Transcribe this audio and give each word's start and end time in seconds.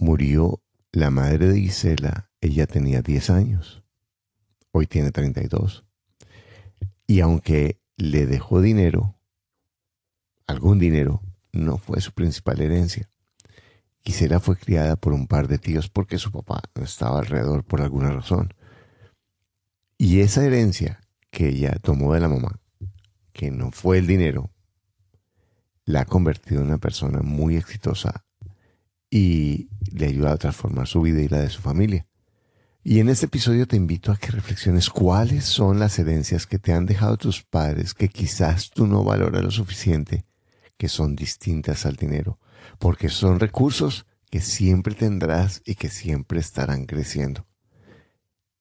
murió 0.00 0.62
la 0.92 1.10
madre 1.10 1.48
de 1.48 1.60
Gisela, 1.60 2.30
ella 2.40 2.66
tenía 2.66 3.02
10 3.02 3.30
años. 3.30 3.82
Hoy 4.72 4.86
tiene 4.86 5.10
32. 5.10 5.84
Y 7.06 7.20
aunque 7.20 7.80
le 7.96 8.26
dejó 8.26 8.60
dinero, 8.60 9.18
algún 10.46 10.78
dinero, 10.78 11.22
no 11.52 11.78
fue 11.78 12.00
su 12.00 12.12
principal 12.12 12.60
herencia. 12.60 13.10
Gisela 14.00 14.40
fue 14.40 14.56
criada 14.56 14.96
por 14.96 15.12
un 15.12 15.26
par 15.26 15.48
de 15.48 15.58
tíos 15.58 15.88
porque 15.88 16.18
su 16.18 16.30
papá 16.30 16.62
estaba 16.76 17.18
alrededor 17.18 17.64
por 17.64 17.82
alguna 17.82 18.10
razón. 18.10 18.54
Y 19.98 20.20
esa 20.20 20.44
herencia 20.44 21.00
que 21.30 21.48
ella 21.48 21.76
tomó 21.82 22.14
de 22.14 22.20
la 22.20 22.28
mamá, 22.28 22.60
que 23.32 23.50
no 23.50 23.72
fue 23.72 23.98
el 23.98 24.06
dinero, 24.06 24.50
la 25.84 26.02
ha 26.02 26.04
convertido 26.04 26.60
en 26.60 26.68
una 26.68 26.78
persona 26.78 27.20
muy 27.22 27.56
exitosa 27.56 28.27
y 29.10 29.68
le 29.90 30.06
ha 30.06 30.08
ayudado 30.08 30.34
a 30.34 30.38
transformar 30.38 30.86
su 30.86 31.00
vida 31.00 31.20
y 31.20 31.28
la 31.28 31.40
de 31.40 31.50
su 31.50 31.60
familia. 31.60 32.06
Y 32.84 33.00
en 33.00 33.08
este 33.08 33.26
episodio 33.26 33.66
te 33.66 33.76
invito 33.76 34.12
a 34.12 34.16
que 34.16 34.30
reflexiones 34.30 34.88
cuáles 34.88 35.44
son 35.44 35.78
las 35.78 35.98
herencias 35.98 36.46
que 36.46 36.58
te 36.58 36.72
han 36.72 36.86
dejado 36.86 37.16
tus 37.16 37.42
padres 37.42 37.92
que 37.92 38.08
quizás 38.08 38.70
tú 38.70 38.86
no 38.86 39.04
valoras 39.04 39.42
lo 39.42 39.50
suficiente, 39.50 40.24
que 40.76 40.88
son 40.88 41.16
distintas 41.16 41.84
al 41.84 41.96
dinero, 41.96 42.38
porque 42.78 43.08
son 43.08 43.40
recursos 43.40 44.06
que 44.30 44.40
siempre 44.40 44.94
tendrás 44.94 45.62
y 45.64 45.74
que 45.74 45.88
siempre 45.88 46.40
estarán 46.40 46.86
creciendo. 46.86 47.46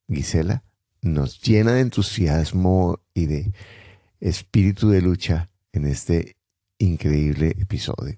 Gisela 0.09 0.63
nos 1.02 1.41
llena 1.41 1.73
de 1.73 1.81
entusiasmo 1.81 2.99
y 3.13 3.27
de 3.27 3.53
espíritu 4.19 4.89
de 4.89 5.02
lucha 5.02 5.49
en 5.71 5.85
este 5.85 6.38
increíble 6.79 7.55
episodio. 7.59 8.17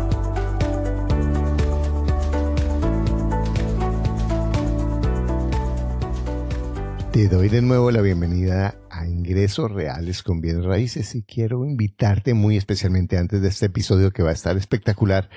Te 7.21 7.27
doy 7.27 7.49
de 7.49 7.61
nuevo 7.61 7.91
la 7.91 8.01
bienvenida 8.01 8.73
a 8.89 9.05
Ingresos 9.05 9.69
Reales 9.69 10.23
con 10.23 10.41
Bienes 10.41 10.65
Raíces 10.65 11.13
y 11.13 11.21
quiero 11.21 11.63
invitarte 11.65 12.33
muy 12.33 12.57
especialmente 12.57 13.19
antes 13.19 13.43
de 13.43 13.47
este 13.47 13.67
episodio 13.67 14.09
que 14.09 14.23
va 14.23 14.31
a 14.31 14.33
estar 14.33 14.57
espectacular 14.57 15.29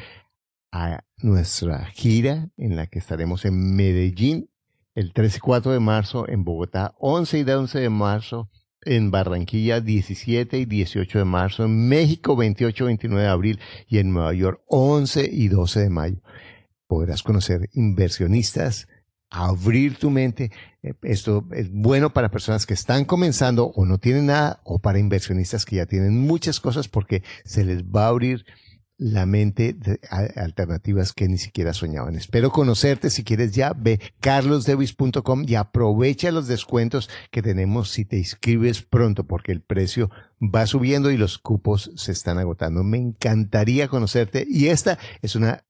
a 0.73 1.05
nuestra 1.19 1.85
gira 1.93 2.49
en 2.57 2.77
la 2.77 2.87
que 2.87 2.99
estaremos 2.99 3.45
en 3.45 3.77
Medellín 3.77 4.49
el 4.95 5.13
13 5.13 5.37
y 5.37 5.41
4 5.41 5.73
de 5.73 5.81
marzo, 5.81 6.27
en 6.27 6.43
Bogotá 6.43 6.95
11 7.01 7.41
y 7.41 7.51
11 7.51 7.79
de 7.79 7.91
marzo, 7.91 8.49
en 8.81 9.11
Barranquilla 9.11 9.83
17 9.83 10.57
y 10.57 10.65
18 10.65 11.19
de 11.19 11.25
marzo, 11.27 11.67
en 11.67 11.87
México 11.87 12.35
28 12.35 12.83
y 12.83 12.87
29 12.87 13.23
de 13.25 13.29
abril 13.29 13.61
y 13.89 13.99
en 13.99 14.11
Nueva 14.11 14.33
York 14.33 14.63
11 14.69 15.29
y 15.31 15.49
12 15.49 15.81
de 15.81 15.91
mayo. 15.91 16.23
Podrás 16.87 17.23
conocer 17.23 17.69
inversionistas, 17.75 18.89
abrir 19.31 19.97
tu 19.99 20.11
mente. 20.11 20.51
Eh, 20.83 20.95
esto 21.03 21.47
es 21.53 21.71
bueno 21.71 22.13
para 22.13 22.31
personas 22.31 22.67
que 22.67 22.75
están 22.75 23.05
comenzando 23.05 23.67
o 23.67 23.85
no 23.85 23.99
tienen 23.99 24.27
nada 24.27 24.61
o 24.65 24.79
para 24.79 24.99
inversionistas 24.99 25.65
que 25.65 25.77
ya 25.77 25.87
tienen 25.87 26.21
muchas 26.21 26.61
cosas 26.61 26.89
porque 26.89 27.23
se 27.45 27.65
les 27.65 27.85
va 27.85 28.07
a 28.07 28.09
abrir 28.09 28.45
la 28.97 29.27
mente 29.27 29.73
de 29.73 29.99
alternativas 30.37 31.13
que 31.13 31.29
ni 31.29 31.39
siquiera 31.39 31.73
soñaban. 31.75 32.15
Espero 32.15 32.51
conocerte. 32.51 33.11
Si 33.11 33.25
quieres 33.25 33.53
ya, 33.53 33.73
ve 33.73 34.01
carlosdevis.com 34.21 35.45
y 35.47 35.57
aprovecha 35.57 36.31
los 36.31 36.47
descuentos 36.47 37.11
que 37.31 37.43
tenemos 37.43 37.91
si 37.91 38.05
te 38.05 38.19
inscribes 38.19 38.83
pronto, 38.83 39.25
porque 39.25 39.53
el 39.53 39.63
precio 39.63 40.11
va 40.41 40.67
subiendo 40.67 41.11
y 41.11 41.17
los 41.17 41.39
cupos 41.39 41.91
se 41.97 42.13
están 42.13 42.39
agotando. 42.39 42.85
Me 42.85 42.99
encantaría 42.99 43.89
conocerte 43.89 44.47
y 44.49 44.69
esta 44.69 44.99
es 45.23 45.35
una 45.35 45.65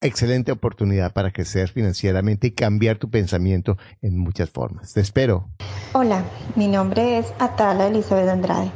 excelente 0.00 0.52
oportunidad 0.52 1.12
para 1.12 1.32
crecer 1.32 1.68
financieramente 1.70 2.48
y 2.48 2.50
cambiar 2.52 2.98
tu 2.98 3.10
pensamiento 3.10 3.76
en 4.02 4.18
muchas 4.18 4.50
formas. 4.50 4.92
Te 4.92 5.00
espero. 5.00 5.48
Hola, 5.92 6.24
mi 6.54 6.68
nombre 6.68 7.18
es 7.18 7.32
Atala 7.38 7.86
Elizabeth 7.86 8.28
Andrade. 8.28 8.70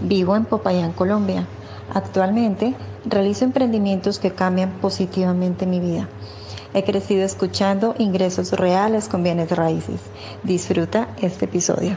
Vivo 0.00 0.36
en 0.36 0.44
Popayán, 0.44 0.92
Colombia. 0.92 1.46
Actualmente 1.92 2.74
realizo 3.04 3.44
emprendimientos 3.44 4.18
que 4.18 4.32
cambian 4.32 4.70
positivamente 4.80 5.66
mi 5.66 5.80
vida. 5.80 6.08
He 6.72 6.84
crecido 6.84 7.24
escuchando 7.24 7.96
ingresos 7.98 8.52
reales 8.52 9.08
con 9.08 9.24
bienes 9.24 9.50
raíces. 9.50 10.00
Disfruta 10.44 11.08
este 11.20 11.46
episodio. 11.46 11.96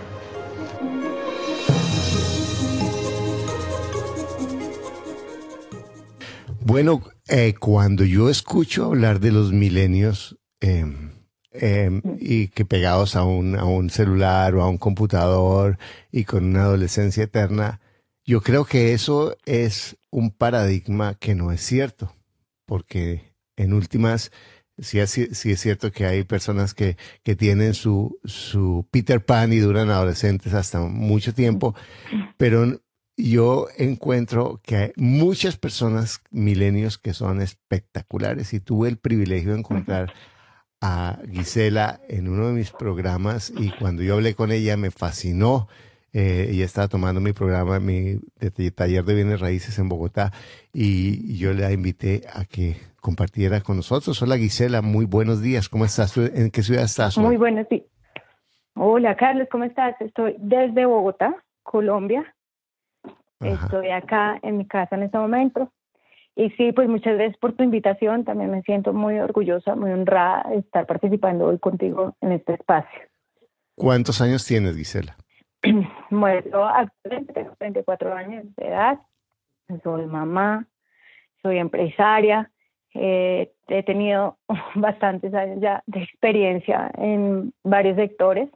Bueno, 6.66 7.02
eh, 7.28 7.54
cuando 7.60 8.04
yo 8.04 8.30
escucho 8.30 8.86
hablar 8.86 9.20
de 9.20 9.32
los 9.32 9.54
milenios 9.54 10.38
em, 10.60 11.12
em, 11.52 12.02
y 12.20 12.50
que 12.50 12.66
pegados 12.66 13.16
a 13.16 13.24
un, 13.24 13.58
a 13.58 13.66
un 13.66 13.90
celular 13.90 14.56
o 14.56 14.62
a 14.62 14.70
un 14.70 14.78
computador 14.78 15.78
y 16.12 16.26
con 16.26 16.46
una 16.46 16.64
adolescencia 16.64 17.24
eterna, 17.24 17.80
yo 18.26 18.42
creo 18.42 18.66
que 18.66 18.94
eso 18.94 19.38
es 19.46 19.98
un 20.10 20.32
paradigma 20.32 21.16
que 21.16 21.36
no 21.36 21.52
es 21.52 21.62
cierto, 21.62 22.16
porque 22.66 23.34
en 23.58 23.74
últimas, 23.74 24.32
sí, 24.78 25.00
sí 25.06 25.52
es 25.52 25.60
cierto 25.60 25.92
que 25.92 26.06
hay 26.06 26.24
personas 26.24 26.74
que, 26.74 26.98
que 27.24 27.36
tienen 27.36 27.74
su, 27.74 28.20
su 28.24 28.88
Peter 28.92 29.24
Pan 29.24 29.54
y 29.54 29.60
duran 29.60 29.90
adolescentes 29.90 30.54
hasta 30.54 30.80
mucho 30.82 31.34
tiempo, 31.34 31.76
pero 32.38 32.82
yo 33.16 33.68
encuentro 33.78 34.60
que 34.64 34.76
hay 34.76 34.92
muchas 34.96 35.58
personas 35.58 36.22
milenios 36.32 36.98
que 36.98 37.14
son 37.14 37.42
espectaculares 37.42 38.54
y 38.54 38.60
tuve 38.60 38.90
el 38.90 38.98
privilegio 38.98 39.54
de 39.54 39.60
encontrar 39.60 40.14
a 40.82 41.20
Gisela 41.32 42.02
en 42.10 42.28
uno 42.28 42.48
de 42.48 42.54
mis 42.54 42.72
programas 42.72 43.54
y 43.56 43.72
cuando 43.72 44.04
yo 44.04 44.16
hablé 44.16 44.36
con 44.36 44.52
ella 44.52 44.76
me 44.76 44.92
fascinó 44.92 45.68
eh, 46.16 46.50
ella 46.52 46.66
estaba 46.66 46.88
tomando 46.88 47.20
mi 47.22 47.34
programa, 47.34 47.80
mi 47.80 48.20
taller 48.76 49.04
de 49.04 49.16
bienes 49.16 49.40
raíces 49.40 49.80
en 49.80 49.90
Bogotá 49.90 50.32
y 50.72 51.38
yo 51.38 51.54
la 51.54 51.72
invité 51.72 52.22
a 52.32 52.46
que 52.46 52.76
compartiera 53.02 53.62
con 53.62 53.78
nosotros. 53.78 54.22
Hola 54.22 54.38
Gisela, 54.38 54.84
muy 54.84 55.06
buenos 55.06 55.42
días. 55.42 55.70
¿Cómo 55.70 55.86
estás? 55.86 56.16
¿En 56.18 56.52
qué 56.52 56.62
ciudad 56.62 56.84
estás? 56.84 57.18
Muy 57.18 57.38
buenos 57.38 57.68
días. 57.68 57.86
Hola 58.76 59.16
Carlos, 59.16 59.48
¿cómo 59.52 59.64
estás? 59.64 60.00
Estoy 60.02 60.36
desde 60.38 60.86
Bogotá, 60.86 61.36
Colombia. 61.64 62.24
Estoy 63.44 63.90
acá 63.90 64.40
en 64.42 64.58
mi 64.58 64.66
casa 64.66 64.96
en 64.96 65.04
este 65.04 65.18
momento. 65.18 65.72
Y 66.36 66.50
sí, 66.52 66.72
pues 66.72 66.90
muchas 66.90 67.16
gracias 67.16 67.38
por 67.38 67.54
tu 67.54 67.64
invitación. 67.64 68.26
También 68.26 68.50
me 68.50 68.62
siento 68.64 68.94
muy 68.94 69.20
orgullosa, 69.20 69.76
muy 69.76 69.92
honrada 69.92 70.50
de 70.50 70.58
estar 70.58 70.86
participando 70.86 71.46
hoy 71.46 71.60
contigo 71.60 72.16
en 72.22 72.32
este 72.32 72.54
espacio. 72.54 73.02
¿Cuántos 73.76 74.22
años 74.22 74.46
tienes, 74.46 74.76
Gisela? 74.76 75.16
Bueno, 76.10 76.66
actualmente 76.66 77.34
tengo 77.34 77.56
34 77.58 78.14
años 78.14 78.46
de 78.56 78.68
edad, 78.68 79.00
soy 79.84 80.06
mamá, 80.06 80.68
soy 81.42 81.58
empresaria, 81.58 82.52
eh, 82.94 83.52
he 83.68 83.84
tenido 83.84 84.38
bastantes 84.76 85.34
años 85.34 85.60
ya 85.62 85.82
de 85.88 86.04
experiencia 86.04 86.92
en 86.98 87.54
varios 87.64 87.96
sectores 87.96 88.50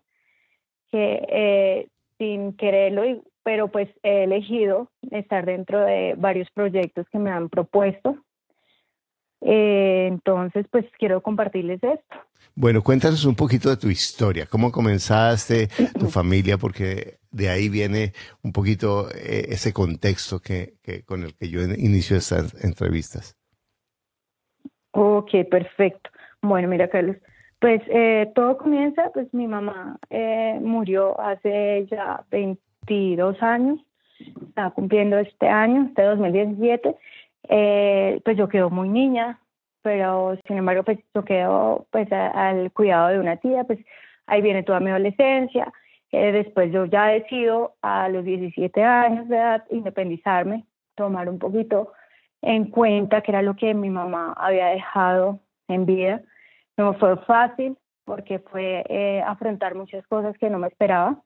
que 0.91 1.25
eh, 1.29 1.87
sin 2.17 2.55
quererlo, 2.55 3.03
pero 3.47 3.69
pues 3.69 3.87
he 4.03 4.25
elegido 4.25 4.91
estar 5.09 5.45
dentro 5.45 5.79
de 5.79 6.15
varios 6.17 6.51
proyectos 6.51 7.07
que 7.09 7.17
me 7.17 7.31
han 7.31 7.47
propuesto 7.47 8.17
eh, 9.39 10.07
entonces, 10.07 10.65
pues 10.69 10.83
quiero 10.99 11.21
compartirles 11.21 11.81
esto. 11.81 12.15
Bueno, 12.55 12.81
cuéntanos 12.81 13.23
un 13.23 13.35
poquito 13.35 13.69
de 13.69 13.77
tu 13.77 13.87
historia, 13.87 14.47
cómo 14.47 14.69
comenzaste, 14.69 15.69
tu 15.97 16.07
familia, 16.07 16.57
porque 16.57 17.19
de 17.31 17.47
ahí 17.47 17.69
viene 17.69 18.11
un 18.43 18.51
poquito 18.51 19.09
eh, 19.11 19.45
ese 19.47 19.71
contexto 19.71 20.41
que, 20.41 20.73
con 21.05 21.23
el 21.23 21.33
que 21.33 21.47
yo 21.47 21.61
inicio 21.61 22.17
estas 22.17 22.53
entrevistas. 22.65 23.37
Ok, 24.91 25.29
perfecto. 25.49 26.09
Bueno, 26.41 26.67
mira, 26.67 26.89
Carlos, 26.89 27.15
pues 27.59 27.81
eh, 27.87 28.29
todo 28.35 28.57
comienza, 28.57 29.09
pues 29.13 29.33
mi 29.33 29.47
mamá 29.47 29.97
murió 30.59 31.17
hace 31.21 31.87
ya 31.89 32.25
22 32.87 33.41
años, 33.43 33.79
está 34.47 34.71
cumpliendo 34.71 35.17
este 35.17 35.47
año, 35.47 35.87
este 35.89 36.03
2017, 36.03 36.95
eh, 37.49 38.21
pues 38.23 38.37
yo 38.37 38.47
quedo 38.47 38.69
muy 38.69 38.89
niña, 38.89 39.39
pero 39.81 40.37
sin 40.47 40.57
embargo, 40.57 40.83
pues 40.83 40.99
yo 41.13 41.23
quedo 41.23 41.87
pues 41.91 42.11
al 42.11 42.71
cuidado 42.71 43.09
de 43.09 43.19
una 43.19 43.37
tía, 43.37 43.63
pues 43.63 43.79
ahí 44.25 44.41
viene 44.41 44.63
toda 44.63 44.79
mi 44.79 44.89
adolescencia. 44.89 45.71
Eh, 46.11 46.31
después 46.31 46.71
yo 46.71 46.85
ya 46.85 47.07
decido 47.07 47.75
a 47.81 48.07
los 48.09 48.23
17 48.23 48.81
años 48.83 49.27
de 49.27 49.35
edad 49.35 49.65
independizarme, 49.69 50.65
tomar 50.95 51.29
un 51.29 51.37
poquito 51.37 51.91
en 52.41 52.69
cuenta 52.69 53.21
que 53.21 53.31
era 53.31 53.41
lo 53.41 53.55
que 53.55 53.73
mi 53.73 53.89
mamá 53.89 54.33
había 54.37 54.67
dejado 54.67 55.39
en 55.67 55.85
vida. 55.85 56.21
No 56.77 56.93
fue 56.93 57.17
fácil 57.17 57.77
porque 58.05 58.39
fue 58.39 58.85
eh, 58.87 59.21
afrontar 59.21 59.75
muchas 59.75 60.07
cosas 60.07 60.37
que 60.37 60.49
no 60.49 60.59
me 60.59 60.67
esperaba, 60.67 61.21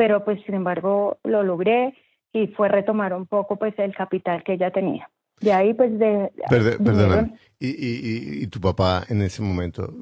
pero 0.00 0.24
pues 0.24 0.42
sin 0.46 0.54
embargo 0.54 1.18
lo 1.24 1.42
logré 1.42 1.94
y 2.32 2.46
fue 2.46 2.70
retomar 2.70 3.12
un 3.12 3.26
poco 3.26 3.56
pues 3.56 3.78
el 3.78 3.94
capital 3.94 4.42
que 4.42 4.54
ella 4.54 4.70
tenía. 4.70 5.10
De 5.42 5.52
ahí 5.52 5.74
pues 5.74 5.98
de... 5.98 6.32
Perdón, 6.48 7.34
¿Y, 7.58 7.68
y, 7.68 8.42
y, 8.42 8.46
tu 8.46 8.62
papá 8.62 9.02
en 9.10 9.20
ese 9.20 9.42
momento 9.42 9.92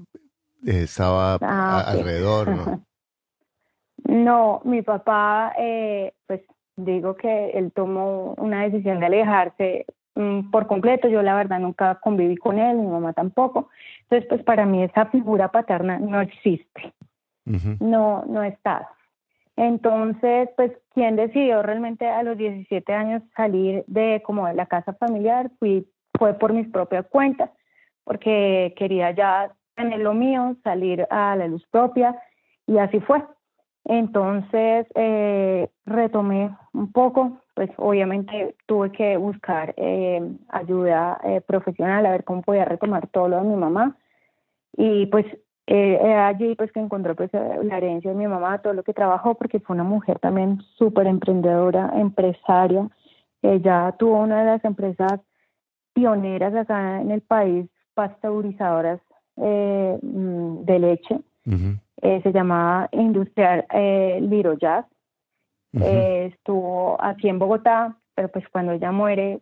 eh, 0.64 0.82
estaba 0.84 1.36
ah, 1.40 1.82
alrededor? 1.84 2.48
¿no? 2.48 2.84
no, 4.04 4.60
mi 4.62 4.82
papá 4.82 5.52
eh, 5.58 6.12
pues 6.28 6.42
digo 6.76 7.16
que 7.16 7.50
él 7.50 7.72
tomó 7.72 8.34
una 8.34 8.62
decisión 8.62 9.00
de 9.00 9.06
alejarse 9.06 9.86
mm, 10.14 10.52
por 10.52 10.68
completo. 10.68 11.08
Yo 11.08 11.22
la 11.22 11.34
verdad 11.34 11.58
nunca 11.58 11.96
conviví 11.96 12.36
con 12.36 12.60
él, 12.60 12.76
mi 12.76 12.86
mamá 12.86 13.14
tampoco. 13.14 13.68
Entonces 14.02 14.28
pues 14.28 14.44
para 14.44 14.64
mí 14.64 14.84
esa 14.84 15.06
figura 15.06 15.50
paterna 15.50 15.98
no 15.98 16.20
existe. 16.20 16.94
No, 17.80 18.24
no 18.28 18.44
está. 18.44 18.86
Entonces, 19.58 20.49
pues, 20.56 20.70
¿quién 20.94 21.16
decidió 21.16 21.64
realmente 21.64 22.06
a 22.06 22.22
los 22.22 22.38
17 22.38 22.93
años 22.93 23.25
salir 23.37 23.82
de 23.88 24.22
como 24.25 24.46
de 24.46 24.55
la 24.55 24.66
casa 24.66 24.93
familiar? 24.93 25.50
Fui, 25.58 25.84
fue 26.16 26.34
por 26.34 26.52
mis 26.52 26.69
propias 26.69 27.05
cuentas, 27.08 27.50
porque 28.05 28.72
quería 28.76 29.10
ya 29.10 29.52
tener 29.75 29.99
lo 29.99 30.14
mío, 30.14 30.56
salir 30.62 31.08
a 31.10 31.34
la 31.34 31.49
luz 31.49 31.66
propia, 31.72 32.16
y 32.69 32.78
así 32.78 33.00
fue. 33.00 33.20
Entonces, 33.84 34.87
eh, 34.94 35.69
retomé 35.87 36.56
un 36.72 36.93
poco, 36.93 37.40
pues 37.55 37.69
obviamente 37.78 38.55
tuve 38.66 38.93
que 38.93 39.16
buscar 39.16 39.75
eh, 39.76 40.22
ayuda 40.50 41.20
eh, 41.25 41.40
profesional, 41.40 42.06
a 42.06 42.12
ver 42.12 42.22
cómo 42.22 42.43
podía 42.43 42.64
retomar 42.64 43.08
todo 43.08 43.28
lo 43.28 43.38
de 43.38 43.49
mi 43.49 43.56
mamá. 43.56 43.96
Y 44.76 45.06
pues 45.06 45.26
eh, 45.70 46.15
allí 46.15 46.55
pues 46.55 46.73
que 46.73 46.81
encontró 46.81 47.15
pues 47.15 47.29
eh, 47.35 47.59
la 47.62 47.76
herencia 47.76 48.11
de 48.11 48.17
mi 48.17 48.26
mamá, 48.26 48.59
todo 48.59 48.73
lo 48.73 48.82
que 48.82 48.94
trabajó, 48.94 49.35
porque 49.35 49.61
fue 49.61 49.75
una 49.75 49.85
mujer 49.85 50.19
también 50.19 50.62
súper 50.79 51.06
emprendedora, 51.06 51.93
empresaria. 51.94 52.88
Ella 53.43 53.94
tuvo 53.99 54.20
una 54.20 54.41
de 54.41 54.47
las 54.47 54.65
empresas 54.65 55.20
pioneras 55.93 56.55
acá 56.55 57.03
en 57.03 57.11
el 57.11 57.20
país, 57.20 57.69
pasteurizadoras 57.93 58.99
eh, 59.37 59.99
mm, 60.00 60.65
de 60.65 60.79
leche. 60.79 61.20
Eh, 62.00 62.20
se 62.23 62.32
llamaba 62.32 62.88
Industrial 62.93 63.67
Liro 64.23 64.55
Jazz. 64.55 64.87
estuvo 65.73 66.97
aquí 66.99 67.29
en 67.29 67.38
Bogotá, 67.38 67.94
pero 68.15 68.29
pues 68.29 68.49
cuando 68.49 68.73
ella 68.73 68.91
muere, 68.91 69.41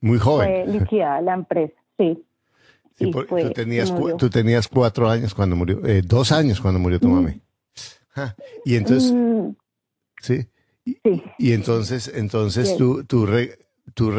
muy 0.00 0.18
joven, 0.18 0.64
fue 0.64 0.72
liquidada 0.72 1.20
la 1.22 1.34
empresa, 1.34 1.74
sí 1.96 2.24
tú, 2.96 3.52
tenías, 3.54 3.94
tú 4.18 4.30
tenías 4.30 4.68
cuatro 4.68 5.08
años 5.08 5.34
cuando 5.34 5.56
murió, 5.56 5.84
eh, 5.86 6.02
dos 6.02 6.32
años 6.32 6.60
cuando 6.60 6.80
murió 6.80 7.00
tu 7.00 7.08
mamá. 7.08 7.34
y 8.64 8.76
entonces, 8.76 9.12
mm. 9.12 9.50
¿sí? 10.20 10.46
Y, 11.38 11.52
entonces, 11.52 12.10
entonces 12.14 12.76
tú, 12.76 13.04
tú, 13.04 13.28
tú 13.94 14.12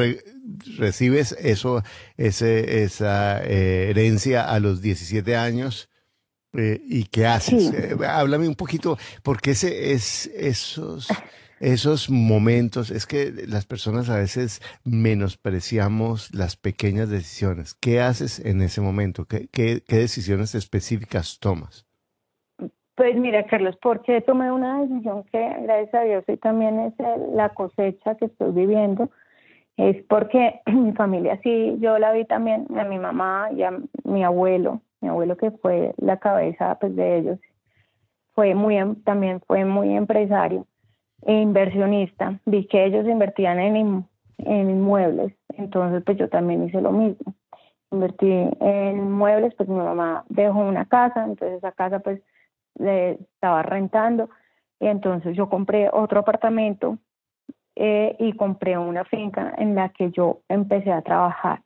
recibes 0.77 1.33
eso, 1.39 1.83
ese, 2.17 2.83
esa 2.83 3.43
eh, 3.43 3.89
herencia 3.89 4.45
a 4.45 4.59
los 4.59 4.81
17 4.81 5.35
años. 5.35 5.89
Eh, 6.53 6.81
¿Y 6.85 7.05
qué 7.05 7.25
haces? 7.25 7.71
háblame 8.05 8.47
un 8.47 8.55
poquito, 8.55 8.97
porque 9.23 9.51
ese 9.51 9.93
es 9.93 10.27
esos 10.35 11.07
esos 11.61 12.09
momentos, 12.09 12.89
es 12.89 13.05
que 13.05 13.31
las 13.47 13.65
personas 13.65 14.09
a 14.09 14.17
veces 14.17 14.61
menospreciamos 14.83 16.33
las 16.33 16.57
pequeñas 16.57 17.09
decisiones. 17.09 17.75
¿Qué 17.75 18.01
haces 18.01 18.43
en 18.43 18.61
ese 18.61 18.81
momento? 18.81 19.25
¿Qué, 19.25 19.47
qué, 19.51 19.81
decisiones 19.87 20.55
específicas 20.55 21.39
tomas? 21.39 21.85
Pues 22.95 23.15
mira, 23.15 23.45
Carlos, 23.45 23.77
porque 23.81 24.21
tomé 24.21 24.51
una 24.51 24.81
decisión 24.81 25.23
que, 25.31 25.39
gracias 25.61 25.93
a 25.93 26.01
Dios, 26.01 26.23
y 26.27 26.37
también 26.37 26.79
es 26.79 26.93
la 27.33 27.49
cosecha 27.49 28.15
que 28.15 28.25
estoy 28.25 28.51
viviendo, 28.51 29.09
es 29.77 30.03
porque 30.09 30.61
mi 30.65 30.93
familia 30.93 31.39
sí, 31.43 31.77
yo 31.79 31.99
la 31.99 32.11
vi 32.11 32.25
también 32.25 32.65
a 32.75 32.83
mi 32.85 32.97
mamá 32.97 33.49
y 33.55 33.61
a 33.63 33.71
mi 34.03 34.23
abuelo, 34.23 34.81
mi 34.99 35.09
abuelo 35.09 35.37
que 35.37 35.51
fue 35.51 35.93
la 35.97 36.17
cabeza 36.17 36.77
pues, 36.79 36.95
de 36.95 37.19
ellos, 37.19 37.39
fue 38.33 38.55
muy, 38.55 38.77
em, 38.77 38.95
también 39.03 39.41
fue 39.41 39.63
muy 39.63 39.95
empresario 39.95 40.65
inversionista, 41.25 42.39
vi 42.45 42.65
que 42.65 42.85
ellos 42.85 43.05
invertían 43.07 43.59
en, 43.59 44.05
en 44.39 44.69
inmuebles, 44.69 45.33
entonces 45.57 46.03
pues 46.03 46.17
yo 46.17 46.29
también 46.29 46.65
hice 46.65 46.81
lo 46.81 46.91
mismo. 46.91 47.33
Invertí 47.91 48.31
en 48.59 48.97
inmuebles, 48.97 49.53
pues 49.55 49.67
mi 49.67 49.75
mamá 49.75 50.23
dejó 50.29 50.59
una 50.59 50.85
casa, 50.85 51.25
entonces 51.25 51.57
esa 51.57 51.71
casa 51.73 51.99
pues 51.99 52.21
le 52.75 53.11
estaba 53.11 53.63
rentando 53.63 54.29
y 54.79 54.87
entonces 54.87 55.35
yo 55.35 55.49
compré 55.49 55.89
otro 55.91 56.21
apartamento 56.21 56.97
eh, 57.75 58.15
y 58.19 58.33
compré 58.33 58.77
una 58.77 59.03
finca 59.05 59.53
en 59.57 59.75
la 59.75 59.89
que 59.89 60.11
yo 60.11 60.39
empecé 60.49 60.91
a 60.91 61.01
trabajar. 61.01 61.61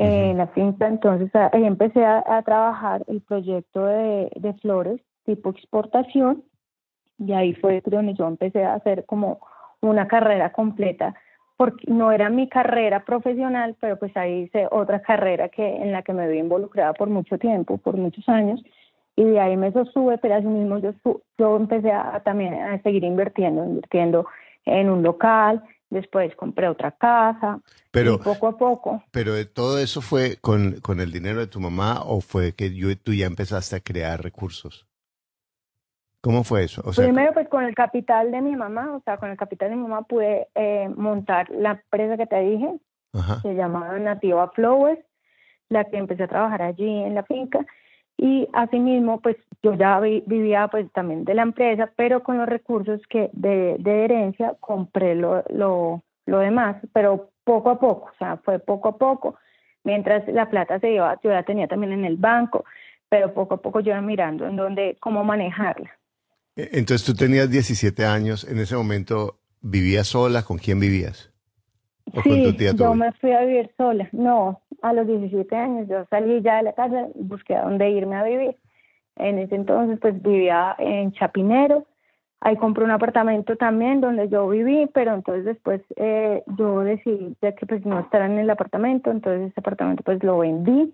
En 0.00 0.38
la 0.38 0.46
finca, 0.46 0.86
entonces 0.86 1.34
ahí 1.34 1.64
empecé 1.64 2.06
a, 2.06 2.40
trabajar 2.42 3.02
el 3.08 3.20
proyecto 3.20 3.84
de, 3.84 4.30
de 4.36 4.54
flores 4.54 5.00
tipo 5.24 5.50
exportación 5.50 6.44
y 7.18 7.32
ahí 7.32 7.54
fue 7.54 7.82
donde 7.84 8.14
yo 8.14 8.26
empecé 8.26 8.64
a 8.64 8.74
hacer 8.74 9.04
como 9.06 9.40
una 9.80 10.06
carrera 10.08 10.52
completa, 10.52 11.14
porque 11.56 11.90
no 11.90 12.12
era 12.12 12.30
mi 12.30 12.48
carrera 12.48 13.04
profesional, 13.04 13.76
pero 13.80 13.98
pues 13.98 14.16
ahí 14.16 14.42
hice 14.42 14.68
otra 14.70 15.02
carrera 15.02 15.48
que 15.48 15.66
en 15.66 15.92
la 15.92 16.02
que 16.02 16.12
me 16.12 16.28
vi 16.28 16.38
involucrada 16.38 16.92
por 16.94 17.08
mucho 17.08 17.38
tiempo, 17.38 17.78
por 17.78 17.96
muchos 17.96 18.28
años, 18.28 18.62
y 19.16 19.24
de 19.24 19.40
ahí 19.40 19.56
me 19.56 19.72
sostuve, 19.72 20.18
pero 20.18 20.36
así 20.36 20.46
mismo 20.46 20.78
yo, 20.78 20.92
yo 21.36 21.56
empecé 21.56 21.90
a, 21.90 22.20
también 22.24 22.54
a 22.54 22.80
seguir 22.82 23.02
invirtiendo, 23.02 23.64
invirtiendo 23.64 24.26
en 24.64 24.88
un 24.88 25.02
local, 25.02 25.62
después 25.90 26.34
compré 26.36 26.68
otra 26.68 26.92
casa, 26.92 27.60
pero, 27.90 28.20
poco 28.20 28.46
a 28.46 28.56
poco. 28.56 29.02
Pero 29.10 29.32
todo 29.48 29.78
eso 29.78 30.00
fue 30.00 30.36
con, 30.40 30.80
con 30.80 31.00
el 31.00 31.10
dinero 31.10 31.40
de 31.40 31.48
tu 31.48 31.58
mamá 31.58 32.02
o 32.04 32.20
fue 32.20 32.52
que 32.52 32.72
yo, 32.74 32.96
tú 32.96 33.12
ya 33.12 33.26
empezaste 33.26 33.74
a 33.76 33.80
crear 33.80 34.22
recursos? 34.22 34.87
¿Cómo 36.28 36.44
fue 36.44 36.64
eso? 36.64 36.82
Primero, 36.94 37.32
pues 37.32 37.48
con 37.48 37.64
el 37.64 37.74
capital 37.74 38.30
de 38.30 38.42
mi 38.42 38.54
mamá, 38.54 38.94
o 38.94 39.00
sea, 39.00 39.16
con 39.16 39.30
el 39.30 39.38
capital 39.38 39.70
de 39.70 39.76
mi 39.76 39.82
mamá 39.84 40.02
pude 40.02 40.46
eh, 40.54 40.90
montar 40.94 41.48
la 41.48 41.70
empresa 41.70 42.18
que 42.18 42.26
te 42.26 42.38
dije, 42.40 42.68
se 43.40 43.54
llamaba 43.54 43.98
Nativa 43.98 44.50
Flowers, 44.50 45.00
la 45.70 45.84
que 45.84 45.96
empecé 45.96 46.24
a 46.24 46.28
trabajar 46.28 46.60
allí 46.60 46.86
en 46.86 47.14
la 47.14 47.22
finca. 47.22 47.64
Y 48.18 48.46
asimismo, 48.52 49.22
pues 49.22 49.36
yo 49.62 49.72
ya 49.72 49.98
vivía 50.00 50.68
pues 50.68 50.92
también 50.92 51.24
de 51.24 51.32
la 51.32 51.40
empresa, 51.40 51.90
pero 51.96 52.22
con 52.22 52.36
los 52.36 52.46
recursos 52.46 53.00
que 53.08 53.30
de, 53.32 53.76
de 53.78 54.04
herencia 54.04 54.54
compré 54.60 55.14
lo, 55.14 55.44
lo, 55.48 56.02
lo 56.26 56.38
demás, 56.40 56.76
pero 56.92 57.30
poco 57.44 57.70
a 57.70 57.78
poco, 57.80 58.10
o 58.10 58.18
sea, 58.18 58.36
fue 58.36 58.58
poco 58.58 58.90
a 58.90 58.98
poco. 58.98 59.36
Mientras 59.82 60.28
la 60.28 60.50
plata 60.50 60.78
se 60.78 60.90
iba, 60.90 61.18
yo 61.22 61.30
la 61.30 61.44
tenía 61.44 61.68
también 61.68 61.92
en 61.92 62.04
el 62.04 62.18
banco, 62.18 62.66
pero 63.08 63.32
poco 63.32 63.54
a 63.54 63.62
poco 63.62 63.80
yo 63.80 63.92
iba 63.92 64.02
mirando 64.02 64.46
en 64.46 64.56
dónde, 64.56 64.98
cómo 65.00 65.24
manejarla. 65.24 65.97
E, 66.58 66.70
entonces 66.72 67.04
tú 67.06 67.14
tenías 67.14 67.48
17 67.48 68.04
años, 68.04 68.44
en 68.44 68.58
ese 68.58 68.76
momento 68.76 69.38
vivías 69.62 70.08
sola, 70.08 70.42
¿con 70.42 70.58
quién 70.58 70.80
vivías? 70.80 71.32
¿O 72.12 72.22
sí, 72.22 72.30
con 72.30 72.42
tu 72.42 72.52
tía 72.54 72.72
yo 72.72 72.94
me 72.94 73.12
fui 73.12 73.32
a 73.32 73.42
vivir 73.42 73.70
sola. 73.76 74.08
No, 74.12 74.60
a 74.82 74.92
los 74.92 75.06
17 75.06 75.54
años 75.54 75.88
yo 75.88 76.04
salí 76.10 76.42
ya 76.42 76.56
de 76.56 76.64
la 76.64 76.72
casa, 76.72 77.06
busqué 77.14 77.54
a 77.54 77.62
dónde 77.62 77.90
irme 77.90 78.16
a 78.16 78.24
vivir. 78.24 78.56
En 79.16 79.38
ese 79.38 79.54
entonces 79.54 79.98
pues 80.00 80.20
vivía 80.20 80.74
en 80.78 81.12
Chapinero, 81.12 81.86
ahí 82.40 82.56
compré 82.56 82.84
un 82.84 82.90
apartamento 82.90 83.56
también 83.56 84.00
donde 84.00 84.28
yo 84.28 84.48
viví, 84.48 84.88
pero 84.92 85.14
entonces 85.14 85.44
después 85.44 85.80
eh, 85.96 86.42
yo 86.56 86.80
decidí 86.80 87.36
ya 87.40 87.52
que 87.52 87.66
pues 87.66 87.84
no 87.86 88.00
estar 88.00 88.22
en 88.22 88.38
el 88.38 88.50
apartamento, 88.50 89.10
entonces 89.10 89.50
ese 89.50 89.60
apartamento 89.60 90.02
pues 90.02 90.22
lo 90.24 90.38
vendí 90.38 90.92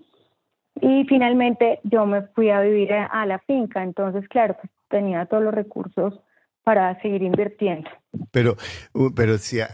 y 0.80 1.04
finalmente 1.04 1.80
yo 1.84 2.06
me 2.06 2.22
fui 2.34 2.50
a 2.50 2.60
vivir 2.60 2.92
a, 2.92 3.26
la 3.26 3.38
finca, 3.40 3.82
entonces 3.82 4.26
claro, 4.28 4.56
pues 4.60 4.72
tenía 4.94 5.26
todos 5.26 5.42
los 5.42 5.52
recursos 5.52 6.20
para 6.62 7.00
seguir 7.02 7.24
invirtiendo. 7.24 7.90
Pero, 8.30 8.56
pero 9.16 9.38
si 9.38 9.60
a, 9.60 9.68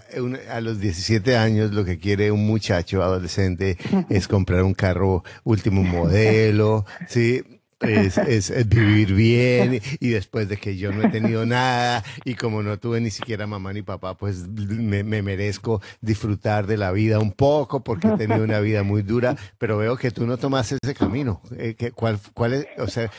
los 0.62 0.80
17 0.80 1.36
años 1.36 1.72
lo 1.72 1.84
que 1.84 1.98
quiere 1.98 2.32
un 2.32 2.46
muchacho 2.46 3.02
adolescente 3.02 3.76
es 4.08 4.26
comprar 4.26 4.62
un 4.62 4.72
carro 4.72 5.22
último 5.44 5.82
modelo, 5.82 6.86
¿sí? 7.06 7.59
Es, 7.80 8.68
vivir 8.68 9.14
bien 9.14 9.80
y 10.00 10.08
después 10.10 10.48
de 10.48 10.56
que 10.56 10.76
yo 10.76 10.92
no 10.92 11.02
he 11.02 11.08
tenido 11.08 11.46
nada 11.46 12.04
y 12.24 12.34
como 12.34 12.62
no 12.62 12.78
tuve 12.78 13.00
ni 13.00 13.10
siquiera 13.10 13.46
mamá 13.46 13.72
ni 13.72 13.82
papá, 13.82 14.16
pues 14.16 14.48
me, 14.48 15.02
merezco 15.04 15.80
disfrutar 16.00 16.66
de 16.66 16.76
la 16.76 16.92
vida 16.92 17.18
un 17.18 17.32
poco 17.32 17.82
porque 17.82 18.08
he 18.08 18.16
tenido 18.16 18.44
una 18.44 18.60
vida 18.60 18.82
muy 18.82 19.02
dura, 19.02 19.36
pero 19.58 19.78
veo 19.78 19.96
que 19.96 20.10
tú 20.10 20.26
no 20.26 20.36
tomas 20.36 20.72
ese 20.72 20.94
camino. 20.94 21.40
Eh, 21.56 21.76
¿Cuál, 21.94 22.18
cuál 22.34 22.54
es, 22.54 22.66
o 22.78 22.88
sea, 22.88 23.10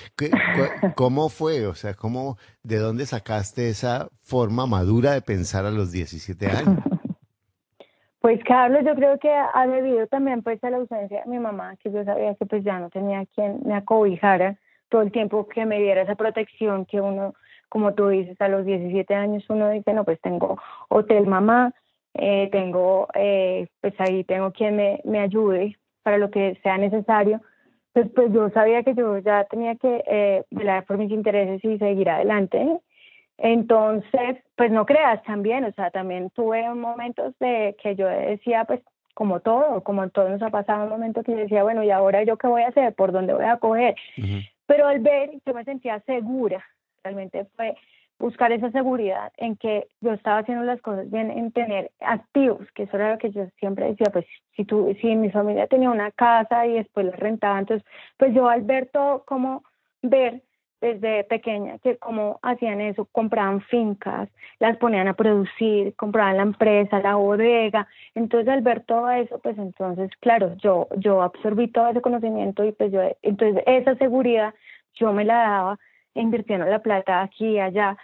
¿cómo 0.96 1.30
fue? 1.30 1.66
O 1.68 1.76
sea, 1.76 1.94
¿cómo, 1.94 2.38
de 2.64 2.78
dónde 2.78 3.06
sacaste 3.06 3.70
esa 3.70 4.10
forma 4.22 4.66
madura 4.66 5.14
de 5.14 5.22
pensar 5.22 5.66
a 5.66 5.72
los 5.72 5.92
17 5.92 6.48
años? 6.48 6.80
Pues 8.22 8.40
Carlos, 8.44 8.84
yo 8.86 8.94
creo 8.94 9.18
que 9.18 9.32
ha 9.32 9.66
debido 9.66 10.06
también 10.06 10.44
pues 10.44 10.64
a 10.64 10.70
la 10.70 10.78
ausencia 10.78 11.24
de 11.24 11.30
mi 11.30 11.40
mamá, 11.40 11.76
que 11.78 11.92
yo 11.92 12.04
sabía 12.04 12.36
que 12.36 12.46
pues 12.46 12.64
ya 12.64 12.78
no 12.78 12.92
tenía 12.92 13.26
quien 13.34 13.62
me 13.66 13.74
acobijara 13.74 14.58
todo 14.90 15.02
el 15.02 15.12
tiempo 15.12 15.48
que 15.48 15.66
me 15.66 15.80
diera 15.80 16.04
esa 16.04 16.14
protección 16.14 16.86
que 16.86 17.02
uno, 17.02 17.34
como 17.68 17.96
tú 17.96 18.10
dices, 18.10 18.40
a 18.40 18.48
los 18.48 18.64
17 18.64 19.16
años 19.16 19.44
uno 19.50 19.72
dice, 19.72 19.92
no, 19.94 20.04
pues 20.04 20.22
tengo 20.22 20.60
hotel 20.90 21.26
mamá, 21.26 21.74
eh, 22.14 22.48
tengo, 22.52 23.08
eh, 23.16 23.68
pues 23.82 23.96
ahí 23.98 24.24
tengo 24.26 24.52
quien 24.52 24.76
me, 24.76 25.02
me 25.04 25.20
ayude 25.20 25.78
para 26.04 26.20
lo 26.20 26.30
que 26.30 26.60
sea 26.62 26.78
necesario. 26.78 27.42
Pues, 27.94 28.08
pues 28.14 28.32
yo 28.32 28.52
sabía 28.52 28.84
que 28.84 28.94
yo 28.94 29.18
ya 29.18 29.46
tenía 29.46 29.76
que 29.78 30.04
eh, 30.06 30.44
velar 30.52 30.86
por 30.86 31.00
mis 31.00 31.10
intereses 31.12 31.64
y 31.64 31.80
seguir 31.80 32.08
adelante. 32.10 32.82
Entonces, 33.44 34.38
pues 34.56 34.72
no 34.72 34.86
creas 34.86 35.22
también, 35.24 35.66
o 35.66 35.72
sea, 35.72 35.90
también 35.90 36.30
tuve 36.30 36.70
momentos 36.76 37.34
de 37.40 37.76
que 37.82 37.96
yo 37.96 38.08
decía, 38.08 38.66
pues 38.66 38.82
como 39.16 39.40
todo, 39.40 39.84
como 39.84 40.08
todo 40.10 40.30
nos 40.30 40.44
ha 40.44 40.52
pasado, 40.52 40.84
un 40.84 40.90
momento 40.90 41.24
que 41.24 41.32
yo 41.32 41.38
decía, 41.40 41.64
bueno, 41.64 41.84
¿y 41.84 41.90
ahora 41.90 42.24
yo 42.24 42.38
qué 42.38 42.48
voy 42.48 42.62
a 42.62 42.68
hacer? 42.68 42.94
¿Por 42.94 43.12
dónde 43.12 43.34
voy 43.34 43.46
a 43.46 43.58
coger? 43.58 43.96
Pero 44.68 44.88
al 44.88 45.00
ver, 45.00 45.32
yo 45.44 45.54
me 45.56 45.64
sentía 45.64 46.00
segura, 46.02 46.64
realmente 47.04 47.46
fue 47.56 47.76
buscar 48.20 48.52
esa 48.52 48.70
seguridad 48.70 49.34
en 49.38 49.56
que 49.56 49.88
yo 50.02 50.14
estaba 50.14 50.38
haciendo 50.38 50.64
las 50.64 50.80
cosas 50.82 51.10
bien, 51.10 51.32
en 51.32 51.52
tener 51.52 51.90
activos, 52.00 52.72
que 52.76 52.84
eso 52.84 52.96
era 52.96 53.14
lo 53.14 53.18
que 53.18 53.32
yo 53.32 53.48
siempre 53.58 53.88
decía, 53.88 54.08
pues 54.14 54.26
si 54.56 54.66
tú, 54.66 54.96
si 55.02 55.16
mi 55.16 55.32
familia 55.32 55.66
tenía 55.66 55.90
una 55.90 56.12
casa 56.12 56.68
y 56.68 56.74
después 56.74 57.08
la 57.08 57.14
rentaba, 57.14 57.58
entonces, 57.58 57.88
pues 58.18 58.36
yo 58.36 58.48
al 58.48 58.62
ver 58.62 58.90
todo, 58.94 59.24
como 59.26 59.64
ver 60.04 60.44
desde 60.82 61.24
pequeña 61.26 61.78
que 61.78 61.98
como 61.98 62.40
hacían 62.42 62.82
eso, 62.82 63.06
compraban 63.12 63.62
fincas, 63.62 64.30
las 64.60 64.78
ponían 64.78 65.08
a 65.08 65.14
producir, 65.14 65.96
compraban 65.96 66.38
la 66.38 66.44
empresa, 66.44 67.00
la 67.00 67.16
bodega. 67.16 67.88
Entonces 68.16 68.50
al 68.50 68.62
ver 68.62 68.84
todo 68.86 69.10
eso, 69.12 69.40
pues 69.40 69.58
entonces, 69.60 70.10
claro, 70.20 70.56
yo, 70.58 70.88
yo 70.98 71.22
absorbí 71.22 71.68
todo 71.68 71.88
ese 71.88 72.02
conocimiento 72.02 72.64
y 72.66 72.72
pues 72.72 72.92
yo, 72.92 73.02
entonces 73.22 73.64
esa 73.68 73.96
seguridad 73.96 74.54
yo 74.96 75.14
me 75.14 75.24
la 75.24 75.36
daba 75.36 75.80
invirtiendo 76.16 76.66
la 76.66 76.80
plata 76.80 77.22
aquí 77.22 77.52
y 77.52 77.60
allá 77.60 77.96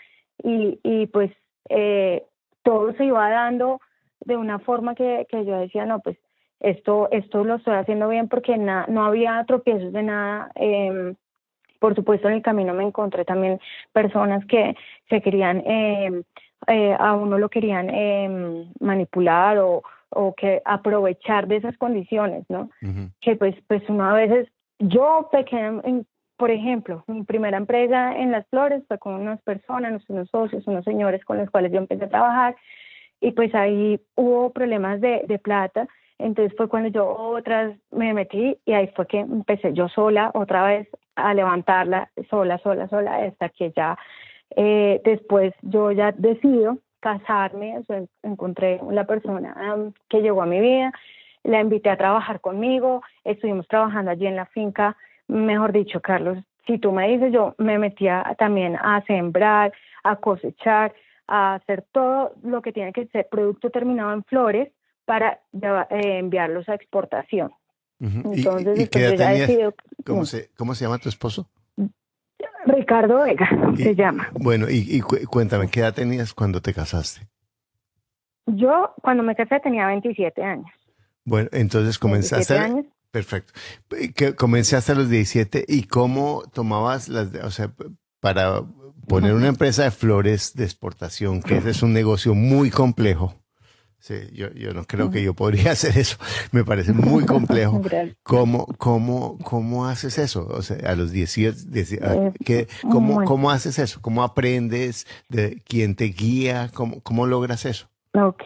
y, 0.41 0.79
y 0.83 1.07
pues 1.07 1.31
eh, 1.69 2.23
todo 2.61 2.93
se 2.93 3.05
iba 3.05 3.29
dando 3.29 3.81
de 4.21 4.37
una 4.37 4.59
forma 4.59 4.93
que, 4.93 5.25
que 5.29 5.45
yo 5.45 5.59
decía, 5.59 5.85
no, 5.85 5.99
pues 5.99 6.17
esto, 6.59 7.09
esto 7.11 7.43
lo 7.43 7.55
estoy 7.55 7.75
haciendo 7.75 8.07
bien 8.07 8.27
porque 8.29 8.57
no 8.57 9.05
había 9.05 9.43
tropiezos 9.47 9.93
de 9.93 10.03
nada. 10.03 10.51
Eh, 10.55 11.15
por 11.79 11.95
supuesto, 11.95 12.27
en 12.27 12.35
el 12.35 12.41
camino 12.41 12.73
me 12.73 12.83
encontré 12.83 13.25
también 13.25 13.59
personas 13.93 14.45
que 14.45 14.75
se 15.09 15.21
querían, 15.21 15.63
eh, 15.65 16.23
eh, 16.67 16.95
a 16.97 17.13
uno 17.13 17.37
lo 17.37 17.49
querían 17.49 17.89
eh, 17.89 18.65
manipular 18.79 19.57
o, 19.59 19.83
o 20.09 20.33
que 20.35 20.61
aprovechar 20.65 21.47
de 21.47 21.57
esas 21.57 21.77
condiciones, 21.77 22.45
¿no? 22.49 22.69
Que 23.21 23.35
pues, 23.35 23.55
pues 23.67 23.83
uno 23.89 24.05
a 24.05 24.13
veces, 24.13 24.47
yo 24.79 25.29
pequeña, 25.31 25.81
por 26.37 26.51
ejemplo, 26.51 27.03
mi 27.07 27.23
primera 27.23 27.57
empresa 27.57 28.15
en 28.17 28.31
Las 28.31 28.47
Flores 28.47 28.83
fue 28.87 28.99
con 28.99 29.15
unas 29.15 29.41
personas, 29.41 30.03
unos 30.09 30.29
socios, 30.29 30.67
unos 30.67 30.85
señores 30.85 31.23
con 31.25 31.37
los 31.37 31.49
cuales 31.49 31.71
yo 31.71 31.79
empecé 31.79 32.05
a 32.05 32.09
trabajar 32.09 32.55
y 33.19 33.31
pues 33.31 33.53
ahí 33.55 33.99
hubo 34.15 34.51
problemas 34.51 35.01
de, 35.01 35.23
de 35.27 35.39
plata 35.39 35.87
entonces 36.19 36.55
fue 36.57 36.67
cuando 36.67 36.89
yo 36.89 37.07
otras 37.07 37.75
me 37.91 38.13
metí 38.13 38.57
y 38.65 38.73
ahí 38.73 38.87
fue 38.95 39.05
que 39.07 39.19
empecé 39.19 39.73
yo 39.73 39.87
sola 39.87 40.31
otra 40.33 40.63
vez 40.63 40.87
a 41.17 41.33
levantarla 41.33 42.09
sola, 42.29 42.57
sola, 42.59 42.87
sola, 42.87 43.17
hasta 43.17 43.49
que 43.49 43.71
ya 43.75 43.97
eh, 44.55 45.01
después 45.03 45.53
yo 45.61 45.91
ya 45.91 46.11
decido 46.13 46.77
casarme, 46.99 47.81
encontré 48.23 48.79
la 48.89 49.05
persona 49.05 49.55
que 50.09 50.21
llegó 50.21 50.41
a 50.41 50.45
mi 50.45 50.59
vida, 50.59 50.91
la 51.43 51.61
invité 51.61 51.89
a 51.89 51.97
trabajar 51.97 52.39
conmigo, 52.41 53.01
estuvimos 53.23 53.67
trabajando 53.67 54.11
allí 54.11 54.27
en 54.27 54.35
la 54.35 54.45
finca, 54.47 54.95
mejor 55.27 55.71
dicho, 55.71 56.01
Carlos, 56.01 56.37
si 56.65 56.77
tú 56.77 56.91
me 56.91 57.07
dices, 57.07 57.31
yo 57.31 57.55
me 57.57 57.77
metía 57.77 58.35
también 58.37 58.75
a 58.75 59.01
sembrar, 59.05 59.71
a 60.03 60.17
cosechar, 60.17 60.93
a 61.27 61.55
hacer 61.55 61.83
todo 61.91 62.33
lo 62.43 62.61
que 62.61 62.73
tiene 62.73 62.93
que 62.93 63.07
ser 63.07 63.27
producto 63.29 63.69
terminado 63.69 64.13
en 64.13 64.23
flores 64.23 64.69
para 65.05 65.39
eh, 65.89 66.17
enviarlos 66.19 66.67
a 66.67 66.75
exportación. 66.75 67.51
Entonces, 67.99 68.79
¿Y, 68.79 68.87
qué 68.87 69.71
¿Cómo, 70.05 70.25
se, 70.25 70.49
¿Cómo 70.55 70.75
se 70.75 70.85
llama 70.85 70.99
tu 70.99 71.09
esposo? 71.09 71.49
Ricardo 72.65 73.23
Vega 73.23 73.49
se 73.75 73.95
llama. 73.95 74.29
Bueno, 74.33 74.67
y, 74.69 75.01
cuéntame, 75.01 75.69
¿qué 75.69 75.79
edad 75.79 75.93
tenías 75.93 76.33
cuando 76.33 76.61
te 76.61 76.73
casaste? 76.73 77.27
Yo 78.45 78.93
cuando 79.01 79.23
me 79.23 79.35
casé 79.35 79.59
tenía 79.59 79.87
27 79.87 80.43
años. 80.43 80.69
Bueno, 81.25 81.49
entonces 81.51 81.99
comenzaste... 81.99 82.57
Años. 82.57 82.85
Perfecto. 83.11 83.53
Que 84.15 84.35
comenzaste 84.35 84.91
a 84.91 84.95
los 84.95 85.09
17 85.09 85.65
y 85.67 85.83
cómo 85.83 86.43
tomabas 86.53 87.09
las... 87.09 87.33
O 87.35 87.51
sea, 87.51 87.71
para 88.19 88.63
poner 89.07 89.33
una 89.33 89.47
empresa 89.47 89.83
de 89.83 89.91
flores 89.91 90.53
de 90.55 90.65
exportación, 90.65 91.41
que 91.41 91.57
ese 91.57 91.71
es 91.71 91.83
un 91.83 91.93
negocio 91.93 92.35
muy 92.35 92.69
complejo. 92.69 93.35
Sí, 93.99 94.15
yo, 94.33 94.51
yo 94.53 94.73
no 94.73 94.83
creo 94.83 95.09
que 95.09 95.23
yo 95.23 95.33
podría 95.33 95.71
hacer 95.71 95.97
eso. 95.97 96.17
Me 96.51 96.63
parece 96.63 96.93
muy 96.93 97.25
complejo. 97.25 97.81
¿Cómo, 98.23 98.65
cómo, 98.77 99.37
¿Cómo 99.43 99.85
haces 99.85 100.17
eso? 100.17 100.47
O 100.49 100.61
sea, 100.61 100.89
a 100.89 100.95
los 100.95 101.11
18, 101.11 101.57
¿qué, 102.45 102.67
cómo, 102.91 103.23
¿cómo 103.25 103.51
haces 103.51 103.79
eso? 103.79 103.99
¿Cómo 104.01 104.23
aprendes? 104.23 105.05
¿De 105.29 105.61
quién 105.67 105.95
te 105.95 106.05
guía? 106.05 106.69
¿Cómo, 106.73 107.01
cómo 107.01 107.25
logras 107.25 107.65
eso? 107.65 107.87
Ok, 108.13 108.43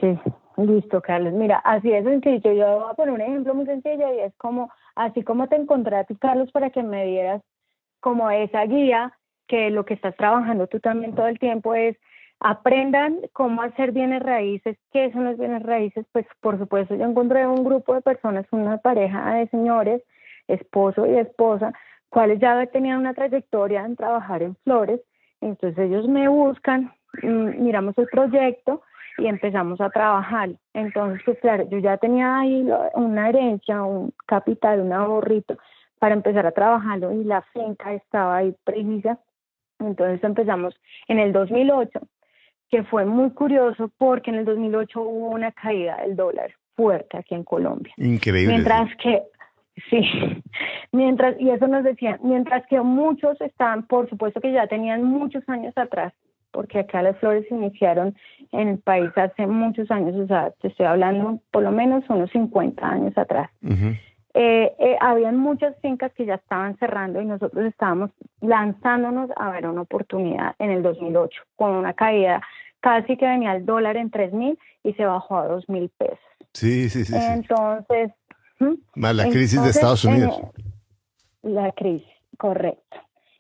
listo, 0.58 1.02
Carlos. 1.02 1.34
Mira, 1.34 1.58
así 1.58 1.92
es 1.92 2.04
sencillo. 2.04 2.54
Yo 2.54 2.80
voy 2.80 2.92
a 2.92 2.94
poner 2.94 3.14
un 3.14 3.22
ejemplo 3.22 3.54
muy 3.54 3.66
sencillo 3.66 4.14
y 4.14 4.20
es 4.22 4.34
como, 4.38 4.72
así 4.96 5.24
como 5.24 5.48
te 5.48 5.58
encontré 5.58 5.98
a 5.98 6.06
ti, 6.06 6.16
Carlos, 6.16 6.52
para 6.52 6.70
que 6.70 6.82
me 6.82 7.06
dieras 7.06 7.42
como 8.00 8.32
esa 8.32 8.66
guía, 8.66 9.18
que 9.48 9.70
lo 9.70 9.86
que 9.86 9.94
estás 9.94 10.16
trabajando 10.16 10.68
tú 10.68 10.80
también 10.80 11.14
todo 11.14 11.28
el 11.28 11.38
tiempo 11.38 11.76
es 11.76 11.98
aprendan 12.42 13.20
cómo 13.34 13.62
hacer 13.62 13.92
bienes 13.92 14.22
raíces, 14.24 14.76
qué 14.92 15.12
son 15.12 15.26
los 15.26 15.38
bienes 15.38 15.62
raíces, 15.62 16.06
pues 16.12 16.26
por 16.42 16.58
supuesto 16.58 16.96
yo 16.96 17.06
encontré 17.06 17.46
un 17.46 17.64
grupo 17.64 17.94
de 17.94 18.02
personas, 18.02 18.48
una 18.52 18.80
pareja 18.80 19.36
de 19.36 19.48
señores, 19.50 20.02
esposo 20.48 21.06
y 21.06 21.18
esposa, 21.18 21.72
cuales 22.10 22.40
ya 22.40 22.66
tenían 22.66 23.00
una 23.00 23.14
trayectoria 23.14 23.86
en 23.86 23.96
trabajar 23.96 24.42
en 24.42 24.56
flores, 24.64 25.00
entonces 25.40 25.78
ellos 25.78 26.08
me 26.08 26.28
buscan, 26.28 26.92
mm, 27.22 27.64
miramos 27.64 27.96
el 28.00 28.08
proyecto 28.08 28.82
y 29.20 29.28
empezamos 29.28 29.80
a 29.80 29.92
trabajar. 29.92 30.50
Entonces, 30.74 31.22
pues 31.24 31.38
claro, 31.42 31.70
yo 31.70 31.78
ya 31.78 31.98
tenía 31.98 32.40
ahí 32.40 32.68
una 32.96 33.30
herencia, 33.30 33.84
un 33.84 34.14
capital, 34.26 34.82
un 34.82 34.94
ahorrito 34.94 35.58
para 36.00 36.16
empezar 36.16 36.48
a 36.48 36.52
trabajarlo 36.52 37.12
y 37.12 37.24
la 37.24 37.44
finca 37.54 37.94
estaba 37.94 38.38
ahí 38.38 38.56
precisa. 38.64 39.20
Entonces 39.80 40.24
empezamos 40.24 40.76
en 41.08 41.20
el 41.20 41.34
2008 41.34 42.02
que 42.72 42.84
fue 42.84 43.06
muy 43.06 43.32
curioso 43.32 43.92
porque 43.98 44.32
en 44.32 44.38
el 44.38 44.46
2008 44.46 45.02
hubo 45.02 45.30
una 45.30 45.52
caída 45.52 45.98
del 45.98 46.16
dólar 46.16 46.52
fuerte 46.76 47.18
aquí 47.18 47.36
en 47.36 47.44
Colombia. 47.44 47.94
Increíble. 47.98 48.54
Mientras 48.54 48.90
que, 48.96 49.22
sí, 49.90 50.02
mientras, 50.94 51.40
y 51.40 51.50
eso 51.50 51.68
nos 51.68 51.84
decían, 51.84 52.20
mientras 52.24 52.66
que 52.68 52.80
muchos 52.80 53.40
estaban, 53.42 53.84
por 53.84 54.10
supuesto 54.10 54.40
que 54.40 54.54
ya 54.54 54.68
tenían 54.68 55.04
muchos 55.04 55.48
años 55.50 55.78
atrás, 55.78 56.14
porque 56.52 56.80
acá 56.80 57.02
las 57.02 57.18
flores 57.18 57.46
se 57.48 57.56
iniciaron 57.56 58.16
en 58.52 58.70
el 58.70 58.80
país 58.80 59.10
hace 59.16 59.48
muchos 59.48 59.92
años, 59.92 60.16
o 60.16 60.28
sea, 60.28 60.52
te 60.62 60.70
estoy 60.70 60.86
hablando 60.86 61.40
por 61.52 61.64
lo 61.64 61.72
menos 61.72 62.04
unos 62.10 62.30
50 62.32 62.86
años 62.86 63.18
atrás. 63.18 63.50
Eh, 64.34 64.74
eh, 64.80 64.98
habían 65.02 65.38
muchas 65.38 65.76
fincas 65.82 66.14
que 66.14 66.26
ya 66.26 66.36
estaban 66.36 66.78
cerrando 66.78 67.22
y 67.22 67.26
nosotros 67.26 67.66
estábamos 67.66 68.12
lanzándonos 68.40 69.30
a 69.36 69.50
ver 69.50 69.68
una 69.68 69.82
oportunidad 69.82 70.56
en 70.58 70.72
el 70.72 70.84
2008 70.84 71.44
con 71.58 71.72
una 71.72 71.94
caída 71.94 72.42
casi 72.80 73.18
que 73.18 73.28
venía 73.28 73.54
el 73.54 73.66
dólar 73.66 73.98
en 73.98 74.10
3 74.10 74.32
mil 74.32 74.58
y 74.84 74.94
se 74.94 75.06
bajó 75.06 75.38
a 75.38 75.48
2 75.48 75.68
mil 75.68 75.90
pesos. 75.98 76.18
Sí, 76.54 76.90
sí, 76.90 77.04
sí. 77.04 77.14
Entonces... 77.16 78.12
Más 78.96 79.16
la 79.16 79.28
crisis 79.28 79.62
de 79.62 79.70
Estados 79.70 80.06
Unidos. 80.06 80.40
la 81.42 81.72
crisis, 81.72 82.08
correcto. 82.38 82.98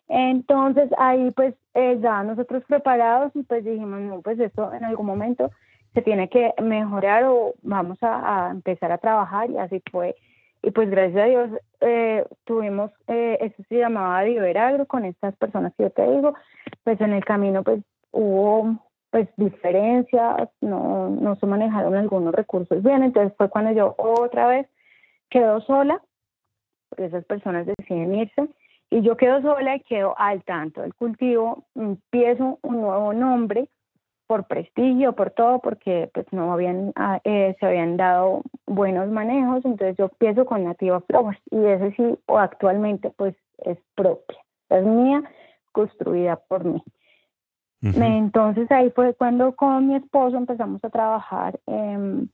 Entonces 0.09 0.89
ahí 0.97 1.31
pues 1.31 1.53
eh, 1.73 1.99
ya 2.01 2.23
nosotros 2.23 2.63
preparados 2.67 3.31
y 3.35 3.43
pues 3.43 3.63
dijimos, 3.63 4.01
no, 4.01 4.21
pues 4.21 4.39
esto 4.39 4.73
en 4.73 4.83
algún 4.83 5.05
momento 5.05 5.51
se 5.93 6.01
tiene 6.01 6.27
que 6.27 6.53
mejorar 6.61 7.25
o 7.25 7.53
vamos 7.61 7.97
a 8.01 8.49
empezar 8.51 8.91
a 8.91 8.97
trabajar 8.97 9.49
y 9.49 9.57
así 9.57 9.81
fue 9.89 10.15
y 10.63 10.71
pues 10.71 10.89
gracias 10.89 11.23
a 11.23 11.27
Dios 11.27 11.49
eh, 11.81 12.25
tuvimos, 12.45 12.91
eh, 13.07 13.37
eso 13.41 13.63
se 13.67 13.77
llamaba 13.77 14.21
Diveragro 14.21 14.85
con 14.85 15.05
estas 15.05 15.35
personas 15.37 15.73
que 15.75 15.83
yo 15.83 15.89
te 15.89 16.09
digo, 16.09 16.33
pues 16.83 16.99
en 17.01 17.13
el 17.13 17.25
camino 17.25 17.63
pues 17.63 17.81
hubo 18.11 18.77
pues 19.09 19.27
diferencias, 19.35 20.49
no, 20.61 21.09
no 21.09 21.35
se 21.35 21.45
manejaron 21.45 21.95
algunos 21.95 22.33
recursos 22.33 22.81
bien, 22.81 23.03
entonces 23.03 23.33
fue 23.37 23.49
cuando 23.49 23.71
yo 23.71 23.93
otra 23.97 24.47
vez 24.47 24.67
quedo 25.29 25.59
sola, 25.61 26.01
porque 26.89 27.05
esas 27.05 27.25
personas 27.25 27.65
deciden 27.65 28.15
irse, 28.15 28.47
y 28.89 29.01
yo 29.01 29.17
quedo 29.17 29.41
sola 29.41 29.75
y 29.75 29.81
quedo 29.81 30.13
al 30.17 30.43
tanto 30.43 30.81
del 30.81 30.93
cultivo, 30.93 31.65
empiezo 31.75 32.59
un 32.61 32.81
nuevo 32.81 33.13
nombre, 33.13 33.67
por 34.31 34.45
prestigio, 34.45 35.11
por 35.11 35.31
todo, 35.31 35.59
porque 35.59 36.09
pues 36.13 36.25
no 36.31 36.53
habían, 36.53 36.93
ah, 36.95 37.19
eh, 37.25 37.53
se 37.59 37.65
habían 37.65 37.97
dado 37.97 38.43
buenos 38.65 39.09
manejos, 39.09 39.65
entonces 39.65 39.97
yo 39.97 40.05
empiezo 40.05 40.45
con 40.45 40.63
Nativa 40.63 41.01
Flowers 41.01 41.37
y 41.51 41.57
ese 41.65 41.91
sí, 41.97 42.17
o 42.27 42.37
actualmente 42.37 43.09
pues 43.09 43.35
es 43.57 43.77
propia, 43.93 44.37
es 44.69 44.85
mía, 44.85 45.21
construida 45.73 46.37
por 46.37 46.63
mí. 46.63 46.81
Entonces 47.81 48.71
ahí 48.71 48.89
fue 48.91 49.13
cuando 49.15 49.53
con 49.53 49.89
mi 49.89 49.95
esposo 49.95 50.37
empezamos 50.37 50.81
a 50.85 50.89
trabajar, 50.89 51.59
em, 51.67 52.29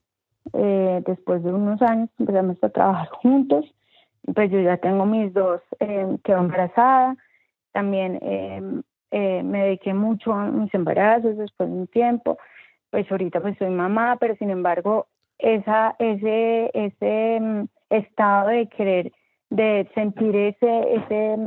eh, 0.54 1.02
después 1.04 1.44
de 1.44 1.52
unos 1.52 1.82
años 1.82 2.12
empezamos 2.20 2.64
a 2.64 2.70
trabajar 2.70 3.10
juntos, 3.10 3.66
pues 4.36 4.52
yo 4.52 4.60
ya 4.62 4.78
tengo 4.78 5.04
mis 5.08 5.34
dos, 5.34 5.62
eh, 5.80 6.16
quedo 6.24 6.42
embarazada, 6.42 7.16
también 7.72 8.20
em, 8.22 8.84
eh, 9.12 9.44
me 9.44 9.64
dediqué 9.64 9.94
mucho 9.94 10.34
a 10.34 10.46
mis 10.46 10.74
embarazos 10.74 11.38
después 11.38 11.70
de 11.70 11.76
un 11.76 11.88
tiempo, 11.88 12.38
pues 12.90 13.10
ahorita 13.12 13.42
pues 13.42 13.58
soy 13.58 13.70
mamá, 13.70 14.18
pero 14.20 14.36
sin 14.36 14.50
embargo 14.50 15.08
esa, 15.40 15.96
ese, 16.00 16.72
ese 16.74 17.40
mm, 17.40 17.66
estado 17.90 18.50
de 18.50 18.68
querer, 18.68 19.12
de 19.50 19.90
sentir 19.94 20.36
ese, 20.36 20.96
ese, 20.96 21.38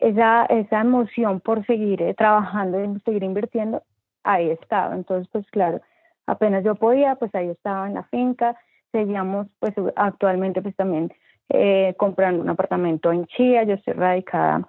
esa, 0.00 0.46
esa 0.46 0.80
emoción 0.80 1.40
por 1.40 1.64
seguir 1.66 2.02
eh, 2.02 2.14
trabajando 2.14 2.82
y 2.82 3.00
seguir 3.00 3.24
invirtiendo, 3.24 3.82
ahí 4.24 4.50
estaba. 4.50 4.94
Entonces, 4.94 5.28
pues 5.32 5.46
claro, 5.50 5.80
apenas 6.26 6.64
yo 6.64 6.74
podía, 6.74 7.16
pues 7.16 7.34
ahí 7.34 7.48
estaba 7.48 7.86
en 7.86 7.94
la 7.94 8.04
finca, 8.04 8.56
seguíamos 8.92 9.48
pues 9.58 9.74
actualmente 9.96 10.62
pues 10.62 10.76
también 10.76 11.12
eh, 11.48 11.94
comprando 11.96 12.42
un 12.42 12.48
apartamento 12.48 13.12
en 13.12 13.26
Chía, 13.26 13.64
yo 13.64 13.74
estoy 13.74 13.94
radicada 13.94 14.68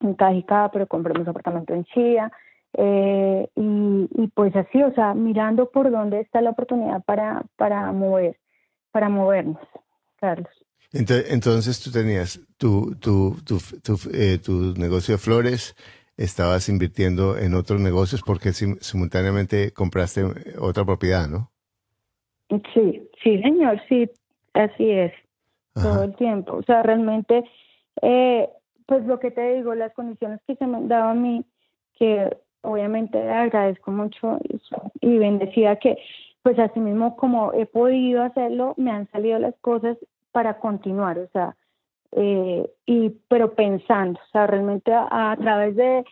en 0.00 0.14
Cajicá, 0.14 0.70
pero 0.72 0.86
compramos 0.86 1.26
apartamento 1.26 1.74
en 1.74 1.84
Chía. 1.84 2.30
Eh, 2.76 3.48
y, 3.54 4.08
y, 4.22 4.28
pues 4.34 4.54
así, 4.56 4.82
o 4.82 4.92
sea, 4.94 5.14
mirando 5.14 5.70
por 5.70 5.90
dónde 5.90 6.20
está 6.20 6.40
la 6.40 6.50
oportunidad 6.50 7.04
para, 7.04 7.44
para 7.56 7.92
mover, 7.92 8.36
para 8.90 9.08
movernos, 9.08 9.60
Carlos. 10.16 10.50
Entonces, 10.92 11.82
tú 11.82 11.90
tenías 11.90 12.40
tu, 12.56 12.94
tu, 13.00 13.36
tu, 13.44 13.58
tu, 13.82 13.94
eh, 14.12 14.38
tu 14.38 14.74
negocio 14.76 15.14
de 15.14 15.18
flores, 15.18 15.74
estabas 16.16 16.68
invirtiendo 16.68 17.36
en 17.36 17.54
otros 17.54 17.80
negocios 17.80 18.22
porque 18.24 18.52
simultáneamente 18.52 19.72
compraste 19.72 20.24
otra 20.60 20.84
propiedad, 20.84 21.28
¿no? 21.28 21.50
Sí, 22.72 23.08
sí, 23.22 23.42
señor, 23.42 23.80
sí, 23.88 24.08
así 24.52 24.90
es, 24.90 25.12
todo 25.74 26.04
el 26.04 26.14
tiempo. 26.14 26.54
O 26.54 26.62
sea, 26.62 26.82
realmente 26.84 27.42
eh, 28.02 28.48
pues 28.86 29.04
lo 29.06 29.18
que 29.18 29.30
te 29.30 29.54
digo, 29.54 29.74
las 29.74 29.92
condiciones 29.92 30.40
que 30.46 30.56
se 30.56 30.66
me 30.66 30.76
han 30.76 30.88
dado 30.88 31.10
a 31.10 31.14
mí, 31.14 31.44
que 31.98 32.36
obviamente 32.62 33.18
agradezco 33.30 33.90
mucho 33.90 34.38
y 35.00 35.18
bendecida 35.18 35.76
que 35.76 35.98
pues 36.42 36.58
así 36.58 36.78
mismo 36.78 37.16
como 37.16 37.52
he 37.54 37.64
podido 37.64 38.22
hacerlo, 38.22 38.74
me 38.76 38.90
han 38.90 39.10
salido 39.10 39.38
las 39.38 39.54
cosas 39.60 39.96
para 40.30 40.58
continuar, 40.58 41.18
o 41.18 41.28
sea, 41.28 41.56
eh, 42.12 42.70
y 42.86 43.10
pero 43.28 43.54
pensando, 43.54 44.20
o 44.20 44.30
sea, 44.30 44.46
realmente 44.46 44.92
a, 44.92 45.36
través 45.40 45.74
de 45.76 46.04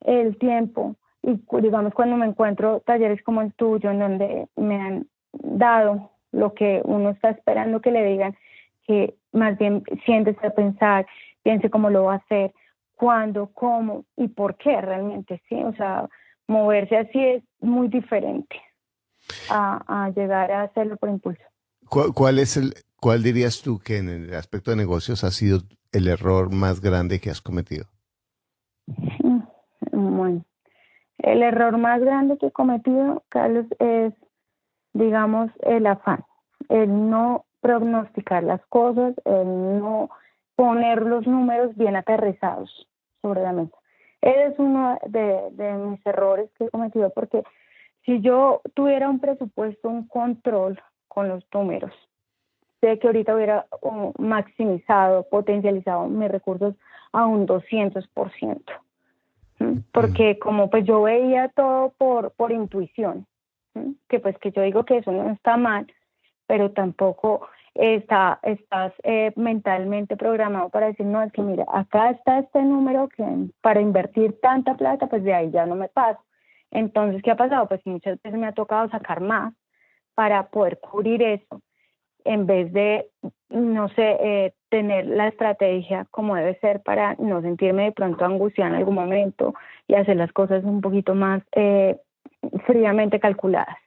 el 0.00 0.36
tiempo 0.38 0.96
y 1.22 1.38
digamos 1.60 1.94
cuando 1.94 2.16
me 2.16 2.26
encuentro 2.26 2.80
talleres 2.80 3.22
como 3.22 3.40
el 3.42 3.52
tuyo 3.54 3.90
en 3.90 3.98
donde 3.98 4.48
me 4.56 4.80
han 4.80 5.06
dado 5.32 6.10
lo 6.32 6.54
que 6.54 6.82
uno 6.84 7.10
está 7.10 7.30
esperando 7.30 7.80
que 7.80 7.90
le 7.90 8.04
digan, 8.04 8.36
que 8.86 9.14
más 9.32 9.56
bien 9.58 9.82
siéntese 10.04 10.46
a 10.46 10.54
pensar, 10.54 11.06
piense 11.44 11.70
cómo 11.70 11.90
lo 11.90 12.04
va 12.04 12.14
a 12.14 12.16
hacer, 12.16 12.52
cuándo, 12.96 13.50
cómo 13.54 14.04
y 14.16 14.26
por 14.26 14.56
qué 14.56 14.80
realmente, 14.80 15.40
sí. 15.48 15.62
O 15.62 15.72
sea, 15.74 16.08
moverse 16.48 16.96
así 16.96 17.24
es 17.24 17.42
muy 17.60 17.88
diferente 17.88 18.60
a, 19.48 20.10
llegar 20.16 20.50
a 20.50 20.62
hacerlo 20.62 20.96
por 20.96 21.10
impulso. 21.10 21.42
¿Cuál, 21.88 22.38
es 22.38 22.56
el, 22.56 22.74
cuál 22.98 23.22
dirías 23.22 23.62
tú 23.62 23.78
que 23.78 23.98
en 23.98 24.08
el 24.08 24.34
aspecto 24.34 24.70
de 24.70 24.78
negocios 24.78 25.22
ha 25.22 25.30
sido 25.30 25.60
el 25.92 26.08
error 26.08 26.52
más 26.52 26.80
grande 26.80 27.20
que 27.20 27.30
has 27.30 27.40
cometido? 27.40 27.86
Mm, 28.86 29.40
bueno, 29.92 30.44
el 31.18 31.42
error 31.42 31.78
más 31.78 32.00
grande 32.00 32.38
que 32.38 32.46
he 32.46 32.52
cometido, 32.52 33.22
Carlos, 33.28 33.66
es, 33.78 34.14
digamos, 34.92 35.50
el 35.62 35.86
afán, 35.86 36.24
el 36.68 37.10
no 37.10 37.44
prognosticar 37.60 38.42
las 38.42 38.64
cosas, 38.66 39.14
el 39.24 39.78
no 39.78 40.10
poner 40.56 41.02
los 41.02 41.26
números 41.26 41.74
bien 41.76 41.96
aterrizados 41.96 42.86
sobre 43.22 43.42
la 43.42 43.52
mesa. 43.52 43.76
Ese 44.20 44.46
es 44.46 44.58
uno 44.58 44.98
de, 45.06 45.74
mis 45.86 46.06
errores 46.06 46.50
que 46.56 46.64
he 46.64 46.70
cometido 46.70 47.10
porque 47.10 47.42
si 48.04 48.20
yo 48.20 48.62
tuviera 48.74 49.08
un 49.08 49.18
presupuesto, 49.18 49.88
un 49.88 50.08
control 50.08 50.80
con 51.08 51.28
los 51.28 51.44
números, 51.52 51.92
sé 52.80 52.98
que 52.98 53.06
ahorita 53.06 53.34
hubiera 53.34 53.66
maximizado, 54.18 55.28
potencializado 55.28 56.08
mis 56.08 56.30
recursos 56.30 56.74
a 57.12 57.26
un 57.26 57.46
200%. 57.46 58.62
Porque 59.92 60.38
como 60.38 60.68
pues 60.68 60.84
yo 60.84 61.02
veía 61.02 61.48
todo 61.48 61.92
por, 61.96 62.32
por 62.32 62.52
intuición, 62.52 63.26
que 64.08 64.20
pues 64.20 64.38
que 64.38 64.52
yo 64.52 64.62
digo 64.62 64.84
que 64.84 64.98
eso 64.98 65.12
no 65.12 65.30
está 65.30 65.56
mal, 65.56 65.86
pero 66.46 66.72
tampoco 66.72 67.48
está, 67.74 68.38
estás 68.42 68.92
eh, 69.02 69.32
mentalmente 69.36 70.16
programado 70.16 70.70
para 70.70 70.86
decir, 70.86 71.06
no, 71.06 71.22
es 71.22 71.32
que 71.32 71.42
mira, 71.42 71.64
acá 71.72 72.10
está 72.10 72.38
este 72.38 72.62
número 72.62 73.08
que 73.08 73.24
para 73.60 73.80
invertir 73.80 74.38
tanta 74.40 74.76
plata, 74.76 75.08
pues 75.08 75.24
de 75.24 75.34
ahí 75.34 75.50
ya 75.50 75.66
no 75.66 75.74
me 75.74 75.88
paso. 75.88 76.20
Entonces, 76.70 77.22
¿qué 77.22 77.30
ha 77.30 77.36
pasado? 77.36 77.66
Pues 77.68 77.80
muchas 77.84 78.20
veces 78.22 78.38
me 78.38 78.46
ha 78.46 78.52
tocado 78.52 78.88
sacar 78.90 79.20
más 79.20 79.54
para 80.14 80.48
poder 80.48 80.78
cubrir 80.78 81.22
eso, 81.22 81.60
en 82.24 82.46
vez 82.46 82.72
de, 82.72 83.10
no 83.50 83.88
sé, 83.90 84.16
eh, 84.20 84.54
tener 84.70 85.06
la 85.06 85.28
estrategia 85.28 86.06
como 86.10 86.36
debe 86.36 86.58
ser 86.60 86.82
para 86.82 87.14
no 87.18 87.42
sentirme 87.42 87.84
de 87.84 87.92
pronto 87.92 88.24
angustiada 88.24 88.70
en 88.70 88.76
algún 88.76 88.94
momento 88.94 89.54
y 89.86 89.94
hacer 89.94 90.16
las 90.16 90.32
cosas 90.32 90.64
un 90.64 90.80
poquito 90.80 91.14
más 91.14 91.42
eh, 91.52 91.96
fríamente 92.66 93.20
calculadas. 93.20 93.83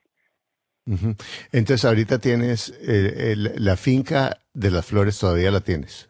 Entonces, 1.52 1.86
ahorita 1.86 2.20
tienes 2.20 2.78
eh, 2.82 3.36
la 3.36 3.76
finca 3.76 4.38
de 4.54 4.72
las 4.72 4.86
flores, 4.86 5.20
todavía 5.20 5.52
la 5.52 5.60
tienes. 5.60 6.10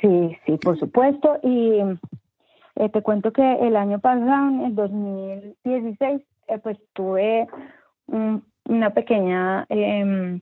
Sí, 0.00 0.36
sí, 0.46 0.56
por 0.56 0.78
supuesto. 0.78 1.38
Y 1.42 1.80
eh, 2.76 2.88
te 2.88 3.02
cuento 3.02 3.32
que 3.32 3.42
el 3.42 3.76
año 3.76 3.98
pasado, 3.98 4.48
en 4.48 4.60
el 4.64 4.74
2016, 4.74 6.22
eh, 6.48 6.58
pues 6.58 6.78
tuve 6.94 7.46
una 8.06 8.90
pequeña, 8.90 9.66
eh, 9.68 10.40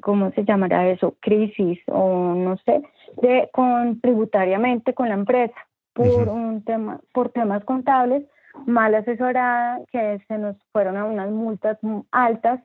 ¿cómo 0.00 0.30
se 0.32 0.44
llamará 0.44 0.88
eso? 0.88 1.16
Crisis 1.20 1.80
o 1.86 2.34
no 2.34 2.56
sé, 2.58 2.82
de 3.20 3.50
con 3.52 4.00
tributariamente 4.00 4.94
con 4.94 5.08
la 5.08 5.14
empresa 5.14 5.56
por 5.92 6.28
un 6.28 6.62
tema, 6.64 7.00
por 7.12 7.30
temas 7.30 7.64
contables 7.64 8.24
mal 8.66 8.94
asesorada, 8.94 9.80
que 9.90 10.20
se 10.28 10.38
nos 10.38 10.56
fueron 10.72 10.96
a 10.96 11.04
unas 11.04 11.30
multas 11.30 11.78
altas. 12.10 12.60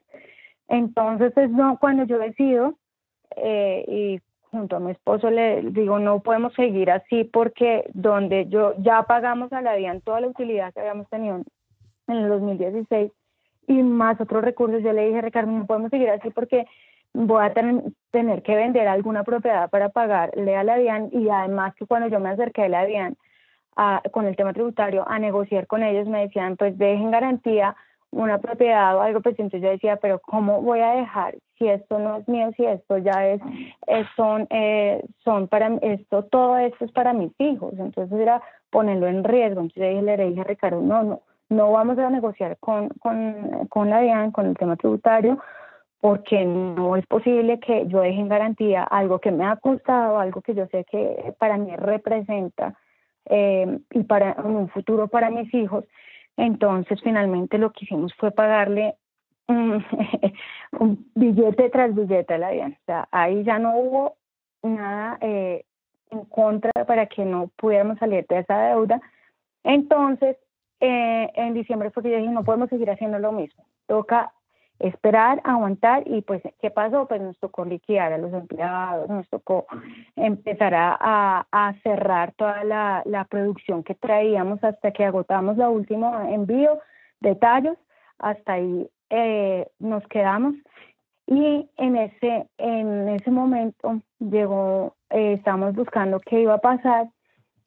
Entonces, 0.68 1.36
es 1.38 1.50
no, 1.50 1.78
cuando 1.80 2.04
yo 2.04 2.18
decido, 2.20 2.76
eh, 3.36 3.86
y 3.88 4.22
junto 4.52 4.76
a 4.76 4.80
mi 4.80 4.92
esposo 4.92 5.30
le 5.32 5.62
digo, 5.64 5.98
no 6.00 6.20
podemos 6.20 6.54
seguir 6.54 6.92
así 6.92 7.24
porque 7.24 7.90
donde 7.94 8.48
yo 8.50 8.76
ya 8.78 9.04
pagamos 9.04 9.52
a 9.52 9.62
la 9.62 9.74
DIAN 9.74 10.02
toda 10.02 10.22
la 10.22 10.28
utilidad 10.28 10.72
que 10.74 10.80
habíamos 10.80 11.10
tenido 11.10 11.42
en 12.08 12.16
el 12.16 12.30
2016 12.30 13.12
y 13.68 13.74
más 13.82 14.22
otros 14.22 14.44
recursos, 14.44 14.84
yo 14.84 14.94
le 14.94 15.08
dije, 15.08 15.22
Ricardo, 15.22 15.52
no 15.52 15.66
podemos 15.66 15.90
seguir 15.90 16.10
así 16.10 16.30
porque 16.30 16.68
voy 17.14 17.44
a 17.44 17.54
tener, 17.54 18.44
que 18.44 18.56
vender 18.56 18.88
alguna 18.88 19.24
propiedad 19.24 19.70
para 19.70 19.90
pagarle 19.90 20.56
a 20.56 20.64
la 20.64 20.78
DIAN 20.78 21.10
y 21.12 21.30
además 21.30 21.74
que 21.76 21.86
cuando 21.86 22.08
yo 22.08 22.20
me 22.20 22.30
acerqué 22.30 22.64
a 22.64 22.70
la 22.70 22.86
DIAN, 22.86 23.16
con 24.12 24.26
el 24.26 24.36
tema 24.36 24.54
tributario 24.54 25.08
a 25.08 25.20
negociar 25.20 25.68
con 25.68 25.84
ellos, 25.84 26.08
me 26.08 26.22
decían, 26.22 26.58
pues 26.58 26.78
dejen 26.78 27.12
garantía 27.12 27.76
una 28.14 28.38
propiedad 28.38 28.96
o 28.96 29.02
algo, 29.02 29.22
pues 29.22 29.38
entonces 29.40 29.62
yo 29.62 29.70
decía, 29.70 29.98
pero 29.98 30.20
¿cómo 30.20 30.62
voy 30.62 30.80
a 30.80 30.94
dejar 30.94 31.36
si 31.58 31.68
esto 31.68 31.98
no 32.00 32.18
es 32.18 32.28
mío, 32.28 32.52
si 32.56 32.66
esto 32.66 32.98
ya 33.00 33.28
es, 33.28 33.42
son, 34.16 34.48
eh, 34.52 35.04
son 35.24 35.48
para 35.48 35.68
esto, 35.82 36.24
todo 36.26 36.58
esto 36.58 36.86
es 36.86 36.92
para 36.92 37.14
mis 37.14 37.32
hijos, 37.40 37.74
entonces 37.78 38.20
era 38.20 38.42
ponerlo 38.70 39.08
en 39.08 39.24
riesgo, 39.24 39.62
entonces 39.62 40.04
le 40.04 40.18
dije 40.18 40.42
a 40.42 40.44
Ricardo, 40.44 40.82
no, 40.82 41.04
no, 41.04 41.22
no 41.50 41.72
vamos 41.72 41.98
a 41.98 42.10
negociar 42.10 42.58
con, 42.60 42.90
con, 43.00 43.68
con 43.70 43.90
la 43.90 44.00
DIAN, 44.02 44.32
con 44.32 44.46
el 44.46 44.58
tema 44.58 44.76
tributario, 44.76 45.40
porque 46.00 46.44
no 46.44 46.98
es 46.98 47.06
posible 47.08 47.60
que 47.60 47.88
yo 47.88 48.02
deje 48.02 48.20
en 48.20 48.28
garantía 48.28 48.84
algo 48.84 49.20
que 49.20 49.32
me 49.32 49.46
ha 49.46 49.56
costado, 49.56 50.20
algo 50.20 50.42
que 50.42 50.54
yo 50.54 50.68
sé 50.68 50.86
que 50.86 51.34
para 51.40 51.58
mí 51.58 51.74
representa 51.78 52.76
eh, 53.26 53.80
y 53.92 54.04
para 54.04 54.34
un 54.44 54.70
futuro 54.70 55.08
para 55.08 55.30
mis 55.30 55.54
hijos. 55.54 55.86
Entonces, 56.38 57.00
finalmente 57.04 57.58
lo 57.58 57.72
que 57.72 57.86
hicimos 57.86 58.14
fue 58.16 58.32
pagarle 58.32 58.96
un, 59.48 61.12
billete 61.16 61.70
tras 61.70 61.94
billete 61.94 62.34
a 62.34 62.38
la 62.38 62.52
vida. 62.52 62.68
O 62.68 62.86
sea, 62.86 63.08
ahí 63.12 63.44
ya 63.44 63.60
no 63.60 63.78
hubo 63.78 64.16
nada 64.64 65.18
eh, 65.22 65.66
en 66.10 66.26
contra 66.26 66.72
para 66.86 67.06
que 67.08 67.26
no 67.26 67.50
pudiéramos 67.58 68.00
salir 68.00 68.26
de 68.28 68.40
esa 68.40 68.70
deuda. 68.70 69.02
Entonces, 69.64 70.38
eh, 70.80 71.32
en 71.36 71.54
diciembre 71.54 71.92
fue 71.92 72.04
que 72.04 72.12
yo 72.12 72.18
dije, 72.18 72.30
no 72.32 72.44
podemos 72.44 72.70
seguir 72.70 72.90
haciendo 72.90 73.20
lo 73.20 73.32
mismo. 73.32 73.66
Toca 73.88 74.34
esperar, 74.84 75.42
aguantar 75.44 76.04
y 76.06 76.22
pues, 76.22 76.42
¿qué 76.62 76.70
pasó? 76.70 77.08
Pues 77.08 77.22
nos 77.22 77.38
tocó 77.40 77.66
liquidar 77.66 78.14
a 78.14 78.18
los 78.18 78.34
empleados, 78.34 79.10
nos 79.10 79.28
tocó 79.30 79.66
empezar 80.16 80.74
a, 80.76 81.48
a, 81.52 81.74
cerrar 81.84 82.34
toda 82.34 82.64
la, 82.64 83.02
la, 83.06 83.26
producción 83.26 83.84
que 83.84 83.96
traíamos 83.96 84.64
hasta 84.64 84.92
que 84.92 85.06
agotamos 85.06 85.58
la 85.58 85.70
última 85.70 86.30
envío 86.32 86.80
de 87.22 87.36
tallos, 87.36 87.78
hasta 88.20 88.54
ahí 88.54 88.90
eh, 89.10 89.68
nos 89.80 90.06
quedamos 90.08 90.56
y 91.28 91.70
en 91.78 91.96
ese, 91.96 92.48
en 92.58 93.08
ese 93.10 93.32
momento 93.32 94.02
llegó, 94.20 94.96
eh, 95.10 95.34
estábamos 95.34 95.76
buscando 95.76 96.20
qué 96.20 96.42
iba 96.42 96.56
a 96.56 96.62
pasar 96.62 97.08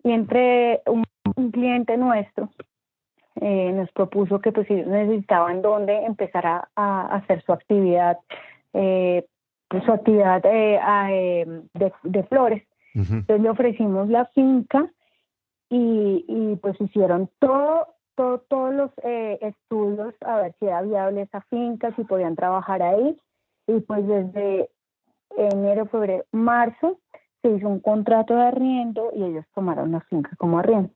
y 0.02 0.12
entre 0.12 0.82
un, 0.86 1.04
cliente 1.52 1.96
nuestro 1.96 2.50
eh, 3.40 3.72
nos 3.72 3.90
propuso 3.92 4.40
que 4.40 4.52
pues 4.52 4.70
ellos 4.70 4.86
necesitaban 4.86 5.62
dónde 5.62 6.04
empezar 6.04 6.46
a, 6.74 7.06
hacer 7.14 7.42
su 7.42 7.52
actividad, 7.52 8.18
eh, 8.72 9.26
pues, 9.68 9.84
su 9.84 9.92
actividad 9.92 10.42
de, 10.42 11.62
de, 12.02 12.22
flores. 12.24 12.62
Entonces 12.94 13.40
le 13.40 13.50
ofrecimos 13.50 14.08
la 14.08 14.24
finca 14.26 14.90
y, 15.68 16.24
y 16.26 16.56
pues 16.56 16.80
hicieron 16.80 17.28
todo, 17.38 17.88
todo 18.14 18.38
todos 18.48 18.74
los 18.74 18.90
estudios 19.04 20.14
a 20.22 20.36
ver 20.36 20.54
si 20.58 20.66
era 20.66 20.80
viable 20.80 21.22
esa 21.22 21.42
finca, 21.42 21.94
si 21.94 22.04
podían 22.04 22.36
trabajar 22.36 22.80
ahí 22.82 23.18
y 23.66 23.80
pues 23.80 24.06
desde 24.06 24.70
enero, 25.36 25.86
febrero, 25.86 26.24
marzo 26.32 26.98
se 27.42 27.50
hizo 27.50 27.68
un 27.68 27.80
contrato 27.80 28.34
de 28.34 28.42
arriendo 28.42 29.10
y 29.14 29.24
ellos 29.24 29.44
tomaron 29.54 29.92
la 29.92 30.00
finca 30.02 30.30
como 30.38 30.58
arriendo. 30.58 30.90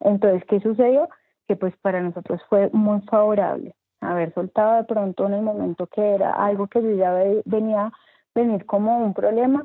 Entonces, 0.00 0.44
¿qué 0.48 0.60
sucedió? 0.60 1.08
Que 1.50 1.56
pues 1.56 1.76
para 1.78 2.00
nosotros 2.00 2.40
fue 2.48 2.70
muy 2.72 3.00
favorable 3.10 3.74
haber 4.00 4.32
soltado 4.34 4.76
de 4.76 4.84
pronto 4.84 5.26
en 5.26 5.34
el 5.34 5.42
momento 5.42 5.88
que 5.88 6.14
era 6.14 6.30
algo 6.30 6.68
que 6.68 6.80
yo 6.80 6.92
ya 6.92 7.12
venía 7.44 7.86
a 7.86 7.92
venir 8.36 8.64
como 8.66 8.98
un 8.98 9.12
problema, 9.14 9.64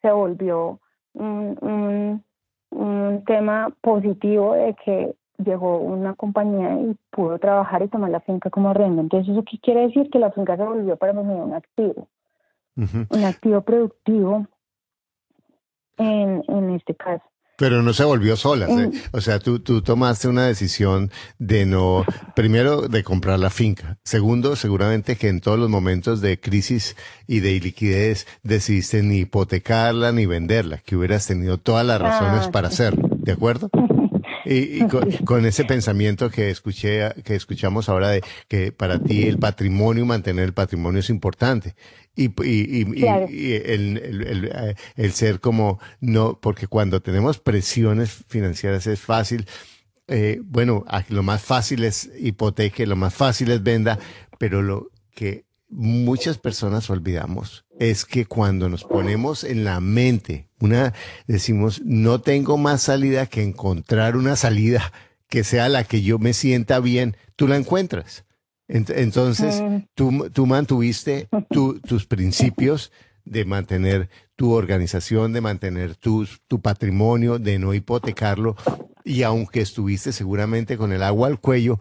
se 0.00 0.10
volvió 0.10 0.80
un, 1.12 1.58
un, 1.60 2.24
un 2.70 3.24
tema 3.26 3.68
positivo 3.82 4.54
de 4.54 4.74
que 4.82 5.14
llegó 5.36 5.76
una 5.76 6.14
compañía 6.14 6.72
y 6.80 6.96
pudo 7.10 7.38
trabajar 7.38 7.82
y 7.82 7.88
tomar 7.88 8.08
la 8.08 8.20
finca 8.20 8.48
como 8.48 8.70
arriendo. 8.70 9.02
Entonces, 9.02 9.28
¿eso 9.34 9.44
qué 9.44 9.58
quiere 9.58 9.88
decir? 9.88 10.08
Que 10.08 10.18
la 10.18 10.32
finca 10.32 10.56
se 10.56 10.64
volvió 10.64 10.96
para 10.96 11.12
mí 11.12 11.20
un 11.20 11.52
activo, 11.52 12.08
un 12.76 13.24
activo 13.26 13.60
productivo 13.60 14.46
en, 15.98 16.42
en 16.48 16.70
este 16.70 16.94
caso. 16.94 17.26
Pero 17.58 17.82
no 17.82 17.92
se 17.92 18.04
volvió 18.04 18.36
sola. 18.36 18.68
O 19.12 19.20
sea, 19.20 19.38
tú, 19.38 19.60
tú 19.60 19.82
tomaste 19.82 20.28
una 20.28 20.46
decisión 20.46 21.10
de 21.38 21.64
no, 21.66 22.04
primero, 22.34 22.82
de 22.82 23.02
comprar 23.02 23.38
la 23.38 23.50
finca. 23.50 23.98
Segundo, 24.04 24.56
seguramente 24.56 25.16
que 25.16 25.28
en 25.28 25.40
todos 25.40 25.58
los 25.58 25.70
momentos 25.70 26.20
de 26.20 26.38
crisis 26.38 26.96
y 27.26 27.40
de 27.40 27.52
iliquidez 27.52 28.26
decidiste 28.42 29.02
ni 29.02 29.20
hipotecarla 29.20 30.12
ni 30.12 30.26
venderla, 30.26 30.78
que 30.78 30.96
hubieras 30.96 31.26
tenido 31.26 31.58
todas 31.58 31.86
las 31.86 32.00
razones 32.00 32.46
ah, 32.46 32.50
para 32.52 32.68
hacerlo. 32.68 33.08
¿De 33.10 33.32
acuerdo? 33.32 33.70
Y, 34.48 34.86
con, 35.24 35.44
ese 35.44 35.64
pensamiento 35.64 36.30
que 36.30 36.50
escuché, 36.50 37.10
que 37.24 37.34
escuchamos 37.34 37.88
ahora 37.88 38.10
de 38.10 38.22
que 38.46 38.70
para 38.70 39.00
ti 39.00 39.24
el 39.26 39.38
patrimonio, 39.38 40.06
mantener 40.06 40.44
el 40.44 40.54
patrimonio 40.54 41.00
es 41.00 41.10
importante. 41.10 41.74
Y, 42.16 42.32
y, 42.42 43.04
el, 43.04 43.98
el, 43.98 44.50
eh, 44.52 44.74
el, 44.96 45.12
ser 45.12 45.38
como 45.40 45.78
no, 46.00 46.40
porque 46.40 46.66
cuando 46.66 47.02
tenemos 47.02 47.38
presiones 47.38 48.24
financieras 48.28 48.86
es 48.86 49.00
fácil. 49.00 49.46
Eh, 50.08 50.40
bueno, 50.42 50.84
lo 51.10 51.22
más 51.22 51.42
fácil 51.42 51.84
es 51.84 52.10
hipoteque, 52.18 52.86
lo 52.86 52.96
más 52.96 53.12
fácil 53.12 53.50
es 53.50 53.62
venda, 53.62 53.98
pero 54.38 54.62
lo 54.62 54.90
que 55.14 55.44
muchas 55.68 56.38
personas 56.38 56.88
olvidamos 56.90 57.64
es 57.78 58.04
que 58.04 58.24
cuando 58.24 58.68
nos 58.68 58.84
ponemos 58.84 59.44
en 59.44 59.64
la 59.64 59.80
mente 59.80 60.48
una, 60.60 60.94
decimos, 61.26 61.82
no 61.84 62.20
tengo 62.20 62.56
más 62.56 62.82
salida 62.82 63.26
que 63.26 63.42
encontrar 63.42 64.16
una 64.16 64.36
salida 64.36 64.92
que 65.28 65.44
sea 65.44 65.68
la 65.68 65.84
que 65.84 66.02
yo 66.02 66.18
me 66.18 66.32
sienta 66.32 66.80
bien, 66.80 67.16
tú 67.34 67.48
la 67.48 67.56
encuentras. 67.56 68.24
Entonces, 68.68 69.62
tú, 69.94 70.28
tú 70.32 70.46
mantuviste 70.46 71.28
tus 71.50 72.06
principios 72.06 72.92
de 73.24 73.44
mantener 73.44 74.08
tu 74.36 74.52
organización, 74.52 75.32
de 75.32 75.40
mantener 75.40 75.96
tu, 75.96 76.26
tu 76.46 76.60
patrimonio, 76.60 77.38
de 77.38 77.58
no 77.58 77.74
hipotecarlo. 77.74 78.56
Y 79.04 79.22
aunque 79.22 79.60
estuviste 79.60 80.12
seguramente 80.12 80.76
con 80.76 80.92
el 80.92 81.02
agua 81.02 81.28
al 81.28 81.40
cuello, 81.40 81.78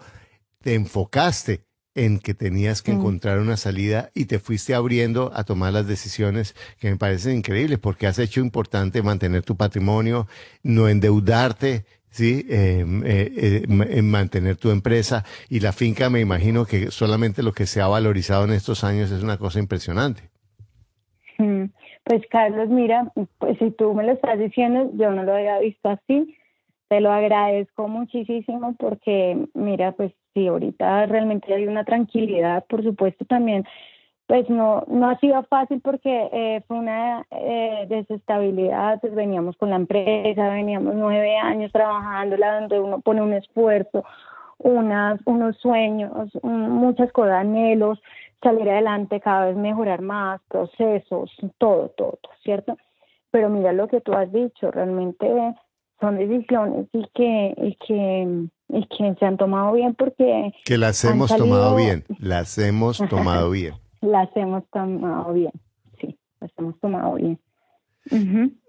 te 0.62 0.74
enfocaste 0.74 1.66
en 1.96 2.20
que 2.20 2.34
tenías 2.34 2.82
que 2.82 2.92
mm. 2.92 2.98
encontrar 3.00 3.40
una 3.40 3.58
salida 3.58 4.12
y 4.14 4.26
te 4.26 4.40
fuiste 4.40 4.76
abriendo 4.76 5.32
a 5.34 5.46
tomar 5.46 5.74
las 5.74 5.88
decisiones 5.88 6.56
que 6.78 6.90
me 6.90 6.98
parecen 6.98 7.38
increíbles 7.38 7.80
porque 7.80 8.06
has 8.06 8.20
hecho 8.20 8.42
importante 8.42 9.02
mantener 9.02 9.44
tu 9.44 9.56
patrimonio, 9.56 10.28
no 10.62 10.90
endeudarte, 10.90 11.86
¿sí? 12.16 12.46
Em, 12.50 13.04
eh, 13.06 13.30
eh, 13.36 13.64
en 13.68 14.10
mantener 14.10 14.56
tu 14.56 14.72
empresa 14.72 15.26
y 15.50 15.60
la 15.60 15.74
finca 15.74 16.10
me 16.10 16.22
imagino 16.22 16.66
que 16.66 16.90
solamente 16.90 17.44
lo 17.44 17.52
que 17.52 17.66
se 17.66 17.82
ha 17.82 17.88
valorizado 17.88 18.46
en 18.46 18.54
estos 18.54 18.86
años 18.86 19.12
es 19.12 19.22
una 19.22 19.38
cosa 19.38 19.60
impresionante. 19.60 20.30
Mm, 21.38 21.66
pues 22.06 22.22
Carlos, 22.30 22.70
mira, 22.70 23.12
pues 23.38 23.58
si 23.60 23.72
tú 23.72 23.94
me 23.94 24.06
lo 24.06 24.14
estás 24.14 24.40
diciendo, 24.40 24.92
yo 24.94 25.12
no 25.12 25.24
lo 25.24 25.36
había 25.36 25.60
visto 25.60 25.90
así. 25.90 26.38
Te 26.88 27.02
lo 27.02 27.12
agradezco 27.12 27.90
muchísimo 27.90 28.76
porque, 28.80 29.48
mira, 29.54 29.92
pues 29.92 30.14
sí, 30.34 30.48
ahorita 30.48 31.08
realmente 31.08 31.54
hay 31.54 31.68
una 31.68 31.84
tranquilidad, 31.84 32.64
por 32.70 32.82
supuesto 32.82 33.26
también, 33.26 33.66
pues 34.28 34.50
no, 34.50 34.84
no 34.88 35.10
ha 35.10 35.20
sido 35.20 35.44
fácil 35.44 35.82
porque 35.82 36.30
eh, 36.34 36.64
fue 36.68 36.78
una 36.78 37.26
eh, 37.30 37.86
desestabilidad, 37.88 39.00
pues 39.00 39.14
veníamos 39.14 39.56
con 39.58 39.70
la 39.70 39.76
empresa, 39.76 40.50
veníamos 40.50 40.96
nueve 40.96 41.38
años 41.38 41.72
trabajando, 41.72 42.36
donde 42.38 42.80
uno 42.80 43.02
pone 43.02 43.22
un 43.22 43.34
esfuerzo, 43.34 44.04
unas, 44.58 45.20
unos 45.26 45.58
sueños, 45.58 46.12
muchas 46.42 47.12
cosas, 47.12 47.36
anhelos, 47.36 48.00
salir 48.42 48.70
adelante, 48.70 49.20
cada 49.20 49.46
vez 49.46 49.56
mejorar 49.56 50.02
más, 50.02 50.42
procesos, 50.48 51.32
todo, 51.60 51.90
todo, 51.90 52.20
¿cierto? 52.44 52.78
Pero 53.30 53.50
mira 53.50 53.74
lo 53.74 53.88
que 53.88 54.02
tú 54.02 54.14
has 54.14 54.32
dicho, 54.32 54.72
realmente 54.72 55.28
son 56.00 56.18
decisiones 56.18 56.88
y 56.94 57.06
que, 57.14 57.54
y 57.58 57.76
que 57.76 58.48
y 58.68 58.86
que 58.88 59.16
se 59.20 59.26
han 59.26 59.38
tomado 59.38 59.74
bien 59.74 59.94
porque... 59.94 60.52
Que 60.66 60.78
las 60.78 61.04
hemos 61.06 61.36
tomado 61.36 61.76
bien, 61.76 62.04
las 62.20 62.58
hemos 62.58 62.98
tomado 63.10 63.52
bien. 63.52 63.76
Las 64.06 64.30
hemos 64.36 64.68
tomado 64.70 65.34
bien, 65.34 65.52
sí, 66.00 66.18
las 66.40 66.52
hemos 66.58 66.80
tomado 66.80 67.16
bien. 67.16 67.40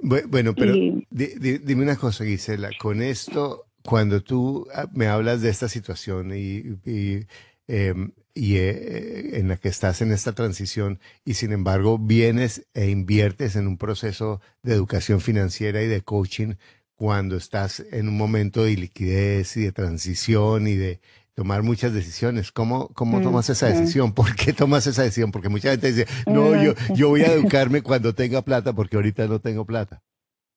Bueno, 0.01 0.55
pero 0.55 0.75
dime 1.11 1.83
una 1.83 1.97
cosa, 1.97 2.25
Gisela, 2.25 2.71
con 2.81 3.03
esto, 3.03 3.67
cuando 3.83 4.23
tú 4.23 4.67
ah, 4.75 4.89
me 4.93 5.07
hablas 5.07 5.43
de 5.43 5.51
esta 5.51 5.69
situación 5.69 6.33
y, 6.35 6.79
y, 6.85 7.27
em, 7.69 8.13
eh, 8.35 9.31
en 9.35 9.49
la 9.49 9.57
que 9.57 9.69
estás 9.69 10.03
en 10.03 10.13
esta 10.13 10.35
transición 10.35 11.01
y 11.25 11.35
sin 11.35 11.53
embargo 11.53 11.99
vienes 11.99 12.67
e 12.75 12.91
inviertes 12.91 13.57
en 13.57 13.67
un 13.67 13.79
proceso 13.79 14.41
de 14.63 14.75
educación 14.75 15.21
financiera 15.21 15.83
y 15.83 15.87
de 15.87 16.03
coaching 16.03 16.55
cuando 16.97 17.37
estás 17.37 17.81
en 17.93 18.09
un 18.09 18.17
momento 18.17 18.65
de 18.65 18.77
liquidez 18.77 19.57
y 19.57 19.63
de 19.63 19.73
transición 19.73 20.67
y 20.67 20.75
de 20.75 21.01
tomar 21.37 21.63
muchas 21.63 21.93
decisiones. 21.93 22.51
¿Cómo, 22.51 22.89
cómo 22.95 23.21
tomas 23.21 23.49
esa 23.51 23.67
decisión? 23.67 24.15
¿Por 24.15 24.35
qué 24.35 24.55
tomas 24.55 24.87
esa 24.87 25.03
decisión? 25.03 25.31
Porque 25.31 25.51
mucha 25.51 25.71
gente 25.71 25.89
dice, 25.89 26.07
no, 26.27 26.51
yo, 26.61 26.73
yo 26.95 27.11
voy 27.11 27.21
a 27.21 27.33
educarme 27.33 27.83
cuando 27.83 28.15
tenga 28.15 28.41
plata 28.41 28.73
porque 28.73 28.97
ahorita 28.97 29.27
no 29.29 29.39
tengo 29.39 29.65
plata. 29.65 30.01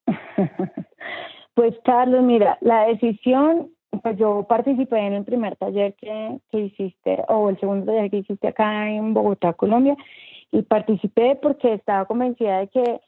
Pues 1.52 1.74
Carlos, 1.84 2.22
mira, 2.22 2.56
la 2.62 2.86
decisión, 2.86 3.70
pues 4.02 4.16
yo 4.16 4.46
participé 4.48 4.98
en 4.98 5.12
el 5.12 5.24
primer 5.24 5.56
taller 5.56 5.94
que, 5.94 6.38
que 6.50 6.58
hiciste, 6.58 7.22
o 7.28 7.50
el 7.50 7.60
segundo 7.60 7.84
taller 7.84 8.10
que 8.10 8.18
hiciste 8.18 8.48
acá 8.48 8.88
en 8.88 9.12
Bogotá, 9.12 9.52
Colombia, 9.52 9.94
y 10.52 10.62
participé 10.62 11.36
porque 11.42 11.74
estaba 11.74 12.06
convencida 12.06 12.60
de 12.60 12.68
que 12.68 13.00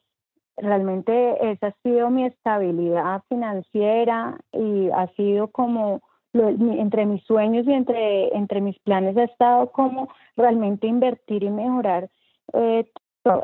realmente 0.58 1.50
esa 1.50 1.68
ha 1.68 1.76
sido 1.82 2.10
mi 2.10 2.26
estabilidad 2.26 3.22
financiera 3.30 4.36
y 4.52 4.90
ha 4.90 5.06
sido 5.16 5.48
como 5.48 6.02
entre 6.34 7.06
mis 7.06 7.22
sueños 7.24 7.66
y 7.66 7.72
entre, 7.72 8.34
entre 8.36 8.60
mis 8.60 8.78
planes 8.80 9.16
ha 9.16 9.24
estado 9.24 9.70
como 9.70 10.08
realmente 10.36 10.86
invertir 10.86 11.42
y 11.42 11.50
mejorar 11.50 12.08
eh, 12.54 12.86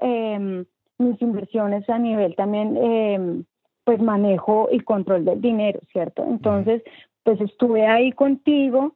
em, 0.00 0.64
mis 0.98 1.22
inversiones 1.22 1.88
a 1.88 1.98
nivel 1.98 2.34
también, 2.34 2.76
em, 2.76 3.44
pues 3.84 4.00
manejo 4.00 4.68
y 4.72 4.80
control 4.80 5.24
del 5.24 5.40
dinero, 5.40 5.80
¿cierto? 5.92 6.24
Entonces, 6.24 6.82
pues 7.22 7.40
estuve 7.40 7.86
ahí 7.86 8.12
contigo, 8.12 8.94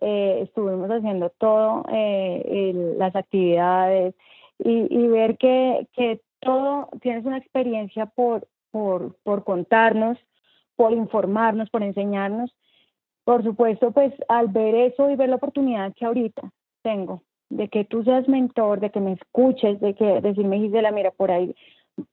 eh, 0.00 0.40
estuvimos 0.42 0.90
haciendo 0.90 1.30
todo, 1.30 1.84
eh, 1.92 2.94
las 2.98 3.14
actividades 3.16 4.14
y, 4.58 4.86
y 4.90 5.06
ver 5.08 5.36
que, 5.38 5.86
que 5.92 6.20
todo, 6.40 6.88
tienes 7.00 7.24
una 7.24 7.38
experiencia 7.38 8.06
por, 8.06 8.46
por, 8.70 9.16
por 9.22 9.44
contarnos, 9.44 10.18
por 10.76 10.92
informarnos, 10.92 11.70
por 11.70 11.82
enseñarnos. 11.82 12.54
Por 13.26 13.42
supuesto, 13.42 13.90
pues 13.90 14.14
al 14.28 14.46
ver 14.46 14.76
eso 14.76 15.10
y 15.10 15.16
ver 15.16 15.28
la 15.28 15.34
oportunidad 15.34 15.92
que 15.94 16.06
ahorita 16.06 16.48
tengo 16.82 17.22
de 17.50 17.66
que 17.66 17.84
tú 17.84 18.04
seas 18.04 18.28
mentor, 18.28 18.78
de 18.78 18.90
que 18.90 19.00
me 19.00 19.14
escuches, 19.14 19.80
de 19.80 19.94
que 19.96 20.20
decirme, 20.20 20.60
Gisela, 20.60 20.92
mira, 20.92 21.10
por 21.10 21.32
ahí 21.32 21.52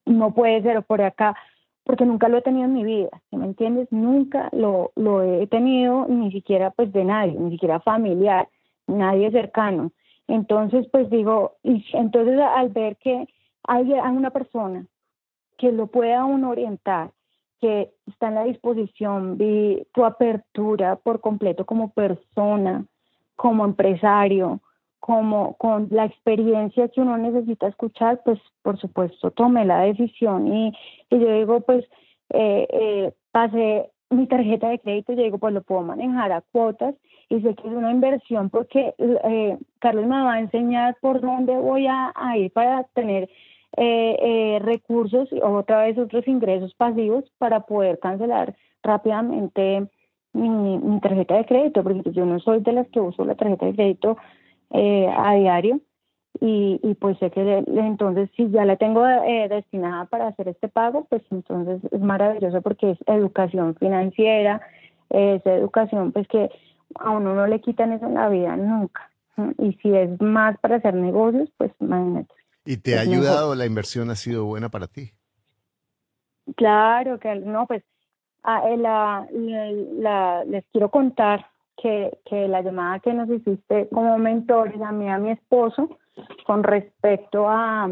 no 0.08 0.34
puede 0.34 0.64
ser 0.64 0.76
o 0.78 0.82
por 0.82 1.04
acá, 1.04 1.36
porque 1.84 2.04
nunca 2.04 2.30
lo 2.30 2.38
he 2.40 2.42
tenido 2.42 2.66
en 2.66 2.74
mi 2.74 2.84
vida, 2.84 3.12
me 3.30 3.46
entiendes? 3.46 3.92
Nunca 3.92 4.50
lo, 4.54 4.92
lo 4.96 5.22
he 5.22 5.46
tenido, 5.46 6.08
ni 6.08 6.32
siquiera 6.32 6.72
pues 6.72 6.92
de 6.92 7.06
nadie, 7.06 7.40
ni 7.40 7.52
siquiera 7.52 7.80
familiar, 7.80 8.50
nadie 8.88 9.30
cercano. 9.30 9.92
Entonces, 10.28 10.88
pues 10.92 11.12
digo, 11.12 11.58
y 11.62 11.86
entonces 11.94 12.40
al 12.40 12.70
ver 12.70 12.98
que 12.98 13.28
hay 13.68 13.92
una 13.92 14.32
persona 14.32 14.88
que 15.60 15.72
lo 15.72 15.86
pueda 15.86 16.26
uno 16.26 16.50
orientar, 16.50 17.12
que 17.64 17.94
está 18.08 18.28
en 18.28 18.36
la 18.36 18.44
disposición, 18.44 19.38
vi 19.38 19.88
tu 19.94 20.04
apertura 20.04 20.98
por 20.98 21.22
completo 21.22 21.66
como 21.66 21.94
persona, 21.94 22.86
como 23.38 23.64
empresario, 23.64 24.60
como 25.00 25.56
con 25.56 25.88
la 25.90 26.04
experiencia 26.04 26.90
que 26.90 27.00
uno 27.00 27.18
necesita 27.18 27.68
escuchar, 27.68 28.20
pues 28.26 28.38
por 28.64 28.78
supuesto 28.80 29.32
tomé 29.32 29.64
la 29.64 29.80
decisión 29.84 30.54
y, 30.54 30.74
y 31.10 31.20
yo 31.20 31.34
digo, 31.34 31.62
pues 31.62 31.86
eh, 32.32 32.68
eh, 32.70 33.14
pasé 33.32 33.90
mi 34.10 34.28
tarjeta 34.28 34.68
de 34.68 34.80
crédito, 34.80 35.14
yo 35.14 35.24
digo, 35.24 35.38
pues 35.38 35.54
lo 35.54 35.62
puedo 35.62 35.84
manejar 35.84 36.34
a 36.34 36.42
cuotas 36.42 36.96
y 37.30 37.40
sé 37.40 37.56
que 37.56 37.66
es 37.66 37.74
una 37.74 37.92
inversión 37.92 38.50
porque 38.50 38.94
eh, 38.98 39.58
Carlos 39.80 40.06
me 40.06 40.22
va 40.22 40.34
a 40.34 40.40
enseñar 40.42 40.98
por 41.00 41.22
dónde 41.22 41.58
voy 41.58 41.88
a, 41.88 42.12
a 42.14 42.38
ir 42.38 42.52
para 42.52 42.84
tener 42.94 43.30
eh, 43.78 44.18
eh, 44.20 44.60
recursos 44.60 45.30
otra 45.42 45.84
vez 45.84 45.98
otros 45.98 46.28
ingresos 46.28 46.74
pasivos 46.76 47.26
para 47.38 47.62
poder 47.62 48.00
cancelar 48.00 48.56
rápidamente 48.84 49.88
mi, 50.34 51.00
tarjeta 51.00 51.38
de 51.38 51.46
crédito, 51.46 51.84
porque 51.84 52.12
yo 52.12 52.26
no 52.26 52.40
soy 52.40 52.62
de 52.62 52.74
las 52.74 52.88
que 52.90 53.00
uso 53.00 53.26
la 53.26 53.36
tarjeta 53.36 53.66
de 53.66 53.74
crédito 53.74 54.18
eh, 54.72 55.08
a 55.16 55.36
diario. 55.36 55.80
Y, 56.42 56.80
y, 56.82 56.96
pues 56.96 57.18
sé 57.20 57.30
que 57.30 57.64
entonces 57.68 58.30
si 58.36 58.50
ya 58.50 58.66
la 58.66 58.76
tengo 58.76 59.08
eh, 59.08 59.48
destinada 59.50 60.06
para 60.06 60.28
hacer 60.28 60.48
este 60.48 60.68
pago, 60.68 61.06
pues 61.08 61.22
entonces 61.30 61.80
es 61.92 62.02
maravilloso 62.02 62.60
porque 62.64 62.92
es 62.92 62.98
educación 63.06 63.76
financiera, 63.76 64.60
es 65.12 65.46
educación 65.46 66.12
pues 66.12 66.28
que 66.28 66.50
a 66.96 67.12
uno 67.12 67.36
no 67.36 67.46
le 67.46 67.62
quitan 67.62 67.94
eso 67.94 68.08
en 68.08 68.16
la 68.16 68.30
vida 68.30 68.56
nunca. 68.58 69.10
Y 69.60 69.74
si 69.74 69.96
es 69.96 70.20
más 70.22 70.58
para 70.60 70.78
hacer 70.78 70.96
negocios, 70.96 71.50
pues 71.58 71.72
imagínate. 71.80 72.34
¿Y 72.66 72.78
te 72.78 72.98
ha 72.98 73.02
ayudado? 73.02 73.56
¿La 73.56 73.66
inversión 73.66 74.10
ha 74.10 74.16
sido 74.16 74.46
buena 74.46 74.70
para 74.70 74.88
ti? 74.88 75.12
Claro, 76.56 77.20
que 77.20 77.36
no, 77.36 77.68
pues 77.68 77.84
ah, 78.44 78.70
eh, 78.70 78.78
la, 78.78 79.28
la, 79.32 80.44
les 80.46 80.66
quiero 80.72 80.90
contar 80.90 81.46
que, 81.78 82.18
que 82.26 82.48
la 82.48 82.62
llamada 82.62 83.00
que 83.00 83.14
nos 83.14 83.30
hiciste 83.30 83.88
como 83.90 84.18
mentores 84.18 84.80
a 84.82 84.92
mí 84.92 85.10
a 85.10 85.18
mi 85.18 85.32
esposo 85.32 85.98
con 86.46 86.64
respecto 86.64 87.48
a, 87.50 87.90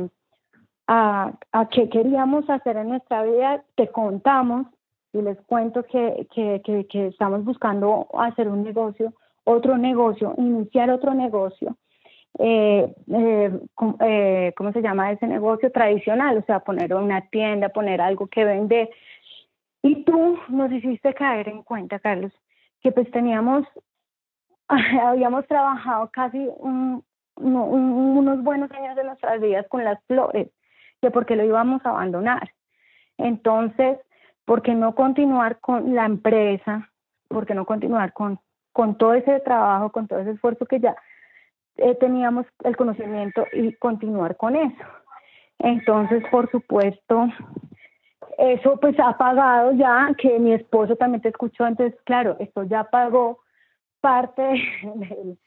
a, 0.88 1.34
a 1.52 1.70
qué 1.70 1.90
queríamos 1.90 2.50
hacer 2.50 2.78
en 2.78 2.90
nuestra 2.90 3.24
vida, 3.24 3.64
te 3.76 3.88
contamos 3.90 4.68
y 5.14 5.22
les 5.22 5.40
cuento 5.42 5.84
que, 5.84 6.28
que, 6.34 6.62
que, 6.64 6.88
que 6.88 7.08
estamos 7.08 7.44
buscando 7.44 8.08
hacer 8.14 8.48
un 8.48 8.64
negocio, 8.64 9.14
otro 9.44 9.78
negocio, 9.78 10.34
iniciar 10.38 10.92
otro 10.92 11.14
negocio 11.14 11.76
eh, 12.44 12.92
eh, 13.14 13.60
eh, 14.00 14.54
¿cómo 14.58 14.72
se 14.72 14.82
llama 14.82 15.12
ese 15.12 15.28
negocio 15.28 15.72
tradicional? 15.72 16.40
O 16.40 16.42
sea, 16.44 16.60
poner 16.62 16.92
una 16.96 17.22
tienda, 17.30 17.70
poner 17.70 18.02
algo 18.02 18.26
que 18.26 18.44
vender. 18.44 18.90
Y 19.84 20.04
tú 20.04 20.40
nos 20.50 20.72
hiciste 20.72 21.14
caer 21.14 21.50
en 21.50 21.62
cuenta, 21.62 22.00
Carlos, 22.00 22.32
que 22.82 22.92
pues 22.92 23.10
teníamos, 23.12 23.68
habíamos 25.04 25.46
trabajado 25.46 26.10
casi 26.12 26.50
unos 27.36 28.44
buenos 28.44 28.72
años 28.72 28.96
de 28.96 29.04
nuestras 29.04 29.40
vidas 29.40 29.68
con 29.68 29.84
las 29.84 30.04
flores, 30.06 30.50
que 31.00 31.12
porque 31.12 31.36
lo 31.36 31.44
íbamos 31.44 31.86
a 31.86 31.90
abandonar. 31.90 32.50
Entonces, 33.20 34.00
¿por 34.46 34.64
qué 34.64 34.74
no 34.74 34.96
continuar 34.96 35.60
con 35.60 35.94
la 35.94 36.06
empresa? 36.06 36.90
¿Por 37.28 37.46
qué 37.46 37.54
no 37.54 37.66
continuar 37.66 38.14
con, 38.14 38.40
con 38.74 38.98
todo 38.98 39.14
ese 39.14 39.42
trabajo, 39.42 39.92
con 39.92 40.08
todo 40.08 40.20
ese 40.20 40.32
esfuerzo 40.32 40.66
que 40.66 40.80
ya 40.80 40.96
eh, 41.78 41.96
teníamos 41.96 42.46
el 42.64 42.76
conocimiento 42.76 43.46
y 43.54 43.74
continuar 43.76 44.38
con 44.38 44.56
eso. 44.56 44.84
Entonces, 45.60 46.24
por 46.32 46.50
supuesto, 46.50 47.28
eso 48.38 48.80
pues 48.80 49.00
ha 49.00 49.18
pagado 49.18 49.74
ya, 49.74 50.10
que 50.18 50.40
mi 50.40 50.54
esposo 50.54 50.96
también 50.96 51.22
te 51.22 51.30
escuchó, 51.30 51.68
entonces, 51.68 52.00
claro, 52.06 52.38
esto 52.40 52.64
ya 52.64 52.86
pagó 52.86 53.40
parte 54.00 54.42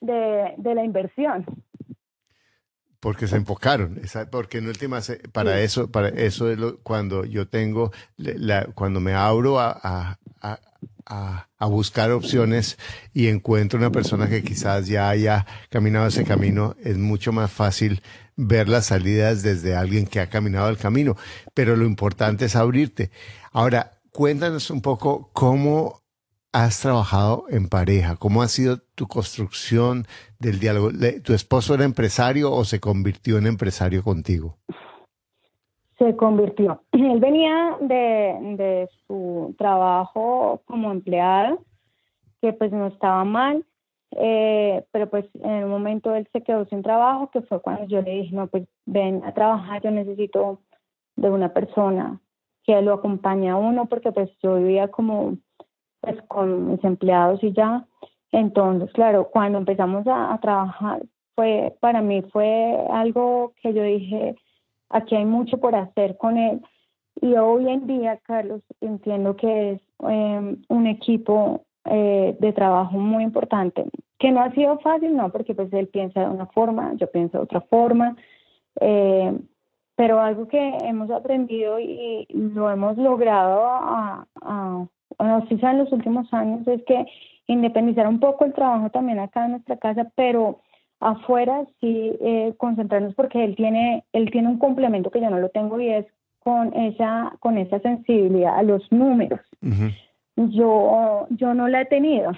de, 0.00 0.54
de, 0.56 0.74
la 0.74 0.84
inversión. 0.84 1.44
Porque 2.98 3.26
se 3.26 3.36
enfocaron, 3.36 3.98
porque 4.30 4.58
en 4.58 4.68
última, 4.68 5.00
para 5.32 5.60
eso, 5.60 5.90
para 5.90 6.08
eso 6.08 6.50
es 6.50 6.58
lo, 6.58 6.78
cuando 6.82 7.24
yo 7.24 7.48
tengo, 7.48 7.92
la, 8.16 8.66
cuando 8.74 9.00
me 9.00 9.14
abro 9.14 9.58
a, 9.58 9.78
a, 10.42 10.58
buscar 11.66 12.10
opciones 12.10 12.78
y 13.12 13.28
encuentro 13.28 13.78
una 13.78 13.90
persona 13.90 14.28
que 14.28 14.42
quizás 14.42 14.86
ya 14.86 15.08
haya 15.08 15.46
caminado 15.70 16.06
ese 16.06 16.24
camino, 16.24 16.76
es 16.82 16.98
mucho 16.98 17.32
más 17.32 17.50
fácil 17.50 18.02
ver 18.36 18.68
las 18.68 18.86
salidas 18.86 19.42
desde 19.42 19.76
alguien 19.76 20.06
que 20.06 20.20
ha 20.20 20.28
caminado 20.28 20.68
el 20.68 20.78
camino. 20.78 21.16
Pero 21.54 21.76
lo 21.76 21.84
importante 21.84 22.46
es 22.46 22.56
abrirte. 22.56 23.10
Ahora, 23.52 24.00
cuéntanos 24.12 24.70
un 24.70 24.82
poco 24.82 25.30
cómo 25.32 26.00
has 26.52 26.80
trabajado 26.80 27.44
en 27.48 27.68
pareja, 27.68 28.16
cómo 28.16 28.42
ha 28.42 28.48
sido 28.48 28.78
tu 28.94 29.06
construcción 29.06 30.06
del 30.38 30.58
diálogo. 30.58 30.90
¿Tu 31.22 31.32
esposo 31.32 31.74
era 31.74 31.84
empresario 31.84 32.52
o 32.52 32.64
se 32.64 32.80
convirtió 32.80 33.38
en 33.38 33.46
empresario 33.46 34.02
contigo? 34.02 34.58
Se 36.00 36.16
convirtió. 36.16 36.82
Él 36.92 37.20
venía 37.20 37.76
de, 37.80 38.88
su 39.06 39.54
trabajo 39.58 40.62
como 40.64 40.90
empleado, 40.90 41.58
que 42.40 42.52
pues 42.54 42.72
no 42.72 42.86
estaba 42.86 43.22
mal, 43.24 43.64
eh, 44.12 44.82
pero 44.92 45.10
pues 45.10 45.26
en 45.34 45.64
un 45.64 45.70
momento 45.70 46.14
él 46.14 46.26
se 46.32 46.42
quedó 46.42 46.64
sin 46.64 46.82
trabajo, 46.82 47.30
que 47.30 47.42
fue 47.42 47.60
cuando 47.60 47.84
yo 47.84 48.00
le 48.00 48.22
dije, 48.22 48.34
no, 48.34 48.46
pues 48.46 48.66
ven 48.86 49.22
a 49.24 49.34
trabajar, 49.34 49.82
yo 49.82 49.90
necesito 49.90 50.58
de 51.16 51.30
una 51.30 51.52
persona 51.52 52.18
que 52.64 52.80
lo 52.80 52.94
acompañe 52.94 53.50
a 53.50 53.56
uno, 53.56 53.86
porque 53.86 54.10
pues 54.10 54.30
yo 54.42 54.56
vivía 54.56 54.88
como 54.88 55.36
pues 56.00 56.20
con 56.28 56.72
mis 56.72 56.82
empleados 56.82 57.44
y 57.44 57.52
ya. 57.52 57.84
Entonces, 58.32 58.90
claro, 58.94 59.28
cuando 59.30 59.58
empezamos 59.58 60.06
a, 60.06 60.32
a 60.32 60.40
trabajar, 60.40 61.02
fue, 61.36 61.76
para 61.80 62.00
mí 62.00 62.22
fue 62.32 62.74
algo 62.90 63.52
que 63.62 63.74
yo 63.74 63.82
dije, 63.82 64.34
aquí 64.90 65.16
hay 65.16 65.24
mucho 65.24 65.58
por 65.58 65.74
hacer 65.74 66.16
con 66.18 66.36
él. 66.36 66.60
Y 67.22 67.34
hoy 67.34 67.68
en 67.68 67.86
día, 67.86 68.18
Carlos, 68.22 68.62
entiendo 68.80 69.36
que 69.36 69.72
es 69.72 69.80
em, 70.00 70.62
un 70.68 70.86
equipo 70.86 71.64
eh, 71.84 72.36
de 72.38 72.52
trabajo 72.52 72.98
muy 72.98 73.24
importante, 73.24 73.84
que 74.18 74.30
no 74.30 74.40
ha 74.40 74.52
sido 74.52 74.78
fácil, 74.80 75.16
no, 75.16 75.30
porque 75.30 75.54
pues 75.54 75.72
él 75.72 75.88
piensa 75.88 76.20
de 76.20 76.30
una 76.30 76.46
forma, 76.46 76.92
yo 76.94 77.10
pienso 77.10 77.38
de 77.38 77.44
otra 77.44 77.60
forma, 77.62 78.16
eh, 78.80 79.38
pero 79.96 80.20
algo 80.20 80.48
que 80.48 80.76
hemos 80.82 81.10
aprendido 81.10 81.78
y, 81.78 82.26
lo 82.30 82.70
hemos 82.70 82.96
logrado 82.96 83.66
a, 83.66 84.26
a, 84.42 84.86
a, 85.18 85.46
en 85.48 85.78
los 85.78 85.92
últimos 85.92 86.32
años 86.32 86.66
es 86.68 86.82
que 86.84 87.04
independizar 87.46 88.06
un 88.06 88.20
poco 88.20 88.44
el 88.44 88.54
trabajo 88.54 88.90
también 88.90 89.18
acá 89.18 89.44
en 89.44 89.52
nuestra 89.52 89.76
casa, 89.76 90.10
pero 90.14 90.60
afuera 91.00 91.64
sí 91.80 92.12
eh, 92.20 92.54
concentrarnos 92.58 93.14
porque 93.14 93.42
él 93.42 93.56
tiene 93.56 94.04
él 94.12 94.30
tiene 94.30 94.48
un 94.48 94.58
complemento 94.58 95.10
que 95.10 95.20
yo 95.20 95.30
no 95.30 95.38
lo 95.38 95.48
tengo 95.48 95.80
y 95.80 95.88
es 95.88 96.06
con 96.38 96.74
esa 96.74 97.32
con 97.40 97.58
esa 97.58 97.80
sensibilidad 97.80 98.58
a 98.58 98.62
los 98.62 98.90
números. 98.92 99.40
Yo 100.36 101.26
yo 101.30 101.54
no 101.54 101.68
la 101.68 101.82
he 101.82 101.86
tenido. 101.86 102.32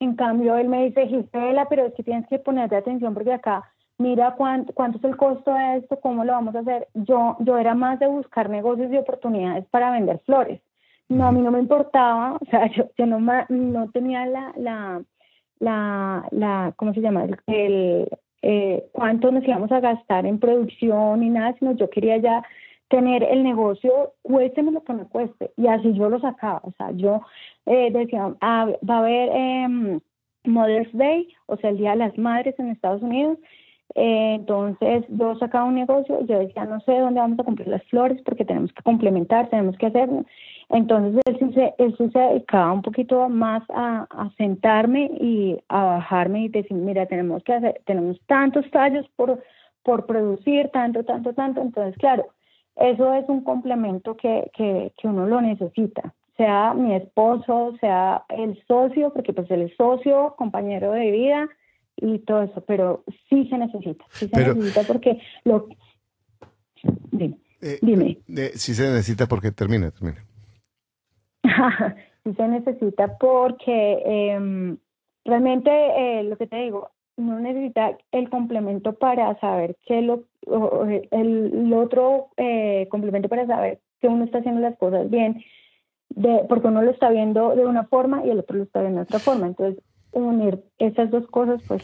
En 0.00 0.16
cambio 0.16 0.56
él 0.56 0.68
me 0.68 0.84
dice 0.86 1.06
Gisela 1.06 1.68
pero 1.68 1.86
es 1.86 1.94
que 1.94 2.02
tienes 2.02 2.26
que 2.28 2.38
ponerte 2.38 2.76
atención 2.76 3.14
porque 3.14 3.32
acá 3.32 3.70
mira 3.98 4.34
cuánto 4.34 4.72
cuánto 4.72 4.98
es 4.98 5.04
el 5.04 5.16
costo 5.16 5.54
de 5.54 5.76
esto 5.76 6.00
cómo 6.00 6.24
lo 6.24 6.32
vamos 6.32 6.54
a 6.56 6.60
hacer 6.60 6.88
yo 6.94 7.36
yo 7.40 7.58
era 7.58 7.74
más 7.74 8.00
de 8.00 8.06
buscar 8.06 8.48
negocios 8.48 8.90
y 8.92 8.96
oportunidades 8.96 9.66
para 9.66 9.90
vender 9.90 10.20
flores. 10.24 10.60
No 11.08 11.26
a 11.26 11.32
mí 11.32 11.42
no 11.42 11.50
me 11.50 11.60
importaba 11.60 12.38
o 12.40 12.44
sea 12.46 12.66
yo, 12.72 12.86
yo 12.96 13.04
no 13.06 13.20
no 13.48 13.90
tenía 13.90 14.24
la 14.26 14.52
la 14.56 15.02
la, 15.64 16.26
la 16.30 16.72
¿cómo 16.76 16.92
se 16.94 17.00
llama? 17.00 17.26
El, 17.46 18.08
eh, 18.42 18.84
cuánto 18.92 19.32
nos 19.32 19.44
íbamos 19.44 19.72
a 19.72 19.80
gastar 19.80 20.26
en 20.26 20.38
producción 20.38 21.20
ni 21.20 21.30
nada, 21.30 21.54
sino 21.58 21.72
yo 21.72 21.88
quería 21.90 22.18
ya 22.18 22.42
tener 22.88 23.22
el 23.24 23.42
negocio, 23.42 24.12
cuésteme 24.22 24.70
lo 24.70 24.84
que 24.84 24.92
me 24.92 25.06
cueste. 25.06 25.50
Y 25.56 25.66
así 25.66 25.94
yo 25.94 26.08
lo 26.08 26.20
sacaba. 26.20 26.60
O 26.64 26.72
sea, 26.76 26.90
yo 26.92 27.22
eh, 27.66 27.90
decía, 27.90 28.34
ah, 28.40 28.68
va 28.88 28.96
a 28.96 28.98
haber 28.98 29.30
eh, 29.32 30.00
Mother's 30.44 30.92
Day, 30.92 31.28
o 31.46 31.56
sea, 31.56 31.70
el 31.70 31.78
Día 31.78 31.92
de 31.92 31.96
las 31.96 32.18
Madres 32.18 32.54
en 32.58 32.68
Estados 32.68 33.02
Unidos. 33.02 33.38
Eh, 33.94 34.34
entonces 34.34 35.04
yo 35.08 35.36
sacaba 35.36 35.66
un 35.66 35.76
negocio 35.76 36.24
yo 36.26 36.38
decía, 36.40 36.64
no 36.64 36.80
sé 36.80 36.98
dónde 36.98 37.20
vamos 37.20 37.38
a 37.38 37.44
comprar 37.44 37.68
las 37.68 37.84
flores 37.84 38.20
porque 38.22 38.44
tenemos 38.44 38.72
que 38.72 38.82
complementar, 38.82 39.48
tenemos 39.50 39.76
que 39.78 39.86
hacerlo. 39.86 40.24
Entonces 40.70 41.22
él 41.26 41.54
se, 41.54 42.10
se 42.10 42.18
dedicaba 42.18 42.72
un 42.72 42.82
poquito 42.82 43.28
más 43.28 43.62
a, 43.68 44.06
sentarme 44.36 45.10
y 45.20 45.58
a 45.68 45.84
bajarme 45.84 46.44
y 46.44 46.48
decir, 46.48 46.76
mira, 46.76 47.06
tenemos 47.06 47.44
que 47.44 47.52
hacer, 47.52 47.80
tenemos 47.84 48.18
tantos 48.26 48.68
tallos 48.70 49.06
por, 49.16 49.42
por 49.82 50.06
producir, 50.06 50.70
tanto, 50.70 51.04
tanto, 51.04 51.32
tanto. 51.34 51.60
Entonces, 51.60 51.96
claro, 51.98 52.26
eso 52.76 53.14
es 53.14 53.28
un 53.28 53.44
complemento 53.44 54.16
que, 54.16 54.50
que, 54.54 54.92
que 54.96 55.08
uno 55.08 55.26
lo 55.26 55.40
necesita 55.40 56.12
sea 56.36 56.74
mi 56.74 56.96
esposo, 56.96 57.74
sea 57.80 58.24
el 58.28 58.60
socio, 58.66 59.12
porque 59.12 59.32
pues 59.32 59.48
él 59.52 59.72
socio, 59.76 60.34
compañero 60.36 60.90
de 60.90 61.12
vida 61.12 61.48
y 61.96 62.18
todo 62.20 62.42
eso, 62.42 62.62
pero 62.66 63.04
sí 63.28 63.48
se 63.48 63.58
necesita, 63.58 64.04
sí 64.10 64.28
se 64.28 64.54
necesita 64.54 64.82
porque 64.82 65.20
lo... 65.44 65.68
Dime. 67.10 67.38
Eh, 67.60 67.78
dime. 67.80 68.18
Eh, 68.28 68.52
sí 68.54 68.74
se 68.74 68.82
necesita 68.84 69.26
porque 69.26 69.50
termina, 69.50 69.90
termina. 69.90 70.24
sí 72.24 72.34
se 72.34 72.48
necesita 72.48 73.16
porque 73.16 74.02
eh, 74.04 74.76
realmente 75.24 75.70
eh, 75.70 76.24
lo 76.24 76.36
que 76.36 76.46
te 76.46 76.56
digo, 76.56 76.90
no 77.16 77.38
necesita 77.40 77.96
el 78.12 78.28
complemento 78.28 78.94
para 78.94 79.38
saber 79.40 79.76
que 79.86 80.02
lo, 80.02 80.24
el, 80.86 81.08
el 81.12 81.72
otro 81.72 82.28
eh, 82.36 82.88
complemento 82.90 83.28
para 83.28 83.46
saber 83.46 83.80
que 84.00 84.08
uno 84.08 84.24
está 84.24 84.38
haciendo 84.38 84.60
las 84.60 84.76
cosas 84.76 85.08
bien 85.08 85.42
de, 86.10 86.44
porque 86.48 86.68
uno 86.68 86.82
lo 86.82 86.90
está 86.90 87.10
viendo 87.10 87.54
de 87.54 87.64
una 87.64 87.84
forma 87.84 88.24
y 88.24 88.30
el 88.30 88.40
otro 88.40 88.56
lo 88.56 88.64
está 88.64 88.80
viendo 88.80 88.98
de 88.98 89.04
otra 89.04 89.18
forma. 89.18 89.46
Entonces, 89.46 89.82
unir 90.14 90.64
esas 90.78 91.10
dos 91.10 91.26
cosas, 91.28 91.62
pues 91.66 91.82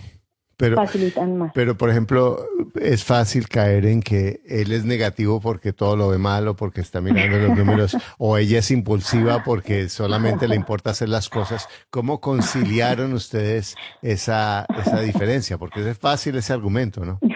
facilitan 0.75 1.39
más. 1.39 1.53
Pero, 1.55 1.77
por 1.77 1.91
ejemplo, 1.91 2.37
es 2.81 3.05
fácil 3.05 3.49
caer 3.49 3.87
en 3.87 4.01
que 4.01 4.41
él 4.47 4.73
es 4.73 4.85
negativo 4.85 5.41
porque 5.41 5.73
todo 5.73 5.97
lo 5.97 6.09
ve 6.09 6.19
mal 6.19 6.49
o 6.49 6.55
porque 6.55 6.81
está 6.81 7.01
mirando 7.01 7.39
los 7.39 7.57
números, 7.57 7.97
o 8.19 8.37
ella 8.37 8.59
es 8.59 8.71
impulsiva 8.71 9.43
porque 9.45 9.89
solamente 9.89 10.49
le 10.49 10.57
importa 10.57 10.91
hacer 10.91 11.09
las 11.09 11.29
cosas. 11.29 11.69
¿Cómo 11.91 12.21
conciliaron 12.21 13.13
ustedes 13.13 13.77
esa, 14.03 14.67
esa 14.79 15.01
diferencia? 15.01 15.59
Porque 15.59 15.89
es 15.89 15.99
fácil 15.99 16.37
ese 16.37 16.53
argumento, 16.53 17.05
¿no? 17.05 17.19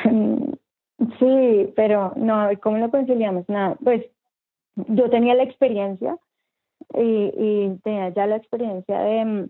Sí, 1.19 1.73
pero 1.77 2.13
no, 2.17 2.49
¿cómo 2.63 2.79
lo 2.79 2.91
conciliamos? 2.91 3.45
Nada, 3.49 3.77
pues 3.83 4.05
yo 4.77 5.11
tenía 5.11 5.35
la 5.35 5.43
experiencia 5.43 6.17
y, 6.95 7.77
tenía 7.83 8.11
ya 8.11 8.27
la 8.27 8.37
experiencia 8.37 8.99
de, 9.01 9.49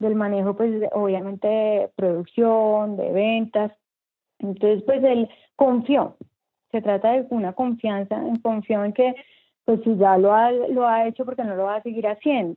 del 0.00 0.16
manejo, 0.16 0.56
pues 0.56 0.72
obviamente 0.92 1.46
de 1.46 1.90
producción, 1.94 2.96
de 2.96 3.12
ventas. 3.12 3.72
Entonces, 4.40 4.82
pues 4.82 5.04
él 5.04 5.28
confió. 5.54 6.16
Se 6.72 6.82
trata 6.82 7.12
de 7.12 7.26
una 7.30 7.52
confianza, 7.52 8.20
confió 8.42 8.84
en 8.84 8.92
que, 8.92 9.14
pues 9.64 9.80
si 9.84 9.96
ya 9.96 10.18
lo 10.18 10.32
ha, 10.32 10.50
lo 10.50 10.88
ha 10.88 11.06
hecho, 11.06 11.24
porque 11.24 11.44
no 11.44 11.54
lo 11.54 11.64
va 11.64 11.76
a 11.76 11.82
seguir 11.82 12.08
haciendo, 12.08 12.56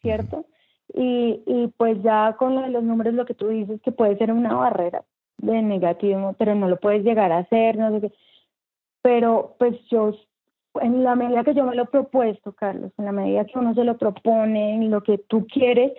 ¿cierto? 0.00 0.46
Y, 0.94 1.42
y 1.46 1.68
pues 1.76 2.02
ya 2.02 2.34
con 2.38 2.54
lo 2.54 2.62
de 2.62 2.70
los 2.70 2.82
números, 2.82 3.14
lo 3.14 3.26
que 3.26 3.34
tú 3.34 3.48
dices, 3.48 3.80
que 3.82 3.92
puede 3.92 4.16
ser 4.16 4.32
una 4.32 4.54
barrera 4.54 5.04
de 5.36 5.62
negativo, 5.62 6.34
pero 6.38 6.54
no 6.54 6.68
lo 6.68 6.78
puedes 6.78 7.04
llegar 7.04 7.30
a 7.32 7.38
hacer, 7.38 7.76
no 7.76 7.90
sé 7.92 8.08
qué. 8.08 8.12
Pero 9.02 9.54
pues 9.58 9.78
yo 9.90 10.14
en 10.80 11.04
la 11.04 11.14
medida 11.14 11.44
que 11.44 11.54
yo 11.54 11.64
me 11.64 11.74
lo 11.74 11.84
he 11.84 11.86
propuesto, 11.86 12.52
Carlos, 12.52 12.92
en 12.98 13.04
la 13.04 13.12
medida 13.12 13.44
que 13.44 13.58
uno 13.58 13.74
se 13.74 13.84
lo 13.84 13.96
propone, 13.98 14.74
en 14.74 14.90
lo 14.90 15.02
que 15.02 15.18
tú 15.18 15.46
quieres, 15.46 15.92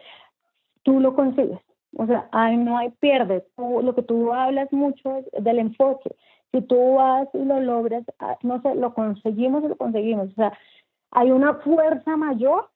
tú 0.89 0.99
lo 0.99 1.13
consigues. 1.13 1.59
O 1.97 2.05
sea, 2.07 2.27
ahí 2.31 2.57
no 2.57 2.77
hay 2.77 2.89
pierde. 2.99 3.45
lo 3.57 3.93
que 3.93 4.01
tú 4.01 4.33
hablas 4.33 4.71
mucho 4.71 5.17
es 5.17 5.43
del 5.43 5.59
enfoque. 5.59 6.15
Si 6.51 6.61
tú 6.61 6.95
vas 6.95 7.27
y 7.33 7.45
lo 7.45 7.59
logras, 7.59 8.03
ah, 8.19 8.37
no 8.41 8.59
sé, 8.61 8.73
lo 8.73 8.93
conseguimos 8.95 9.63
y 9.63 9.67
lo 9.67 9.75
conseguimos. 9.75 10.29
O 10.29 10.33
sea, 10.33 10.57
hay 11.11 11.31
una 11.31 11.55
fuerza 11.55 12.17
mayor 12.17 12.69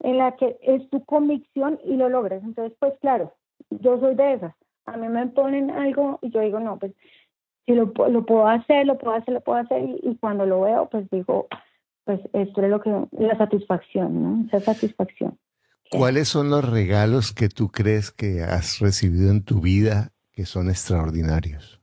en 0.00 0.18
la 0.18 0.36
que 0.36 0.56
es 0.62 0.88
tu 0.90 1.04
convicción 1.04 1.80
y 1.84 1.96
lo 1.96 2.08
logras. 2.08 2.42
Entonces, 2.44 2.76
pues 2.78 2.96
claro, 3.00 3.32
yo 3.70 3.98
soy 3.98 4.14
de 4.14 4.34
esas. 4.34 4.54
A 4.84 4.96
mí 4.96 5.08
me 5.08 5.26
ponen 5.26 5.70
algo 5.70 6.20
y 6.22 6.30
yo 6.30 6.40
digo, 6.40 6.60
no, 6.60 6.78
pues 6.78 6.92
si 7.64 7.74
lo, 7.74 7.86
lo 7.86 8.24
puedo 8.24 8.46
hacer, 8.46 8.86
lo 8.86 8.96
puedo 8.96 9.16
hacer, 9.16 9.34
lo 9.34 9.40
puedo 9.40 9.58
hacer, 9.58 9.82
y, 9.82 10.16
cuando 10.20 10.46
lo 10.46 10.60
veo, 10.60 10.88
pues 10.88 11.10
digo, 11.10 11.48
pues 12.04 12.20
esto 12.32 12.62
es 12.62 12.70
lo 12.70 12.80
que, 12.80 12.90
la 13.18 13.36
satisfacción, 13.36 14.22
¿no? 14.22 14.46
Esa 14.46 14.60
satisfacción. 14.60 15.36
¿Cuáles 15.90 16.28
son 16.28 16.50
los 16.50 16.64
regalos 16.64 17.32
que 17.32 17.48
tú 17.48 17.70
crees 17.70 18.10
que 18.10 18.42
has 18.42 18.78
recibido 18.80 19.30
en 19.30 19.42
tu 19.42 19.60
vida 19.60 20.12
que 20.32 20.46
son 20.46 20.68
extraordinarios? 20.68 21.76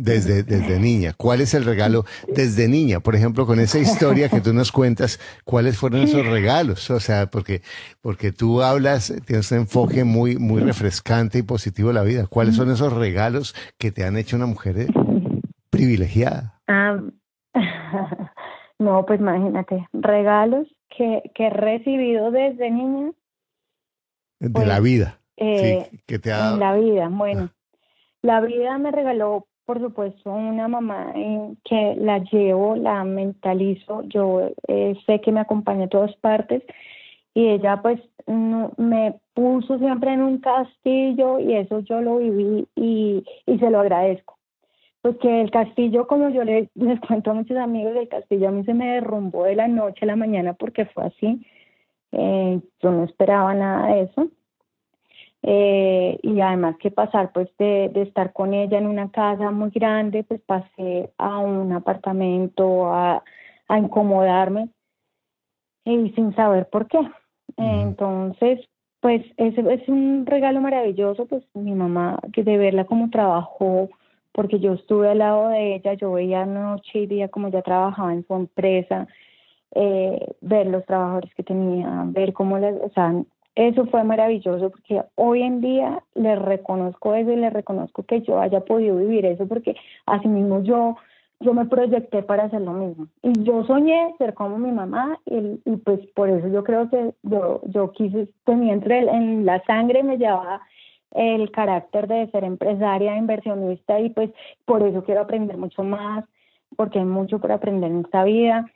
desde, 0.00 0.42
desde 0.42 0.80
niña? 0.80 1.12
¿Cuál 1.16 1.40
es 1.40 1.54
el 1.54 1.64
regalo 1.64 2.04
desde 2.28 2.68
niña? 2.68 3.00
Por 3.00 3.14
ejemplo, 3.14 3.46
con 3.46 3.60
esa 3.60 3.78
historia 3.78 4.28
que 4.28 4.40
tú 4.40 4.52
nos 4.52 4.72
cuentas, 4.72 5.20
¿cuáles 5.44 5.76
fueron 5.76 6.00
esos 6.00 6.26
regalos? 6.30 6.90
O 6.90 7.00
sea, 7.00 7.26
porque, 7.26 7.62
porque 8.00 8.32
tú 8.32 8.62
hablas, 8.62 9.12
tienes 9.26 9.52
un 9.52 9.58
enfoque 9.58 10.04
muy, 10.04 10.38
muy 10.38 10.62
refrescante 10.62 11.38
y 11.38 11.42
positivo 11.42 11.88
de 11.88 11.94
la 11.94 12.02
vida. 12.02 12.26
¿Cuáles 12.26 12.56
son 12.56 12.70
esos 12.70 12.92
regalos 12.92 13.54
que 13.78 13.92
te 13.92 14.04
han 14.04 14.16
hecho 14.16 14.36
una 14.36 14.46
mujer 14.46 14.86
privilegiada? 15.70 16.60
Ah, 16.66 16.98
no, 18.78 19.04
pues 19.06 19.20
imagínate, 19.20 19.86
regalos 19.92 20.66
que, 20.96 21.30
que 21.34 21.46
he 21.46 21.50
recibido 21.50 22.30
desde 22.30 22.70
niña. 22.70 23.12
De 24.38 24.66
la 24.66 24.76
pues, 24.76 24.82
vida. 24.82 25.18
Eh, 25.36 25.88
que 26.06 26.18
te 26.18 26.32
ha... 26.32 26.52
En 26.52 26.60
la 26.60 26.74
vida, 26.74 27.08
bueno. 27.08 27.50
La 28.22 28.40
vida 28.40 28.76
me 28.78 28.90
regaló 28.90 29.46
por 29.70 29.78
supuesto, 29.78 30.32
una 30.32 30.66
mamá 30.66 31.12
en 31.14 31.56
que 31.62 31.94
la 31.96 32.18
llevo, 32.18 32.74
la 32.74 33.04
mentalizo, 33.04 34.02
yo 34.02 34.50
eh, 34.66 34.96
sé 35.06 35.20
que 35.20 35.30
me 35.30 35.38
acompaña 35.38 35.84
a 35.84 35.88
todas 35.88 36.12
partes 36.16 36.64
y 37.34 37.46
ella 37.46 37.80
pues 37.80 38.00
me 38.26 39.20
puso 39.32 39.78
siempre 39.78 40.12
en 40.12 40.22
un 40.22 40.38
castillo 40.38 41.38
y 41.38 41.54
eso 41.54 41.78
yo 41.80 42.00
lo 42.00 42.16
viví 42.16 42.66
y, 42.74 43.24
y 43.46 43.58
se 43.60 43.70
lo 43.70 43.78
agradezco. 43.78 44.39
Pues 45.02 45.16
que 45.18 45.40
el 45.40 45.50
castillo, 45.50 46.06
como 46.06 46.28
yo 46.30 46.44
les, 46.44 46.68
les 46.74 47.00
cuento 47.00 47.30
a 47.30 47.34
muchos 47.34 47.56
amigos, 47.56 47.96
el 47.96 48.08
castillo 48.08 48.48
a 48.48 48.52
mí 48.52 48.64
se 48.64 48.74
me 48.74 48.94
derrumbó 48.94 49.44
de 49.44 49.56
la 49.56 49.68
noche 49.68 50.00
a 50.02 50.06
la 50.06 50.16
mañana 50.16 50.54
porque 50.54 50.86
fue 50.86 51.04
así. 51.04 51.46
Eh, 52.12 52.60
yo 52.80 52.90
no 52.90 53.04
esperaba 53.04 53.54
nada 53.54 53.94
de 53.94 54.02
eso. 54.02 54.28
Eh, 55.42 56.18
y 56.22 56.40
además 56.40 56.76
que 56.78 56.90
pasar 56.90 57.32
pues 57.32 57.48
de, 57.58 57.90
de, 57.94 58.02
estar 58.02 58.34
con 58.34 58.52
ella 58.52 58.76
en 58.76 58.86
una 58.86 59.10
casa 59.10 59.50
muy 59.50 59.70
grande, 59.70 60.22
pues 60.22 60.40
pasé 60.42 61.10
a 61.16 61.38
un 61.38 61.72
apartamento 61.72 62.92
a, 62.92 63.24
a 63.68 63.78
incomodarme 63.78 64.68
y 65.84 66.10
sin 66.10 66.34
saber 66.34 66.68
por 66.68 66.88
qué. 66.88 66.98
Entonces, 67.56 68.60
pues 69.00 69.24
ese 69.36 69.60
es 69.72 69.88
un 69.88 70.26
regalo 70.26 70.60
maravilloso, 70.60 71.26
pues 71.26 71.42
mi 71.54 71.72
mamá, 71.72 72.18
que 72.32 72.42
de 72.42 72.58
verla 72.58 72.84
como 72.84 73.10
trabajó, 73.10 73.88
porque 74.32 74.60
yo 74.60 74.74
estuve 74.74 75.10
al 75.10 75.18
lado 75.18 75.48
de 75.48 75.76
ella, 75.76 75.94
yo 75.94 76.12
veía 76.12 76.46
noche 76.46 77.00
y 77.00 77.06
día 77.06 77.28
como 77.28 77.48
ella 77.48 77.62
trabajaba 77.62 78.12
en 78.12 78.26
su 78.26 78.34
empresa, 78.34 79.08
eh, 79.74 80.26
ver 80.40 80.66
los 80.66 80.84
trabajadores 80.86 81.34
que 81.34 81.42
tenía, 81.42 82.04
ver 82.06 82.32
cómo 82.32 82.58
les, 82.58 82.74
o 82.80 82.90
sea, 82.90 83.14
eso 83.54 83.86
fue 83.86 84.04
maravilloso 84.04 84.70
porque 84.70 85.02
hoy 85.16 85.42
en 85.42 85.60
día 85.60 86.02
le 86.14 86.36
reconozco 86.36 87.14
eso 87.14 87.30
y 87.30 87.36
le 87.36 87.50
reconozco 87.50 88.04
que 88.04 88.20
yo 88.22 88.40
haya 88.40 88.60
podido 88.60 88.96
vivir 88.96 89.26
eso 89.26 89.46
porque 89.46 89.76
así 90.06 90.28
mismo 90.28 90.62
yo 90.62 90.96
yo 91.40 91.54
me 91.54 91.64
proyecté 91.64 92.22
para 92.22 92.44
hacer 92.44 92.60
lo 92.60 92.72
mismo. 92.72 93.06
Y 93.22 93.42
yo 93.42 93.64
soñé 93.64 94.14
ser 94.18 94.34
como 94.34 94.58
mi 94.58 94.70
mamá 94.72 95.18
y, 95.24 95.58
pues 95.84 96.00
por 96.14 96.28
eso 96.28 96.48
yo 96.48 96.62
creo 96.62 96.90
que 96.90 97.14
yo 97.22 97.62
yo 97.64 97.92
quise 97.92 98.28
tenía 98.44 98.74
entre 98.74 99.00
en 99.00 99.46
la 99.46 99.62
sangre 99.64 100.02
me 100.02 100.18
llevaba 100.18 100.60
el 101.12 101.50
carácter 101.50 102.06
de 102.06 102.30
ser 102.30 102.44
empresaria 102.44 103.16
inversionista 103.16 104.00
y 104.00 104.10
pues 104.10 104.30
por 104.64 104.82
eso 104.86 105.04
quiero 105.04 105.22
aprender 105.22 105.56
mucho 105.56 105.82
más 105.82 106.24
porque 106.76 106.98
hay 106.98 107.04
mucho 107.04 107.40
por 107.40 107.52
aprender 107.52 107.90
en 107.90 108.00
esta 108.00 108.24
vida 108.24 108.66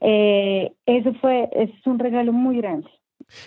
eh, 0.00 0.72
eso 0.86 1.12
fue 1.20 1.48
es 1.52 1.70
un 1.86 1.98
regalo 1.98 2.32
muy 2.32 2.56
grande 2.58 2.88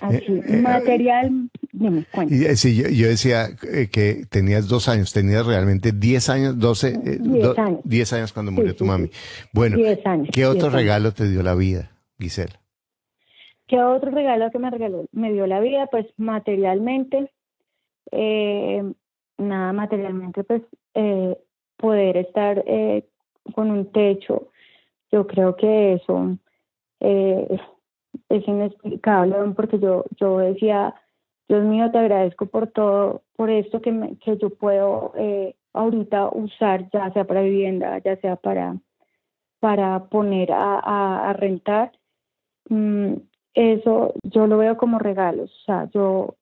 Así, 0.02 0.18
eh, 0.28 0.44
eh, 0.48 0.58
material, 0.58 1.50
dime, 1.72 2.06
y, 2.30 2.56
sí, 2.56 2.76
yo, 2.76 3.08
decía 3.08 3.48
eh, 3.72 3.90
que 3.92 4.26
tenías 4.30 4.68
dos 4.68 4.88
años, 4.90 5.14
tenías 5.14 5.46
realmente 5.46 5.92
diez 5.92 6.30
años, 6.30 6.58
doce, 6.60 6.98
diez, 7.84 8.14
años. 8.14 8.34
cuando 8.34 8.52
murió 8.52 8.76
tu 8.76 8.86
mami. 8.86 9.10
Bueno, 9.54 9.78
¿qué 10.32 10.46
otro 10.46 10.70
regalo 10.70 11.14
te 11.14 11.30
dio 11.30 11.44
la 11.44 11.56
vida, 11.56 11.92
Gisela? 12.20 12.60
¿Qué 13.68 13.82
otro 13.82 14.12
regalo 14.12 14.50
que 14.52 14.60
me 14.60 14.70
regaló? 14.70 15.06
Me 15.12 15.32
dio 15.32 15.46
la 15.46 15.60
vida, 15.60 15.88
pues 15.88 16.06
materialmente, 16.18 17.32
nada 18.12 19.74
materialmente, 19.74 20.44
pues 20.44 20.62
eh, 20.94 21.38
poder 21.78 22.18
estar 22.18 22.64
eh, 22.66 23.08
con 23.54 23.72
un 23.72 23.92
techo, 23.92 24.50
yo 25.12 25.26
creo 25.28 25.56
que 25.56 25.94
eso 25.94 26.38
eh, 27.00 27.60
es 28.30 28.48
inexplicable, 28.48 29.36
porque 29.56 29.80
yo, 29.80 30.06
yo 30.20 30.40
decía, 30.40 30.94
Dios 31.48 31.64
mío, 31.64 31.92
te 31.92 32.00
agradezco 32.00 32.48
por 32.48 32.68
todo, 32.68 33.24
por 33.36 33.50
esto 33.50 33.82
que, 33.82 33.92
me, 33.92 34.18
que 34.18 34.38
yo 34.38 34.50
puedo 34.50 35.14
eh, 35.16 35.56
ahorita 35.74 36.30
usar, 36.30 36.90
ya 36.92 37.12
sea 37.14 37.26
para 37.26 37.42
vivienda, 37.42 38.00
ya 38.00 38.18
sea 38.18 38.36
para, 38.36 38.78
para 39.60 40.06
poner 40.06 40.52
a, 40.52 41.30
a, 41.30 41.34
rentar. 41.34 41.92
Mm, 42.70 43.14
eso 43.54 44.14
yo 44.24 44.46
lo 44.48 44.58
veo 44.58 44.78
como 44.78 45.00
regalos, 45.00 45.52
o 45.52 45.66
sea, 45.66 45.90
yo 45.94 46.36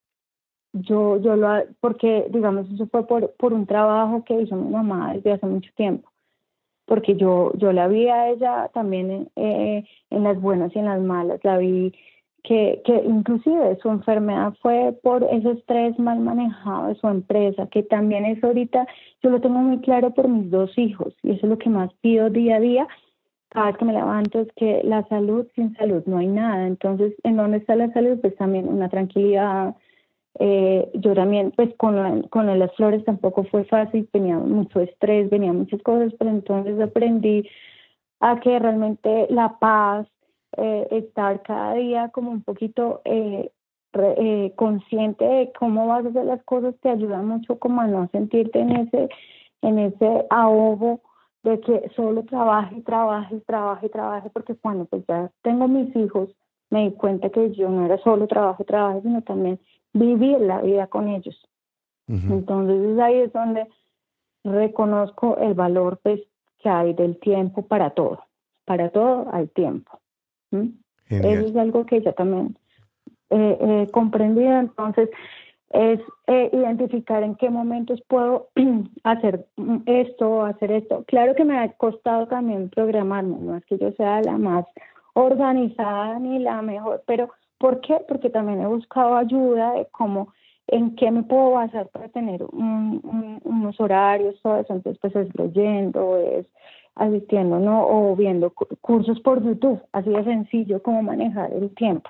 yo, 0.75 1.17
yo 1.21 1.35
lo, 1.35 1.63
porque 1.79 2.27
digamos, 2.29 2.69
eso 2.71 2.87
fue 2.87 3.07
por, 3.07 3.33
por 3.35 3.53
un 3.53 3.65
trabajo 3.65 4.23
que 4.23 4.41
hizo 4.41 4.55
mi 4.55 4.69
mamá 4.69 5.13
desde 5.13 5.33
hace 5.33 5.45
mucho 5.45 5.71
tiempo, 5.75 6.11
porque 6.85 7.15
yo, 7.15 7.53
yo 7.55 7.71
la 7.71 7.87
vi 7.87 8.07
a 8.09 8.29
ella 8.29 8.69
también 8.73 9.29
eh, 9.35 9.85
en 10.09 10.23
las 10.23 10.39
buenas 10.39 10.75
y 10.75 10.79
en 10.79 10.85
las 10.85 11.01
malas, 11.01 11.39
la 11.43 11.57
vi 11.57 11.93
que, 12.43 12.81
que 12.85 13.03
inclusive 13.05 13.77
su 13.81 13.89
enfermedad 13.89 14.53
fue 14.61 14.95
por 15.01 15.23
ese 15.23 15.51
estrés 15.51 15.97
mal 15.97 16.19
manejado 16.19 16.87
de 16.87 16.95
su 16.95 17.07
empresa, 17.07 17.67
que 17.67 17.83
también 17.83 18.25
es 18.25 18.43
ahorita, 18.43 18.85
yo 19.23 19.29
lo 19.29 19.41
tengo 19.41 19.59
muy 19.59 19.79
claro 19.79 20.13
por 20.13 20.27
mis 20.27 20.51
dos 20.51 20.77
hijos, 20.77 21.15
y 21.23 21.31
eso 21.31 21.45
es 21.45 21.49
lo 21.49 21.57
que 21.57 21.69
más 21.69 21.91
pido 22.01 22.29
día 22.29 22.57
a 22.57 22.59
día, 22.59 22.87
cada 23.49 23.67
vez 23.67 23.77
que 23.77 23.85
me 23.85 23.93
levanto 23.93 24.41
es 24.41 24.51
que 24.57 24.81
la 24.83 25.07
salud 25.07 25.47
sin 25.55 25.73
salud 25.77 26.03
no 26.05 26.17
hay 26.17 26.27
nada, 26.27 26.67
entonces, 26.67 27.13
¿en 27.23 27.37
dónde 27.37 27.57
está 27.57 27.77
la 27.77 27.91
salud? 27.93 28.19
Pues 28.19 28.35
también 28.35 28.67
una 28.67 28.89
tranquilidad, 28.89 29.75
eh, 30.39 30.89
yo 30.95 31.13
también, 31.13 31.51
pues 31.51 31.73
con, 31.77 32.23
con 32.23 32.59
las 32.59 32.75
flores 32.75 33.03
tampoco 33.05 33.43
fue 33.45 33.63
fácil, 33.65 34.09
venía 34.11 34.37
mucho 34.37 34.81
estrés, 34.81 35.29
venía 35.29 35.53
muchas 35.53 35.81
cosas, 35.81 36.13
pero 36.17 36.31
entonces 36.31 36.79
aprendí 36.79 37.47
a 38.19 38.39
que 38.39 38.59
realmente 38.59 39.27
la 39.29 39.57
paz, 39.59 40.07
eh, 40.57 40.87
estar 40.91 41.41
cada 41.41 41.73
día 41.73 42.09
como 42.09 42.31
un 42.31 42.41
poquito 42.41 43.01
eh, 43.03 43.51
eh, 43.93 44.53
consciente 44.55 45.25
de 45.25 45.51
cómo 45.57 45.87
vas 45.87 46.05
a 46.05 46.09
hacer 46.09 46.25
las 46.25 46.43
cosas 46.43 46.75
te 46.81 46.89
ayuda 46.89 47.21
mucho 47.21 47.59
como 47.59 47.81
a 47.81 47.87
no 47.87 48.07
sentirte 48.11 48.59
en 48.59 48.71
ese, 48.71 49.09
en 49.61 49.79
ese 49.79 50.25
ahogo 50.29 51.01
de 51.43 51.59
que 51.59 51.91
solo 51.95 52.23
trabaje, 52.23 52.81
trabaje, 52.81 53.39
trabaje, 53.41 53.89
trabaje, 53.89 54.29
porque 54.31 54.55
cuando 54.55 54.85
pues 54.85 55.03
ya 55.07 55.29
tengo 55.43 55.67
mis 55.67 55.95
hijos, 55.95 56.29
me 56.69 56.89
di 56.89 56.95
cuenta 56.95 57.29
que 57.29 57.51
yo 57.51 57.69
no 57.69 57.85
era 57.85 57.97
solo 57.99 58.27
trabajo, 58.27 58.63
trabajo, 58.63 59.01
sino 59.01 59.21
también 59.21 59.59
vivir 59.95 60.39
la 60.41 60.61
vida 60.61 60.87
con 60.87 61.07
ellos. 61.07 61.35
Entonces 62.07 62.99
ahí 62.99 63.21
es 63.21 63.33
donde 63.33 63.67
reconozco 64.43 65.37
el 65.37 65.55
valor 65.55 65.99
pues, 66.03 66.21
que 66.59 66.69
hay 66.69 66.93
del 66.93 67.17
tiempo 67.19 67.63
para 67.65 67.89
todo. 67.91 68.23
Para 68.65 68.89
todo 68.89 69.27
hay 69.31 69.47
tiempo. 69.47 69.99
Eso 71.09 71.47
es 71.47 71.55
algo 71.55 71.85
que 71.85 72.01
yo 72.01 72.13
también 72.13 72.57
he 73.29 73.87
comprendido. 73.91 74.59
Entonces, 74.59 75.09
es 75.69 75.99
eh, 76.27 76.49
identificar 76.53 77.23
en 77.23 77.35
qué 77.35 77.49
momentos 77.49 78.01
puedo 78.07 78.49
hacer 79.03 79.47
esto, 79.85 80.43
hacer 80.43 80.71
esto. 80.71 81.03
Claro 81.07 81.35
que 81.35 81.43
me 81.43 81.57
ha 81.57 81.69
costado 81.73 82.27
también 82.27 82.69
programarme, 82.69 83.37
no 83.39 83.57
es 83.57 83.65
que 83.65 83.77
yo 83.77 83.91
sea 83.93 84.21
la 84.21 84.37
más 84.37 84.65
organizada 85.13 86.19
ni 86.19 86.39
la 86.39 86.61
mejor, 86.61 87.03
pero 87.07 87.29
¿Por 87.57 87.81
qué? 87.81 87.97
Porque 88.07 88.29
también 88.29 88.61
he 88.61 88.67
buscado 88.67 89.15
ayuda 89.15 89.73
de 89.73 89.87
cómo, 89.91 90.33
en 90.67 90.95
qué 90.95 91.11
me 91.11 91.23
puedo 91.23 91.51
basar 91.51 91.87
para 91.89 92.09
tener 92.09 92.43
unos 92.43 93.79
horarios, 93.79 94.35
todo 94.41 94.59
eso. 94.59 94.73
Entonces, 94.73 94.99
pues 95.01 95.15
es 95.15 95.35
leyendo, 95.35 96.17
es 96.17 96.45
asistiendo, 96.95 97.59
¿no? 97.59 97.85
O 97.87 98.15
viendo 98.15 98.53
cursos 98.81 99.19
por 99.19 99.43
YouTube, 99.43 99.81
así 99.91 100.09
de 100.09 100.23
sencillo 100.23 100.81
como 100.81 101.03
manejar 101.03 101.51
el 101.53 101.73
tiempo. 101.75 102.09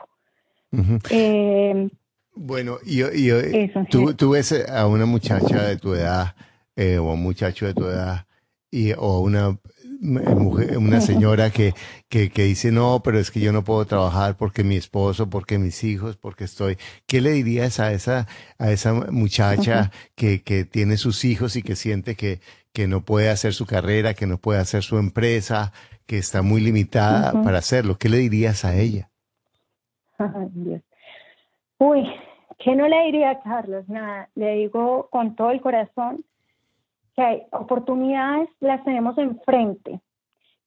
Em, 1.10 1.90
bueno, 2.36 2.78
y, 2.86 3.02
y, 3.02 3.72
tú, 3.90 4.30
ves 4.32 4.68
a 4.70 4.88
una 4.88 5.06
muchacha 5.06 5.64
de 5.64 5.78
tu 5.78 5.94
edad 5.94 6.36
eh, 6.76 6.98
o 6.98 7.10
a 7.10 7.14
un 7.14 7.24
muchacho 7.24 7.66
de 7.66 7.74
tu 7.74 7.86
edad 7.86 8.26
y, 8.70 8.92
o 8.94 9.22
una 9.22 9.58
una 10.06 11.02
señora 11.02 11.50
que, 11.50 11.74
que, 12.10 12.30
dice, 12.30 12.72
no, 12.72 13.02
pero 13.04 13.20
es 13.20 13.32
que 13.32 13.40
yo 13.40 13.52
no 13.52 13.64
puedo 13.64 13.86
trabajar 13.86 14.38
porque 14.38 14.64
mi 14.64 14.76
esposo, 14.76 15.30
porque 15.30 15.58
mis 15.58 15.84
hijos, 15.84 16.18
porque 16.18 16.44
estoy. 16.44 16.78
¿Qué 17.08 17.22
le 17.22 17.32
dirías 17.32 17.80
a 17.80 17.92
esa, 17.92 18.28
a 18.58 18.72
esa 18.72 18.94
muchacha 19.12 19.92
que, 20.16 20.42
que 20.42 20.66
tiene 20.66 20.98
sus 20.98 21.26
hijos 21.26 21.56
y 21.56 21.64
que 21.64 21.76
siente 21.76 22.16
que, 22.16 22.40
que 22.74 22.88
no 22.88 23.02
puede 23.02 23.30
hacer 23.30 23.54
su 23.54 23.66
carrera, 23.66 24.14
que 24.14 24.28
no 24.28 24.38
puede 24.38 24.60
hacer 24.60 24.84
su 24.84 24.98
empresa, 24.98 25.72
que 26.06 26.18
está 26.18 26.42
muy 26.42 26.62
limitada 26.62 27.42
para 27.44 27.58
hacerlo? 27.58 27.98
¿Qué 27.98 28.10
le 28.10 28.18
dirías 28.18 28.66
a 28.66 28.76
ella? 28.76 29.10
Uy, 31.78 32.04
¿qué 32.60 32.76
no 32.76 32.88
le 32.88 33.06
diría 33.06 33.32
a 33.32 33.42
Carlos? 33.42 33.88
Nada, 33.90 34.30
le 34.36 34.56
digo 34.56 35.10
con 35.10 35.36
todo 35.36 35.52
el 35.52 35.62
corazón 35.62 36.24
que 37.16 37.22
hay 37.22 37.44
oportunidades, 37.52 38.50
las 38.60 38.84
tenemos 38.84 39.18
enfrente. 39.18 40.00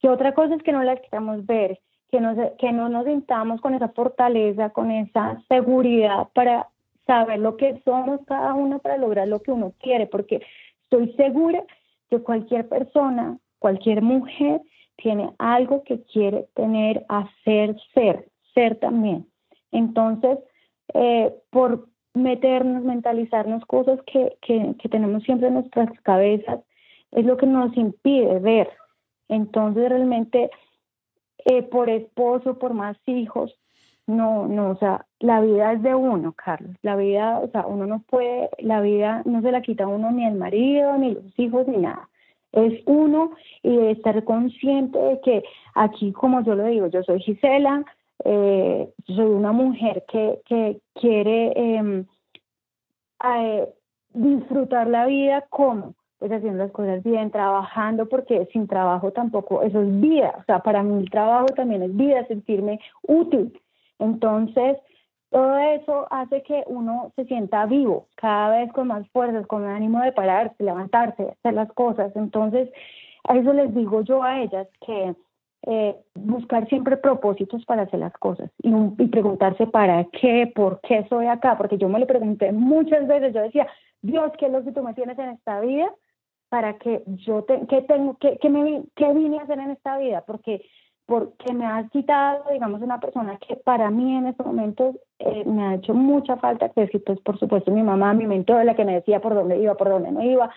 Que 0.00 0.08
otra 0.08 0.34
cosa 0.34 0.54
es 0.54 0.62
que 0.62 0.72
no 0.72 0.82
las 0.82 1.00
queramos 1.00 1.44
ver, 1.46 1.78
que 2.10 2.20
no, 2.20 2.34
que 2.56 2.72
no 2.72 2.88
nos 2.88 3.04
sintamos 3.06 3.60
con 3.60 3.74
esa 3.74 3.88
fortaleza, 3.88 4.70
con 4.70 4.90
esa 4.90 5.42
seguridad 5.48 6.28
para 6.34 6.68
saber 7.06 7.40
lo 7.40 7.56
que 7.56 7.80
somos 7.84 8.20
cada 8.26 8.54
uno 8.54 8.78
para 8.78 8.98
lograr 8.98 9.28
lo 9.28 9.40
que 9.40 9.50
uno 9.50 9.72
quiere, 9.78 10.06
porque 10.06 10.42
estoy 10.84 11.12
segura 11.14 11.64
que 12.10 12.20
cualquier 12.20 12.68
persona, 12.68 13.38
cualquier 13.58 14.02
mujer 14.02 14.60
tiene 14.96 15.30
algo 15.38 15.82
que 15.84 16.02
quiere 16.02 16.48
tener, 16.54 17.04
hacer, 17.08 17.76
ser, 17.94 18.28
ser 18.54 18.76
también. 18.76 19.26
Entonces, 19.72 20.38
eh, 20.94 21.32
por 21.50 21.88
meternos, 22.18 22.82
mentalizarnos 22.82 23.64
cosas 23.66 24.00
que, 24.06 24.36
que, 24.42 24.88
tenemos 24.88 25.22
siempre 25.22 25.48
en 25.48 25.54
nuestras 25.54 25.88
cabezas, 26.02 26.60
es 27.12 27.24
lo 27.24 27.36
que 27.36 27.46
nos 27.46 27.76
impide 27.76 28.38
ver. 28.38 28.68
Entonces 29.28 29.88
realmente 29.88 30.50
eh, 31.44 31.62
por 31.62 31.88
esposo, 31.88 32.58
por 32.58 32.74
más 32.74 32.96
hijos, 33.06 33.58
no, 34.06 34.48
no, 34.48 34.70
o 34.70 34.76
sea, 34.76 35.04
la 35.20 35.40
vida 35.40 35.72
es 35.74 35.82
de 35.82 35.94
uno, 35.94 36.32
Carlos. 36.32 36.76
La 36.82 36.96
vida, 36.96 37.38
o 37.40 37.48
sea, 37.48 37.66
uno 37.66 37.86
no 37.86 38.00
puede, 38.00 38.48
la 38.58 38.80
vida 38.80 39.22
no 39.26 39.42
se 39.42 39.52
la 39.52 39.60
quita 39.60 39.86
uno 39.86 40.10
ni 40.10 40.24
el 40.26 40.34
marido, 40.34 40.96
ni 40.96 41.12
los 41.14 41.38
hijos, 41.38 41.68
ni 41.68 41.76
nada. 41.76 42.08
Es 42.52 42.82
uno 42.86 43.32
y 43.62 43.78
estar 43.88 44.24
consciente 44.24 44.98
de 44.98 45.20
que 45.20 45.44
aquí, 45.74 46.12
como 46.12 46.42
yo 46.42 46.54
lo 46.54 46.64
digo, 46.64 46.86
yo 46.86 47.02
soy 47.02 47.20
Gisela, 47.20 47.84
eh, 48.24 48.88
soy 49.06 49.26
una 49.26 49.52
mujer 49.52 50.04
que, 50.08 50.40
que 50.46 50.80
quiere 50.94 51.52
em, 51.56 52.06
eh, 53.24 53.68
disfrutar 54.12 54.88
la 54.88 55.06
vida 55.06 55.44
como 55.50 55.94
pues 56.18 56.32
haciendo 56.32 56.64
las 56.64 56.72
cosas 56.72 57.02
bien, 57.04 57.30
trabajando, 57.30 58.08
porque 58.08 58.46
sin 58.52 58.66
trabajo 58.66 59.12
tampoco, 59.12 59.62
eso 59.62 59.80
es 59.80 60.00
vida, 60.00 60.34
o 60.40 60.44
sea, 60.44 60.58
para 60.60 60.82
mí 60.82 61.00
el 61.00 61.10
trabajo 61.10 61.46
también 61.46 61.82
es 61.82 61.96
vida, 61.96 62.26
sentirme 62.26 62.80
útil. 63.02 63.56
Entonces, 64.00 64.78
todo 65.30 65.58
eso 65.58 66.06
hace 66.10 66.42
que 66.42 66.64
uno 66.66 67.12
se 67.14 67.24
sienta 67.26 67.66
vivo, 67.66 68.08
cada 68.16 68.58
vez 68.58 68.72
con 68.72 68.88
más 68.88 69.08
fuerzas, 69.10 69.46
con 69.46 69.64
ánimo 69.64 70.00
de 70.00 70.12
pararse, 70.12 70.64
levantarse, 70.64 71.36
hacer 71.38 71.54
las 71.54 71.70
cosas. 71.72 72.10
Entonces, 72.16 72.68
a 73.24 73.36
eso 73.36 73.52
les 73.52 73.74
digo 73.74 74.02
yo 74.02 74.22
a 74.22 74.40
ellas 74.40 74.66
que 74.84 75.14
eh, 75.66 75.96
buscar 76.14 76.68
siempre 76.68 76.96
propósitos 76.96 77.64
para 77.64 77.82
hacer 77.82 78.00
las 78.00 78.12
cosas 78.14 78.50
y, 78.62 78.70
preguntarse 79.08 79.66
para 79.66 80.04
qué, 80.04 80.50
por 80.54 80.80
qué 80.82 81.06
soy 81.08 81.26
acá, 81.26 81.56
porque 81.58 81.78
yo 81.78 81.88
me 81.88 81.98
lo 81.98 82.06
pregunté 82.06 82.52
muchas 82.52 83.06
veces, 83.06 83.34
yo 83.34 83.42
decía, 83.42 83.66
Dios, 84.00 84.30
¿qué 84.38 84.46
es 84.46 84.52
lo 84.52 84.64
que 84.64 84.72
tú 84.72 84.82
me 84.82 84.94
tienes 84.94 85.18
en 85.18 85.30
esta 85.30 85.60
vida? 85.60 85.90
Para 86.48 86.78
que 86.78 87.02
yo, 87.06 87.42
te, 87.42 87.66
¿qué, 87.66 87.82
tengo, 87.82 88.16
qué, 88.18 88.38
qué, 88.40 88.48
me, 88.48 88.84
qué 88.94 89.12
vine 89.12 89.38
a 89.38 89.42
hacer 89.42 89.58
en 89.58 89.70
esta 89.70 89.98
vida? 89.98 90.24
Porque 90.26 90.62
porque 91.08 91.54
me 91.54 91.64
has 91.64 91.90
quitado, 91.90 92.44
digamos, 92.52 92.82
una 92.82 93.00
persona 93.00 93.38
que 93.38 93.56
para 93.56 93.90
mí 93.90 94.14
en 94.14 94.26
este 94.26 94.42
momento 94.42 94.94
eh, 95.18 95.42
me 95.46 95.66
ha 95.66 95.74
hecho 95.76 95.94
mucha 95.94 96.36
falta, 96.36 96.68
que 96.68 96.82
es 96.82 96.90
pues, 97.06 97.18
por 97.20 97.38
supuesto 97.38 97.70
mi 97.70 97.82
mamá, 97.82 98.12
mi 98.12 98.26
mentor, 98.26 98.62
la 98.66 98.76
que 98.76 98.84
me 98.84 98.96
decía 98.96 99.18
por 99.18 99.34
dónde 99.34 99.56
iba, 99.56 99.74
por 99.74 99.88
dónde 99.88 100.12
no 100.12 100.22
iba, 100.22 100.50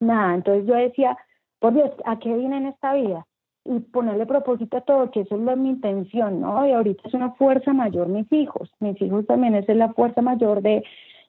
nada, 0.00 0.34
entonces 0.34 0.66
yo 0.66 0.76
decía, 0.76 1.14
por 1.58 1.74
Dios, 1.74 1.90
¿a 2.06 2.18
qué 2.18 2.32
vine 2.32 2.56
en 2.56 2.66
esta 2.68 2.94
vida? 2.94 3.26
Y 3.68 3.80
ponerle 3.80 4.24
propósito 4.24 4.78
a 4.78 4.80
todo, 4.80 5.10
que 5.10 5.20
eso 5.20 5.36
es 5.36 5.58
mi 5.58 5.68
intención, 5.68 6.40
¿no? 6.40 6.66
Y 6.66 6.72
ahorita 6.72 7.02
es 7.06 7.14
una 7.14 7.32
fuerza 7.32 7.72
mayor 7.72 8.08
mis 8.08 8.30
hijos, 8.32 8.72
mis 8.80 9.00
hijos 9.02 9.26
también 9.26 9.54
es 9.54 9.68
la 9.68 9.92
fuerza 9.92 10.22
mayor 10.22 10.62
de 10.62 10.82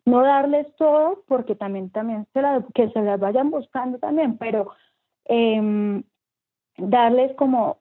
no 0.05 0.21
darles 0.23 0.67
todo, 0.77 1.23
porque 1.27 1.55
también, 1.55 1.89
también 1.89 2.25
se 2.33 2.41
la, 2.41 2.63
que 2.73 2.89
se 2.91 3.01
las 3.01 3.19
vayan 3.19 3.51
buscando 3.51 3.99
también, 3.99 4.37
pero 4.37 4.71
eh, 5.25 6.01
darles 6.77 7.35
como 7.35 7.77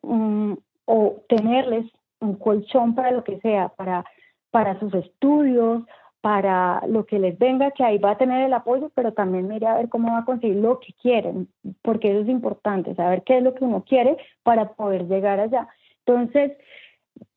o 0.85 1.17
tenerles 1.29 1.87
un 2.21 2.35
colchón 2.35 2.95
para 2.95 3.13
lo 3.13 3.23
que 3.23 3.39
sea, 3.41 3.69
para, 3.69 4.05
para 4.51 4.79
sus 4.81 4.93
estudios, 4.95 5.85
para 6.29 6.87
lo 6.87 7.07
que 7.07 7.19
les 7.19 7.39
venga, 7.39 7.71
que 7.71 7.83
ahí 7.83 7.97
va 7.97 8.11
a 8.11 8.19
tener 8.19 8.45
el 8.45 8.53
apoyo, 8.53 8.91
pero 8.95 9.15
también 9.15 9.49
mire 9.49 9.67
a 9.67 9.77
ver 9.77 9.89
cómo 9.89 10.13
va 10.13 10.19
a 10.19 10.25
conseguir 10.27 10.57
lo 10.57 10.79
que 10.79 10.93
quieren, 10.93 11.49
porque 11.81 12.11
eso 12.11 12.21
es 12.21 12.29
importante, 12.29 12.95
saber 12.95 13.23
qué 13.23 13.39
es 13.39 13.43
lo 13.43 13.55
que 13.55 13.65
uno 13.65 13.83
quiere 13.83 14.19
para 14.43 14.75
poder 14.75 15.09
llegar 15.09 15.41
allá. 15.41 15.69
Entonces, 16.05 16.53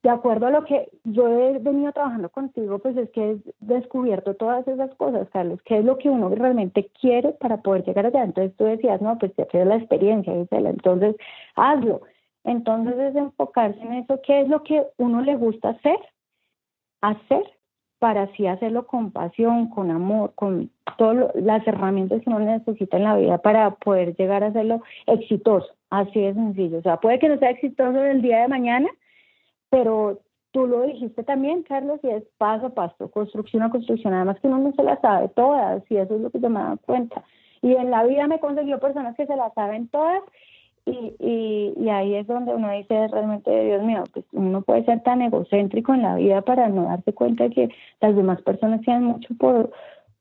de 0.03 0.09
acuerdo 0.09 0.47
a 0.47 0.51
lo 0.51 0.65
que 0.65 0.89
yo 1.05 1.25
he 1.29 1.57
venido 1.59 1.93
trabajando 1.93 2.27
contigo, 2.31 2.79
pues 2.79 2.97
es 2.97 3.09
que 3.11 3.31
he 3.31 3.37
descubierto 3.61 4.33
todas 4.33 4.67
esas 4.67 4.93
cosas, 4.95 5.29
Carlos, 5.29 5.61
qué 5.63 5.77
es 5.77 5.85
lo 5.85 5.97
que 5.97 6.09
uno 6.09 6.27
realmente 6.27 6.91
quiere 6.99 7.31
para 7.31 7.61
poder 7.61 7.85
llegar 7.85 8.07
allá. 8.07 8.25
Entonces 8.25 8.53
tú 8.57 8.65
decías, 8.65 8.99
no, 8.99 9.17
pues 9.17 9.31
ya 9.37 9.45
tienes 9.45 9.69
la 9.69 9.77
experiencia, 9.77 10.33
entonces 10.33 11.15
hazlo. 11.55 12.01
Entonces 12.43 12.99
es 12.99 13.15
enfocarse 13.15 13.79
en 13.79 13.93
eso, 13.93 14.19
qué 14.21 14.41
es 14.41 14.49
lo 14.49 14.63
que 14.63 14.85
uno 14.97 15.21
le 15.21 15.37
gusta 15.37 15.69
hacer, 15.69 15.99
hacer 16.99 17.43
para 18.02 18.24
así 18.24 18.47
hacerlo 18.47 18.88
con 18.88 19.12
pasión, 19.12 19.70
con 19.70 19.91
amor, 19.91 20.34
con 20.34 20.72
todas 20.97 21.36
las 21.36 21.66
herramientas 21.68 22.24
que 22.24 22.32
uno 22.32 22.39
necesita 22.39 22.97
en 22.97 23.04
la 23.04 23.16
vida 23.16 23.38
para 23.38 23.76
poder 23.76 24.16
llegar 24.16 24.43
a 24.43 24.47
hacerlo 24.47 24.82
exitoso. 25.06 25.68
Así 25.91 26.20
de 26.20 26.34
sencillo. 26.34 26.80
O 26.80 26.82
sea, 26.82 26.97
puede 26.97 27.20
que 27.20 27.30
no 27.30 27.38
sea 27.38 27.52
exitoso 27.52 28.04
el 28.04 28.24
día 28.24 28.41
de 28.41 28.47
mañana, 28.47 28.89
pero 29.70 30.20
tú 30.49 30.66
lo 30.66 30.82
dijiste 30.82 31.22
también, 31.22 31.62
Carlos, 31.62 31.99
y 32.02 32.10
es 32.10 32.24
paso 32.39 32.66
a 32.66 32.70
paso, 32.72 33.12
construcción 33.12 33.62
a 33.62 33.70
construcción. 33.70 34.16
Además 34.16 34.39
que 34.39 34.47
uno 34.47 34.58
no 34.58 34.74
se 34.74 34.82
la 34.82 34.99
sabe 34.99 35.30
todas, 35.30 35.84
y 35.91 35.97
eso 35.97 36.16
es 36.16 36.22
lo 36.22 36.32
que 36.32 36.39
yo 36.39 36.49
me 36.49 36.60
he 36.60 36.64
dado 36.64 36.78
cuenta. 36.78 37.24
Y 37.62 37.74
en 37.76 37.91
la 37.91 38.04
vida 38.04 38.26
me 38.26 38.39
consiguió 38.39 38.80
personas 38.80 39.16
que 39.16 39.28
se 39.28 39.36
la 39.36 39.52
saben 39.54 39.89
todas, 39.89 40.24
y, 40.91 41.15
y, 41.19 41.73
y 41.77 41.89
ahí 41.89 42.15
es 42.15 42.27
donde 42.27 42.53
uno 42.53 42.71
dice 42.71 43.07
realmente, 43.07 43.65
Dios 43.65 43.83
mío, 43.83 44.03
pues 44.13 44.25
uno 44.33 44.61
puede 44.61 44.85
ser 44.85 45.01
tan 45.03 45.21
egocéntrico 45.21 45.93
en 45.93 46.01
la 46.03 46.15
vida 46.15 46.41
para 46.41 46.69
no 46.69 46.83
darse 46.83 47.13
cuenta 47.13 47.45
de 47.45 47.49
que 47.51 47.69
las 48.01 48.15
demás 48.15 48.41
personas 48.41 48.81
tienen 48.81 49.05
mucho 49.05 49.33
por, 49.39 49.71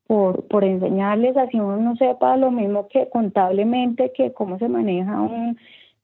por, 0.07 0.47
por 0.49 0.65
enseñarles, 0.65 1.37
así 1.37 1.59
uno 1.59 1.77
no 1.77 1.97
sepa 1.97 2.37
lo 2.37 2.51
mismo 2.51 2.89
que 2.89 3.09
contablemente, 3.09 4.13
que 4.15 4.33
cómo 4.33 4.59
se 4.59 4.69
maneja 4.69 5.21
un 5.21 5.59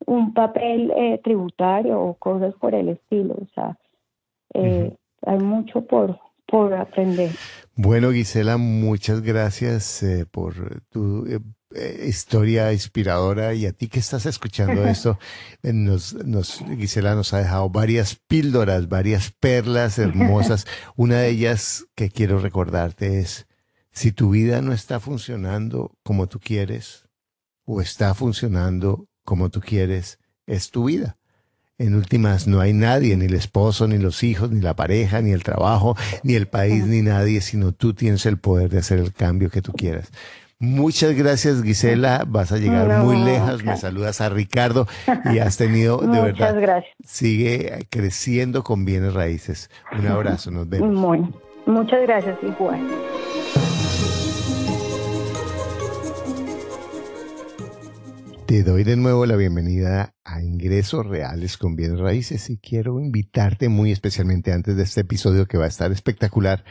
un 0.04 0.34
papel 0.34 0.92
eh, 0.96 1.20
tributario 1.22 2.00
o 2.00 2.14
cosas 2.14 2.54
por 2.54 2.74
el 2.74 2.90
estilo. 2.90 3.34
O 3.34 3.46
sea, 3.54 3.78
eh, 4.54 4.94
hay 5.22 5.38
mucho 5.38 5.82
por, 5.82 6.18
por 6.46 6.74
aprender. 6.74 7.30
Bueno, 7.74 8.10
Gisela, 8.10 8.56
muchas 8.56 9.22
gracias 9.22 10.02
eh, 10.02 10.26
por 10.30 10.82
tu 10.90 11.24
historia 12.06 12.72
inspiradora 12.72 13.54
y 13.54 13.66
a 13.66 13.72
ti 13.72 13.88
que 13.88 13.98
estás 13.98 14.26
escuchando 14.26 14.84
esto, 14.88 15.18
nos, 15.62 16.14
nos, 16.14 16.64
Gisela 16.76 17.14
nos 17.14 17.32
ha 17.34 17.38
dejado 17.38 17.70
varias 17.70 18.16
píldoras, 18.26 18.88
varias 18.88 19.32
perlas 19.38 19.98
hermosas. 19.98 20.66
Una 20.96 21.20
de 21.20 21.30
ellas 21.30 21.86
que 21.94 22.10
quiero 22.10 22.38
recordarte 22.38 23.20
es, 23.20 23.46
si 23.92 24.12
tu 24.12 24.30
vida 24.30 24.60
no 24.60 24.72
está 24.72 25.00
funcionando 25.00 25.96
como 26.02 26.28
tú 26.28 26.38
quieres 26.38 27.08
o 27.64 27.80
está 27.80 28.14
funcionando 28.14 29.08
como 29.24 29.50
tú 29.50 29.60
quieres, 29.60 30.18
es 30.46 30.70
tu 30.70 30.84
vida. 30.84 31.16
En 31.78 31.94
últimas, 31.94 32.46
no 32.46 32.60
hay 32.60 32.72
nadie, 32.72 33.16
ni 33.18 33.26
el 33.26 33.34
esposo, 33.34 33.86
ni 33.86 33.98
los 33.98 34.22
hijos, 34.22 34.50
ni 34.50 34.62
la 34.62 34.76
pareja, 34.76 35.20
ni 35.20 35.32
el 35.32 35.42
trabajo, 35.42 35.94
ni 36.22 36.34
el 36.34 36.48
país, 36.48 36.86
ni 36.86 37.02
nadie, 37.02 37.42
sino 37.42 37.72
tú 37.72 37.92
tienes 37.92 38.24
el 38.24 38.38
poder 38.38 38.70
de 38.70 38.78
hacer 38.78 38.98
el 38.98 39.12
cambio 39.12 39.50
que 39.50 39.60
tú 39.60 39.72
quieras. 39.72 40.10
Muchas 40.58 41.14
gracias, 41.14 41.62
Gisela. 41.62 42.24
Vas 42.26 42.50
a 42.50 42.56
llegar 42.56 43.04
muy 43.04 43.18
lejos. 43.22 43.62
Me 43.62 43.76
saludas 43.76 44.22
a 44.22 44.30
Ricardo 44.30 44.86
y 45.30 45.38
has 45.38 45.58
tenido, 45.58 45.98
de 45.98 46.20
verdad, 46.20 46.58
gracias. 46.58 46.94
sigue 47.04 47.86
creciendo 47.90 48.64
con 48.64 48.86
bienes 48.86 49.12
raíces. 49.12 49.70
Un 49.92 50.06
abrazo, 50.06 50.50
nos 50.50 50.66
vemos. 50.66 51.28
muchas 51.66 52.00
gracias, 52.02 52.38
igual. 52.42 52.80
Te 58.46 58.62
doy 58.62 58.84
de 58.84 58.96
nuevo 58.96 59.26
la 59.26 59.34
bienvenida 59.34 60.14
a 60.24 60.40
Ingresos 60.40 61.04
Reales 61.04 61.58
con 61.58 61.74
Bienes 61.74 61.98
Raíces 61.98 62.48
y 62.48 62.58
quiero 62.58 63.00
invitarte 63.00 63.68
muy 63.68 63.90
especialmente 63.90 64.52
antes 64.52 64.76
de 64.76 64.84
este 64.84 65.00
episodio 65.00 65.46
que 65.46 65.58
va 65.58 65.64
a 65.64 65.68
estar 65.68 65.90
espectacular 65.90 66.64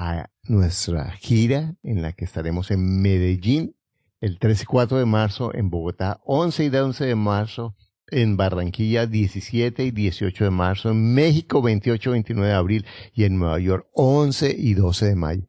a 0.00 0.30
nuestra 0.44 1.12
gira 1.12 1.74
en 1.82 2.00
la 2.00 2.14
que 2.14 2.24
estaremos 2.24 2.70
en 2.70 3.02
Medellín 3.02 3.76
el 4.22 4.38
3 4.38 4.62
y 4.62 4.64
4 4.64 4.98
de 4.98 5.04
marzo, 5.04 5.54
en 5.54 5.68
Bogotá 5.68 6.20
11 6.24 6.64
y 6.64 6.68
11 6.68 7.04
de 7.04 7.14
marzo, 7.14 7.76
en 8.08 8.38
Barranquilla 8.38 9.06
17 9.06 9.84
y 9.84 9.90
18 9.90 10.44
de 10.44 10.50
marzo, 10.50 10.90
en 10.90 11.14
México 11.14 11.60
28 11.60 12.10
y 12.10 12.12
29 12.12 12.48
de 12.48 12.56
abril 12.56 12.86
y 13.12 13.24
en 13.24 13.38
Nueva 13.38 13.58
York 13.60 13.88
11 13.92 14.56
y 14.58 14.72
12 14.72 15.06
de 15.06 15.16
mayo. 15.16 15.46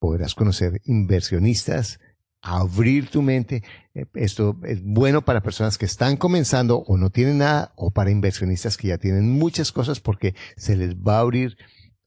Podrás 0.00 0.34
conocer 0.34 0.80
inversionistas, 0.84 2.00
abrir 2.42 3.08
tu 3.08 3.22
mente. 3.22 3.62
Eh, 3.94 4.06
esto 4.14 4.56
es 4.64 4.82
bueno 4.82 5.24
para 5.24 5.42
personas 5.42 5.78
que 5.78 5.86
están 5.86 6.16
comenzando 6.16 6.78
o 6.78 6.96
no 6.96 7.10
tienen 7.10 7.38
nada 7.38 7.72
o 7.76 7.92
para 7.92 8.10
inversionistas 8.10 8.76
que 8.76 8.88
ya 8.88 8.98
tienen 8.98 9.30
muchas 9.30 9.70
cosas 9.70 10.00
porque 10.00 10.34
se 10.56 10.76
les 10.76 10.96
va 10.96 11.18
a 11.18 11.20
abrir 11.20 11.56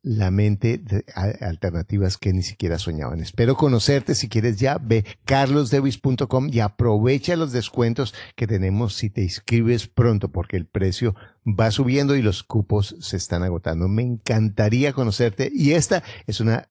la 0.09 0.31
mente 0.31 0.79
de 0.79 1.05
alternativas 1.13 2.17
que 2.17 2.33
ni 2.33 2.41
siquiera 2.41 2.79
soñaban. 2.79 3.19
Espero 3.19 3.55
conocerte. 3.55 4.15
Si 4.15 4.27
quieres 4.27 4.59
ya, 4.59 4.79
ve 4.79 5.05
carlosdevis.com 5.25 6.49
y 6.51 6.61
aprovecha 6.61 7.35
los 7.35 7.51
descuentos 7.51 8.15
que 8.35 8.47
tenemos 8.47 8.95
si 8.95 9.11
te 9.11 9.21
inscribes 9.21 9.87
pronto 9.87 10.29
porque 10.29 10.57
el 10.57 10.65
precio 10.65 11.13
va 11.45 11.69
subiendo 11.69 12.15
y 12.15 12.23
los 12.23 12.41
cupos 12.41 12.95
se 12.99 13.17
están 13.17 13.43
agotando. 13.43 13.87
Me 13.87 14.01
encantaría 14.01 14.93
conocerte 14.93 15.51
y 15.53 15.73
esta 15.73 16.01
es 16.25 16.39
una 16.39 16.69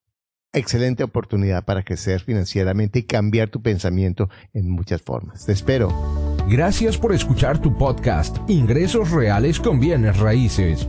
excelente 0.52 1.04
oportunidad 1.04 1.64
para 1.64 1.84
crecer 1.84 2.20
financieramente 2.20 2.98
y 2.98 3.02
cambiar 3.04 3.50
tu 3.50 3.62
pensamiento 3.62 4.28
en 4.52 4.68
muchas 4.68 5.00
formas. 5.00 5.46
Te 5.46 5.52
espero. 5.52 5.94
Gracias 6.48 6.98
por 6.98 7.14
escuchar 7.14 7.60
tu 7.60 7.76
podcast 7.78 8.38
Ingresos 8.50 9.12
Reales 9.12 9.60
con 9.60 9.78
Bienes 9.78 10.18
Raíces. 10.18 10.88